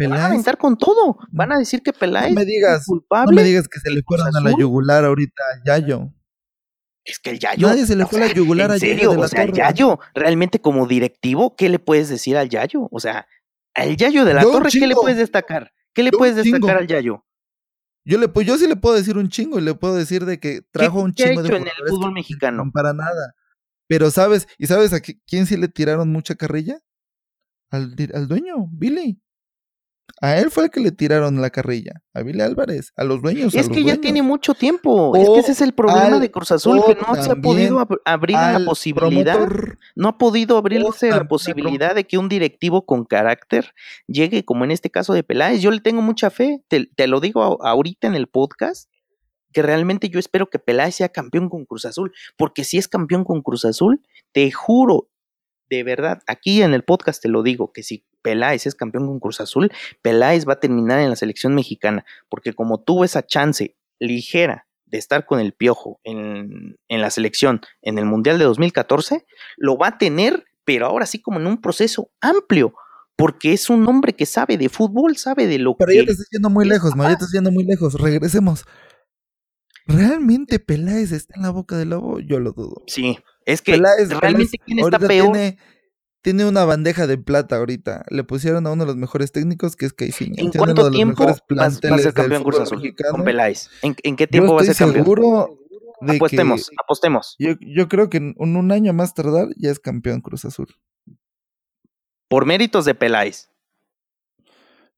van 0.01 0.12
a 0.14 0.27
aventar 0.27 0.57
con 0.57 0.79
todo. 0.79 1.18
Van 1.31 1.53
a 1.53 1.59
decir 1.59 1.83
que 1.83 1.92
Peláez 1.92 2.31
no 2.31 2.40
me 2.40 2.47
digas, 2.47 2.81
es 2.81 2.87
culpable. 2.87 3.31
No 3.31 3.37
me 3.37 3.47
digas 3.47 3.68
que 3.68 3.79
se 3.79 3.91
le 3.91 4.03
fueron 4.03 4.35
a 4.35 4.41
la 4.41 4.53
yugular 4.59 5.05
ahorita 5.05 5.43
a 5.43 5.64
Yayo. 5.64 6.11
Es 7.05 7.18
que 7.18 7.30
el 7.30 7.39
Yayo. 7.39 7.68
Nadie 7.68 7.87
se 7.87 7.95
le 7.95 8.07
fue 8.07 8.20
la 8.20 8.32
yugular 8.32 8.72
a 8.72 8.78
serio? 8.78 9.12
o 9.12 9.28
sea, 9.28 9.43
el 9.43 9.53
Yayo, 9.53 10.01
realmente 10.14 10.61
como 10.61 10.87
directivo, 10.87 11.55
¿qué 11.57 11.68
le 11.68 11.78
puedes 11.78 12.09
decir 12.09 12.39
al 12.39 12.49
Yayo? 12.49 12.89
O 12.91 13.01
sea, 13.01 13.26
al 13.74 13.97
Yayo 13.97 14.24
de 14.24 14.32
la 14.32 14.43
Torre, 14.43 14.70
¿qué 14.70 14.87
le 14.87 14.95
puedes 14.95 15.18
destacar? 15.18 15.72
¿Qué 15.93 16.03
le 16.03 16.11
puedes 16.11 16.37
destacar 16.37 16.78
al 16.78 16.87
Yayo? 16.87 17.24
Yo, 18.07 18.18
le, 18.18 18.30
yo 18.45 18.59
sí 18.59 18.66
le 18.66 18.76
puedo 18.76 18.95
decir 18.95 19.16
un 19.18 19.28
chingo 19.28 19.59
y 19.59 19.62
le 19.62 19.74
puedo 19.74 19.95
decir 19.95 20.24
de 20.24 20.39
que 20.39 20.62
trajo 20.70 21.01
un 21.01 21.12
chingo 21.12 21.43
de 21.43 21.57
en 21.57 21.66
el 21.66 21.89
fútbol 21.89 22.12
mexicano. 22.12 22.64
No 22.64 22.72
para 22.72 22.93
nada. 22.93 23.35
Pero 23.87 24.11
sabes, 24.11 24.49
¿y 24.59 24.66
sabes 24.66 24.93
a 24.95 25.01
quién 25.01 25.47
sí 25.47 25.57
le 25.57 25.68
tiraron 25.68 26.11
mucha 26.11 26.35
carrilla? 26.35 26.80
Al, 27.71 27.95
al 28.15 28.29
dueño, 28.29 28.69
Billy. 28.71 29.21
A 30.21 30.39
él 30.39 30.51
fue 30.51 30.65
el 30.65 30.71
que 30.71 30.81
le 30.81 30.93
tiraron 30.93 31.41
la 31.41 31.51
carrilla, 31.51 32.03
a 32.15 32.23
Billy 32.23 32.41
Álvarez, 32.41 32.93
a 32.97 33.05
los 33.05 33.21
dueños. 33.21 33.55
Es 33.55 33.69
que 33.69 33.83
ya 33.83 33.97
tiene 33.97 34.23
mucho 34.23 34.55
tiempo. 34.55 35.15
es 35.17 35.29
que 35.29 35.41
ese 35.41 35.53
es 35.53 35.61
el 35.61 35.73
problema 35.75 36.19
de 36.21 36.31
Cruz 36.31 36.53
Azul, 36.53 36.81
que 36.87 36.95
no 36.95 37.21
se 37.23 37.33
ha 37.33 37.37
podido 37.37 37.87
abrir 38.05 38.37
la 38.37 38.61
posibilidad. 38.65 39.49
No 39.97 40.09
ha 40.09 40.19
podido 40.19 40.57
abrirse 40.57 41.11
la 41.11 41.27
posibilidad 41.27 41.95
de 41.95 42.07
que 42.07 42.19
un 42.19 42.29
directivo 42.29 42.87
con 42.87 43.05
carácter 43.05 43.73
llegue, 44.07 44.45
como 44.45 44.65
en 44.65 44.71
este 44.71 44.91
caso 44.91 45.15
de 45.15 45.25
Peláez. 45.25 45.61
Yo 45.61 45.71
le 45.71 45.81
tengo 45.81 46.01
mucha 46.01 46.31
fe, 46.31 46.62
te, 46.69 46.87
te 46.95 47.07
lo 47.07 47.21
digo 47.21 47.62
ahorita 47.65 48.07
en 48.07 48.15
el 48.15 48.29
podcast, 48.29 48.89
que 49.53 49.62
realmente 49.62 50.09
yo 50.09 50.19
espero 50.19 50.49
que 50.49 50.59
Peláez 50.59 50.97
sea 50.97 51.09
campeón 51.09 51.49
con 51.49 51.65
Cruz 51.65 51.87
Azul, 51.87 52.12
porque 52.37 52.65
si 52.65 52.79
es 52.79 52.89
campeón 52.89 53.25
con 53.25 53.43
Cruz 53.43 53.65
Azul, 53.65 54.03
te 54.33 54.51
juro 54.51 55.09
de 55.71 55.83
verdad, 55.83 56.23
aquí 56.27 56.62
en 56.62 56.75
el 56.75 56.83
podcast 56.83 57.23
te 57.23 57.29
lo 57.29 57.43
digo, 57.43 57.73
que 57.73 57.83
si 57.83 58.05
Peláez 58.23 58.67
es 58.67 58.75
campeón 58.75 59.07
con 59.07 59.21
Cruz 59.21 59.41
Azul, 59.41 59.71
Peláez 60.03 60.47
va 60.49 60.55
a 60.55 60.61
terminar 60.61 61.01
en 61.01 61.11
la 61.11 61.17
selección 61.17 61.55
mexicana, 61.55 62.05
porque 62.29 62.53
como 62.53 62.81
tuvo 62.81 63.05
esa 63.05 63.25
chance 63.25 63.77
ligera 63.99 64.67
de 64.87 64.99
estar 64.99 65.27
con 65.27 65.41
el 65.41 65.53
Piojo 65.53 66.01
en, 66.05 66.79
en 66.89 67.01
la 67.01 67.11
selección 67.11 67.61
en 67.83 67.99
el 67.99 68.05
Mundial 68.05 68.39
de 68.39 68.45
2014, 68.45 69.27
lo 69.57 69.77
va 69.77 69.89
a 69.89 69.99
tener, 69.99 70.45
pero 70.65 70.87
ahora 70.87 71.07
sí 71.07 71.21
como 71.21 71.41
en 71.41 71.47
un 71.47 71.61
proceso 71.61 72.11
amplio, 72.21 72.75
porque 73.17 73.53
es 73.53 73.71
un 73.71 73.87
hombre 73.87 74.15
que 74.15 74.27
sabe 74.27 74.57
de 74.57 74.69
fútbol, 74.69 75.17
sabe 75.17 75.47
de 75.47 75.59
lo 75.59 75.77
Pero 75.77 75.91
que... 75.91 75.97
ya 75.97 76.05
te 76.05 76.12
estás 76.12 76.29
yendo 76.31 76.51
muy 76.51 76.67
lejos, 76.67 76.97
ma, 76.97 77.05
ya 77.05 77.09
te 77.11 77.25
estás 77.25 77.33
yendo 77.33 77.51
muy 77.51 77.65
lejos. 77.65 77.95
Regresemos. 77.95 78.65
¿Realmente 79.87 80.59
Peláez 80.59 81.12
está 81.12 81.35
en 81.37 81.43
la 81.43 81.51
boca 81.51 81.77
del 81.77 81.91
lobo? 81.91 82.19
Yo 82.21 82.41
lo 82.41 82.53
dudo. 82.53 82.83
Sí, 82.87 83.19
es 83.45 83.62
que 83.62 83.72
Peláez, 83.72 84.09
realmente 84.11 84.59
Peláez 84.59 84.64
quién 84.64 84.78
está 84.78 84.99
peor. 84.99 85.32
Tiene, 85.32 85.59
tiene 86.22 86.45
una 86.47 86.64
bandeja 86.64 87.07
de 87.07 87.18
plata 87.18 87.57
ahorita. 87.57 88.05
Le 88.09 88.24
pusieron 88.24 88.66
a 88.66 88.72
uno 88.72 88.84
de 88.84 88.86
los 88.86 88.97
mejores 88.97 89.32
técnicos, 89.32 89.76
que 89.76 89.86
es 89.86 89.92
Caixinha. 89.92 90.34
¿En 90.42 90.51
cuánto 90.51 90.90
tiempo 90.90 91.26
va, 91.26 91.66
a 91.66 91.70
ser 91.70 92.14
campeón 92.14 92.42
Cruz 92.42 92.61
Azul 92.61 92.78
mexicano. 92.78 93.12
con 93.12 93.24
Peláez? 93.24 93.68
¿En, 93.82 93.95
en 94.03 94.16
qué 94.16 94.24
Yo 94.24 94.30
tiempo 94.30 94.55
va 94.55 94.62
a 94.62 94.64
ser 94.64 94.76
campeón? 94.76 95.05
seguro 95.05 95.59
de 96.01 96.16
Apostemos, 96.16 96.68
que 96.68 96.76
apostemos. 96.82 97.36
yo, 97.38 97.53
yo 97.61 97.88
creo 97.88 98.11
que 98.11 98.18
en 98.18 98.34
un, 98.38 98.57
un 98.57 98.72
año 98.72 98.92
más 98.92 99.14
tardar 99.14 99.49
ya 99.57 99.70
es 99.70 99.78
campeón 99.78 100.20
Cruz 100.20 100.45
Azul. 100.45 100.68
Por 102.28 102.47
méritos 102.47 102.84
de 102.84 102.95
Peláez. 102.95 103.49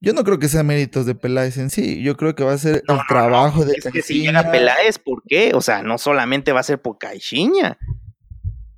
Yo 0.01 0.13
no 0.13 0.25
creo 0.25 0.39
que 0.39 0.49
sea 0.49 0.63
méritos 0.63 1.07
de 1.07 1.15
Peláez 1.15 1.57
en 1.59 1.71
sí. 1.71 2.03
Yo 2.03 2.17
creo 2.17 2.35
que 2.35 2.45
va 2.45 2.53
a 2.53 2.59
ser 2.59 2.83
No, 2.87 2.95
el 2.95 2.99
no, 2.99 3.03
no. 3.03 3.05
trabajo 3.09 3.65
de 3.65 3.75
Es 3.77 3.85
que 3.93 4.03
si 4.03 4.21
llega 4.23 4.51
Peláez, 4.51 4.99
¿por 4.99 5.23
qué? 5.27 5.53
O 5.55 5.61
sea, 5.61 5.83
no 5.83 5.99
solamente 5.99 6.53
va 6.53 6.61
a 6.61 6.65
ser 6.65 6.81
por 6.81 6.99
Caixinha. 6.99 7.79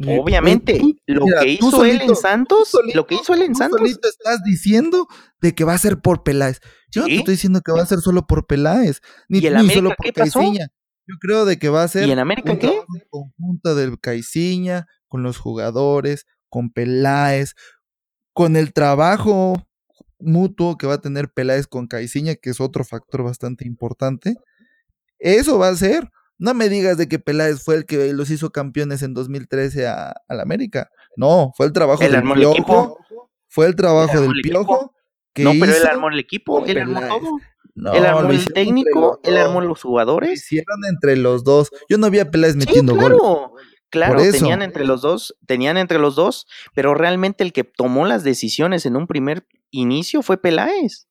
Obviamente, 0.06 0.78
tú- 0.78 0.96
lo 1.06 1.24
mira, 1.24 1.40
que 1.40 1.48
hizo 1.52 1.84
él 1.84 1.96
solito- 1.98 2.12
en 2.12 2.16
Santos, 2.16 2.68
solito- 2.68 2.96
lo 2.96 3.06
que 3.06 3.14
hizo 3.16 3.34
él 3.34 3.42
en 3.42 3.52
tú 3.52 3.58
Santos, 3.58 3.78
solito 3.80 4.08
estás 4.08 4.42
diciendo 4.44 5.08
de 5.40 5.54
que 5.54 5.64
va 5.64 5.74
a 5.74 5.78
ser 5.78 6.00
por 6.00 6.22
Peláez. 6.22 6.60
Yo 6.90 7.02
no 7.02 7.06
te 7.08 7.16
estoy 7.16 7.34
diciendo 7.34 7.60
que 7.62 7.72
va 7.72 7.82
a 7.82 7.86
ser 7.86 7.98
solo 8.00 8.26
por 8.26 8.46
Peláez, 8.46 9.00
ni, 9.28 9.38
¿Y 9.40 9.46
el 9.46 9.54
ni 9.54 9.60
América 9.60 9.74
solo 9.78 9.88
por 9.96 10.04
qué 10.06 10.12
pasó? 10.12 10.38
Caixinha. 10.40 10.68
Yo 11.06 11.16
creo 11.20 11.44
de 11.46 11.58
que 11.58 11.68
va 11.68 11.82
a 11.82 11.88
ser 11.88 12.06
¿Y 12.06 12.12
en 12.12 12.18
América 12.18 12.52
un 12.52 12.58
qué? 12.58 12.80
conjunto 13.10 13.74
del 13.74 13.98
Caixinha, 13.98 14.86
con 15.08 15.22
los 15.22 15.38
jugadores, 15.38 16.26
con 16.50 16.70
Peláez, 16.70 17.54
con 18.34 18.56
el 18.56 18.72
trabajo 18.72 19.54
mutuo 20.20 20.76
que 20.78 20.86
va 20.86 20.94
a 20.94 21.00
tener 21.00 21.30
Peláez 21.30 21.66
con 21.66 21.86
Caixinha, 21.86 22.34
que 22.36 22.50
es 22.50 22.60
otro 22.60 22.84
factor 22.84 23.22
bastante 23.24 23.66
importante. 23.66 24.36
Eso 25.18 25.58
va 25.58 25.68
a 25.68 25.74
ser. 25.76 26.08
No 26.38 26.54
me 26.54 26.68
digas 26.68 26.96
de 26.96 27.08
que 27.08 27.18
Peláez 27.18 27.62
fue 27.62 27.74
el 27.74 27.84
que 27.86 28.12
los 28.12 28.30
hizo 28.30 28.50
campeones 28.50 29.02
en 29.02 29.12
2013 29.14 29.86
a, 29.88 30.14
al 30.28 30.40
América. 30.40 30.90
No, 31.16 31.52
fue 31.56 31.66
el 31.66 31.72
trabajo 31.72 32.02
Él 32.02 32.08
del 32.10 32.18
armó 32.18 32.34
el 32.34 32.40
Piojo. 32.40 32.54
equipo. 32.54 32.98
Fue 33.48 33.66
el 33.66 33.74
trabajo 33.76 34.20
del 34.20 34.30
el. 34.36 34.42
Piojo. 34.42 34.94
Que 35.34 35.44
no, 35.44 35.52
pero 35.58 35.72
él 35.76 35.86
armó 35.86 36.08
el 36.08 36.18
equipo, 36.18 36.64
él 36.64 36.78
armó 36.78 37.00
todo. 37.00 37.38
No, 37.74 37.92
él 37.92 38.06
armó 38.06 38.22
lo 38.22 38.30
el 38.30 38.44
técnico, 38.52 39.20
él 39.22 39.36
armó 39.36 39.60
los 39.60 39.68
Lo 39.84 39.90
jugadores. 39.90 40.32
hicieron 40.32 40.84
entre 40.88 41.16
los 41.16 41.44
dos. 41.44 41.70
Yo 41.88 41.96
no 41.98 42.10
vi 42.10 42.18
a 42.18 42.30
Peláez 42.30 42.54
Sí, 42.54 42.58
metiendo 42.58 42.94
goles. 42.96 43.18
claro, 43.20 43.52
claro, 43.90 44.20
tenían 44.32 44.62
entre 44.62 44.84
los 44.84 45.00
dos, 45.00 45.36
tenían 45.46 45.76
entre 45.76 45.98
los 45.98 46.16
dos, 46.16 46.46
pero 46.74 46.94
realmente 46.94 47.44
el 47.44 47.52
que 47.52 47.62
tomó 47.64 48.04
las 48.06 48.24
decisiones 48.24 48.84
en 48.84 48.96
un 48.96 49.06
primer 49.06 49.46
inicio 49.70 50.22
fue 50.22 50.38
Peláez. 50.40 51.06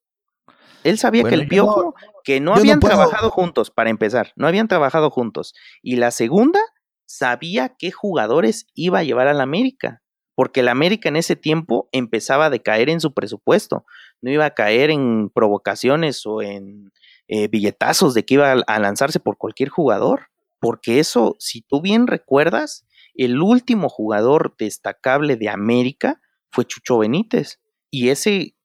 Él 0.87 0.97
sabía 0.97 1.21
Bueno, 1.23 1.35
que 1.35 1.35
el 1.35 1.41
no- 1.45 1.49
Piojo, 1.49 1.95
que 2.23 2.39
no 2.39 2.53
habían 2.55 2.79
trabajado 2.79 3.29
juntos, 3.29 3.71
para 3.71 3.89
empezar, 3.89 4.33
no 4.35 4.47
habían 4.47 4.67
trabajado 4.67 5.09
juntos. 5.09 5.53
Y 5.81 5.95
la 5.97 6.11
segunda, 6.11 6.59
sabía 7.05 7.75
qué 7.77 7.91
jugadores 7.91 8.67
iba 8.73 8.99
a 8.99 9.03
llevar 9.03 9.27
al 9.27 9.41
América, 9.41 10.01
porque 10.35 10.59
el 10.59 10.67
América 10.67 11.09
en 11.09 11.15
ese 11.15 11.35
tiempo 11.35 11.89
empezaba 11.91 12.45
a 12.45 12.49
decaer 12.49 12.89
en 12.89 12.99
su 13.01 13.13
presupuesto, 13.13 13.85
no 14.21 14.31
iba 14.31 14.45
a 14.45 14.53
caer 14.53 14.89
en 14.91 15.29
provocaciones 15.29 16.25
o 16.25 16.41
en 16.41 16.91
eh, 17.27 17.47
billetazos 17.47 18.13
de 18.13 18.25
que 18.25 18.35
iba 18.35 18.51
a, 18.51 18.55
a 18.67 18.79
lanzarse 18.79 19.19
por 19.19 19.37
cualquier 19.37 19.69
jugador, 19.69 20.27
porque 20.59 20.99
eso, 20.99 21.35
si 21.39 21.61
tú 21.61 21.81
bien 21.81 22.07
recuerdas, 22.07 22.85
el 23.15 23.41
último 23.41 23.89
jugador 23.89 24.55
destacable 24.57 25.35
de 25.37 25.49
América 25.49 26.19
fue 26.51 26.65
Chucho 26.65 26.99
Benítez, 26.99 27.59
y 27.89 28.09
ese, 28.09 28.55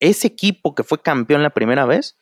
ese 0.00 0.28
equipo 0.28 0.74
que 0.74 0.84
fue 0.84 1.00
campeón 1.00 1.42
la 1.42 1.50
primera 1.50 1.84
vez, 1.84 2.16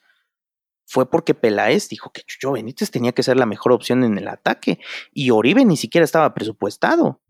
fue 0.87 1.11
porque 1.11 1.35
Peláez 1.35 1.89
dijo 1.89 2.11
que 2.13 2.23
Chucho 2.23 2.53
Benítez 2.53 2.91
tenía 2.91 3.13
que 3.13 3.23
ser 3.23 3.37
la 3.37 3.47
mejor 3.47 3.73
opción 3.73 4.05
en 4.05 4.19
el 4.19 4.29
ataque 4.29 4.79
y 5.13 5.31
Oribe 5.31 5.65
ni 5.65 5.77
siquiera 5.77 6.05
estaba 6.05 6.33
presupuestado. 6.33 7.21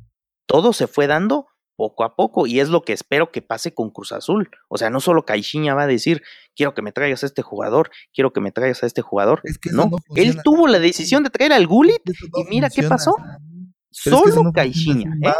Todo 0.46 0.72
se 0.72 0.86
fue 0.86 1.06
dando 1.06 1.48
poco 1.76 2.04
a 2.04 2.16
poco 2.16 2.46
y 2.46 2.60
es 2.60 2.68
lo 2.68 2.82
que 2.82 2.92
espero 2.92 3.30
que 3.30 3.42
pase 3.42 3.74
con 3.74 3.90
Cruz 3.90 4.12
Azul. 4.12 4.50
O 4.68 4.78
sea, 4.78 4.90
no 4.90 5.00
solo 5.00 5.24
Caixinha 5.24 5.74
va 5.74 5.82
a 5.82 5.86
decir, 5.86 6.22
quiero 6.54 6.74
que 6.74 6.82
me 6.82 6.92
traigas 6.92 7.22
a 7.22 7.26
este 7.26 7.42
jugador, 7.42 7.90
quiero 8.14 8.32
que 8.32 8.40
me 8.40 8.52
traigas 8.52 8.82
a 8.82 8.86
este 8.86 9.02
jugador. 9.02 9.40
Es 9.44 9.58
que 9.58 9.70
no, 9.70 9.86
no 9.86 9.98
él 10.14 10.42
tuvo 10.42 10.68
la 10.68 10.78
decisión 10.78 11.22
de 11.22 11.30
traer 11.30 11.52
al 11.52 11.64
no 11.64 11.84
y 11.84 12.44
mira 12.48 12.70
qué 12.70 12.82
pasó. 12.82 13.14
es 13.90 14.02
que 14.04 14.10
Solo 14.10 14.42
no 14.42 14.52
Caixinha, 14.52 15.10
¿eh? 15.22 15.32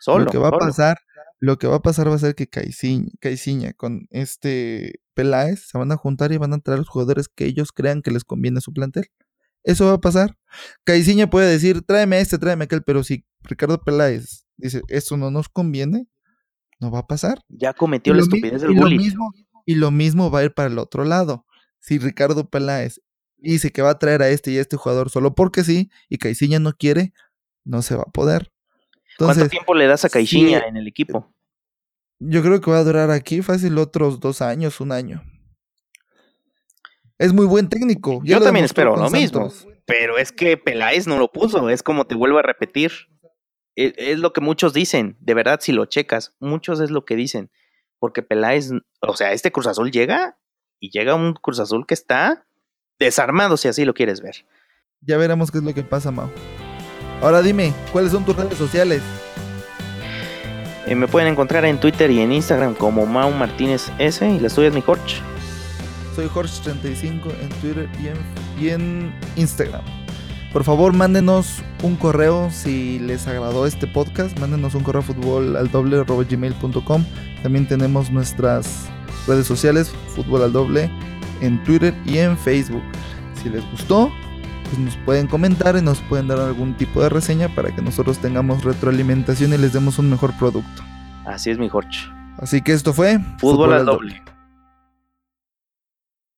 Solo. 0.00 0.24
lo 0.24 0.30
que 0.30 0.38
va 0.38 0.48
a 0.48 0.52
pasar, 0.52 0.98
lo 1.40 1.58
que 1.58 1.66
va 1.66 1.76
a 1.76 1.82
pasar 1.82 2.10
va 2.10 2.14
a 2.14 2.18
ser 2.18 2.34
que 2.34 2.48
Caixinha 2.48 3.72
con 3.72 4.06
este 4.10 5.00
Peláez 5.14 5.68
se 5.68 5.78
van 5.78 5.90
a 5.90 5.96
juntar 5.96 6.32
y 6.32 6.36
van 6.36 6.52
a 6.52 6.60
traer 6.60 6.78
los 6.78 6.88
jugadores 6.88 7.28
que 7.28 7.46
ellos 7.46 7.72
crean 7.72 8.02
que 8.02 8.10
les 8.10 8.24
conviene 8.24 8.58
a 8.58 8.60
su 8.60 8.74
plantel. 8.74 9.06
Eso 9.64 9.86
va 9.86 9.94
a 9.94 10.00
pasar. 10.00 10.36
Caixinha 10.84 11.30
puede 11.30 11.50
decir, 11.50 11.82
tráeme 11.82 12.20
este, 12.20 12.38
tráeme 12.38 12.64
aquel, 12.64 12.82
pero 12.82 13.02
si 13.02 13.24
Ricardo 13.42 13.80
Peláez 13.82 14.46
dice, 14.58 14.82
esto 14.88 15.16
no 15.16 15.30
nos 15.30 15.48
conviene, 15.48 16.08
no 16.78 16.90
va 16.90 17.00
a 17.00 17.06
pasar. 17.06 17.42
Ya 17.48 17.72
cometió 17.72 18.12
Y 18.12 18.16
la 18.16 18.22
estupidez 18.22 18.60
del 18.60 18.74
lo 18.74 18.86
mismo 18.86 19.32
Y 19.64 19.74
lo 19.76 19.90
mismo 19.90 20.30
va 20.30 20.40
a 20.40 20.44
ir 20.44 20.52
para 20.52 20.68
el 20.68 20.78
otro 20.78 21.04
lado. 21.04 21.46
Si 21.78 21.98
Ricardo 21.98 22.50
Peláez 22.50 23.00
dice 23.38 23.72
que 23.72 23.80
va 23.80 23.90
a 23.90 23.98
traer 23.98 24.20
a 24.20 24.28
este 24.28 24.50
y 24.50 24.58
a 24.58 24.60
este 24.60 24.76
jugador 24.76 25.08
solo 25.08 25.34
porque 25.34 25.64
sí, 25.64 25.90
y 26.10 26.18
Caixinha 26.18 26.58
no 26.58 26.74
quiere, 26.74 27.14
no 27.64 27.80
se 27.80 27.96
va 27.96 28.02
a 28.02 28.12
poder. 28.12 28.49
¿Cuánto 29.26 29.48
tiempo 29.48 29.74
le 29.74 29.86
das 29.86 30.04
a 30.04 30.08
Caixinha 30.08 30.60
sí, 30.60 30.64
en 30.66 30.76
el 30.76 30.86
equipo? 30.86 31.32
yo 32.20 32.42
creo 32.42 32.60
que 32.60 32.70
va 32.70 32.78
a 32.78 32.84
durar 32.84 33.10
aquí 33.10 33.40
fácil 33.42 33.78
otros 33.78 34.20
dos 34.20 34.42
años, 34.42 34.80
un 34.80 34.92
año. 34.92 35.24
Es 37.18 37.32
muy 37.32 37.46
buen 37.46 37.68
técnico. 37.68 38.20
ya 38.24 38.38
Yo 38.38 38.44
también 38.44 38.64
espero 38.64 38.96
lo 38.96 39.10
mismo. 39.10 39.50
Pero 39.86 40.18
es 40.18 40.30
que 40.30 40.56
Peláez 40.56 41.06
no 41.06 41.18
lo 41.18 41.32
puso, 41.32 41.68
es 41.70 41.82
como 41.82 42.06
te 42.06 42.14
vuelvo 42.14 42.38
a 42.38 42.42
repetir. 42.42 42.92
Es, 43.74 43.94
es 43.96 44.18
lo 44.18 44.32
que 44.32 44.40
muchos 44.40 44.72
dicen, 44.72 45.16
de 45.20 45.34
verdad, 45.34 45.60
si 45.60 45.72
lo 45.72 45.86
checas, 45.86 46.34
muchos 46.38 46.80
es 46.80 46.90
lo 46.90 47.04
que 47.04 47.16
dicen. 47.16 47.50
Porque 47.98 48.22
Peláez, 48.22 48.70
o 49.00 49.16
sea, 49.16 49.32
este 49.32 49.50
Cruz 49.50 49.66
Azul 49.66 49.90
llega 49.90 50.38
y 50.78 50.90
llega 50.90 51.14
un 51.14 51.34
Cruz 51.34 51.58
Azul 51.58 51.86
que 51.86 51.94
está 51.94 52.46
desarmado, 52.98 53.56
si 53.56 53.68
así 53.68 53.84
lo 53.84 53.94
quieres 53.94 54.20
ver. 54.20 54.44
Ya 55.00 55.16
veremos 55.16 55.50
qué 55.50 55.58
es 55.58 55.64
lo 55.64 55.74
que 55.74 55.82
pasa, 55.82 56.10
Mau. 56.10 56.30
Ahora 57.20 57.42
dime, 57.42 57.74
¿cuáles 57.92 58.12
son 58.12 58.24
tus 58.24 58.34
redes 58.34 58.56
sociales? 58.56 59.02
Eh, 60.86 60.94
me 60.94 61.06
pueden 61.06 61.28
encontrar 61.28 61.64
en 61.66 61.78
Twitter 61.78 62.10
y 62.10 62.20
en 62.20 62.32
Instagram 62.32 62.74
como 62.74 63.04
Mau 63.04 63.30
Martínez 63.30 63.92
S 63.98 64.28
y 64.28 64.40
las 64.40 64.54
tuyas, 64.54 64.72
mi 64.72 64.80
Jorge. 64.80 65.16
Soy 66.16 66.26
Jorge35 66.28 67.30
en 67.40 67.48
Twitter 67.60 67.88
y 68.02 68.08
en, 68.08 68.16
y 68.58 68.68
en 68.70 69.14
Instagram. 69.36 69.82
Por 70.52 70.64
favor, 70.64 70.92
mándenos 70.92 71.62
un 71.82 71.94
correo 71.94 72.50
si 72.50 72.98
les 72.98 73.26
agradó 73.28 73.66
este 73.66 73.86
podcast. 73.86 74.36
Mándenos 74.40 74.74
un 74.74 74.82
correo 74.82 75.00
a 75.00 75.04
fútbol 75.04 75.56
al 75.56 75.70
doble 75.70 76.02
gmail.com. 76.02 77.04
También 77.42 77.68
tenemos 77.68 78.10
nuestras 78.10 78.86
redes 79.28 79.46
sociales, 79.46 79.92
fútbol 80.16 80.42
al 80.42 80.52
doble, 80.52 80.90
en 81.40 81.62
Twitter 81.64 81.94
y 82.04 82.18
en 82.18 82.36
Facebook. 82.36 82.82
Si 83.40 83.48
les 83.48 83.64
gustó, 83.70 84.10
pues 84.70 84.78
nos 84.78 84.96
pueden 84.98 85.26
comentar 85.26 85.76
y 85.76 85.82
nos 85.82 86.00
pueden 86.00 86.28
dar 86.28 86.38
algún 86.38 86.74
tipo 86.74 87.02
de 87.02 87.08
reseña 87.08 87.48
para 87.54 87.74
que 87.74 87.82
nosotros 87.82 88.18
tengamos 88.18 88.64
retroalimentación 88.64 89.52
y 89.52 89.58
les 89.58 89.72
demos 89.72 89.98
un 89.98 90.08
mejor 90.08 90.32
producto. 90.38 90.82
Así 91.26 91.50
es, 91.50 91.58
mi 91.58 91.68
Jorge. 91.68 91.98
Así 92.38 92.62
que 92.62 92.72
esto 92.72 92.92
fue 92.92 93.18
Fútbol 93.38 93.72
al 93.72 93.86
doble. 93.86 94.22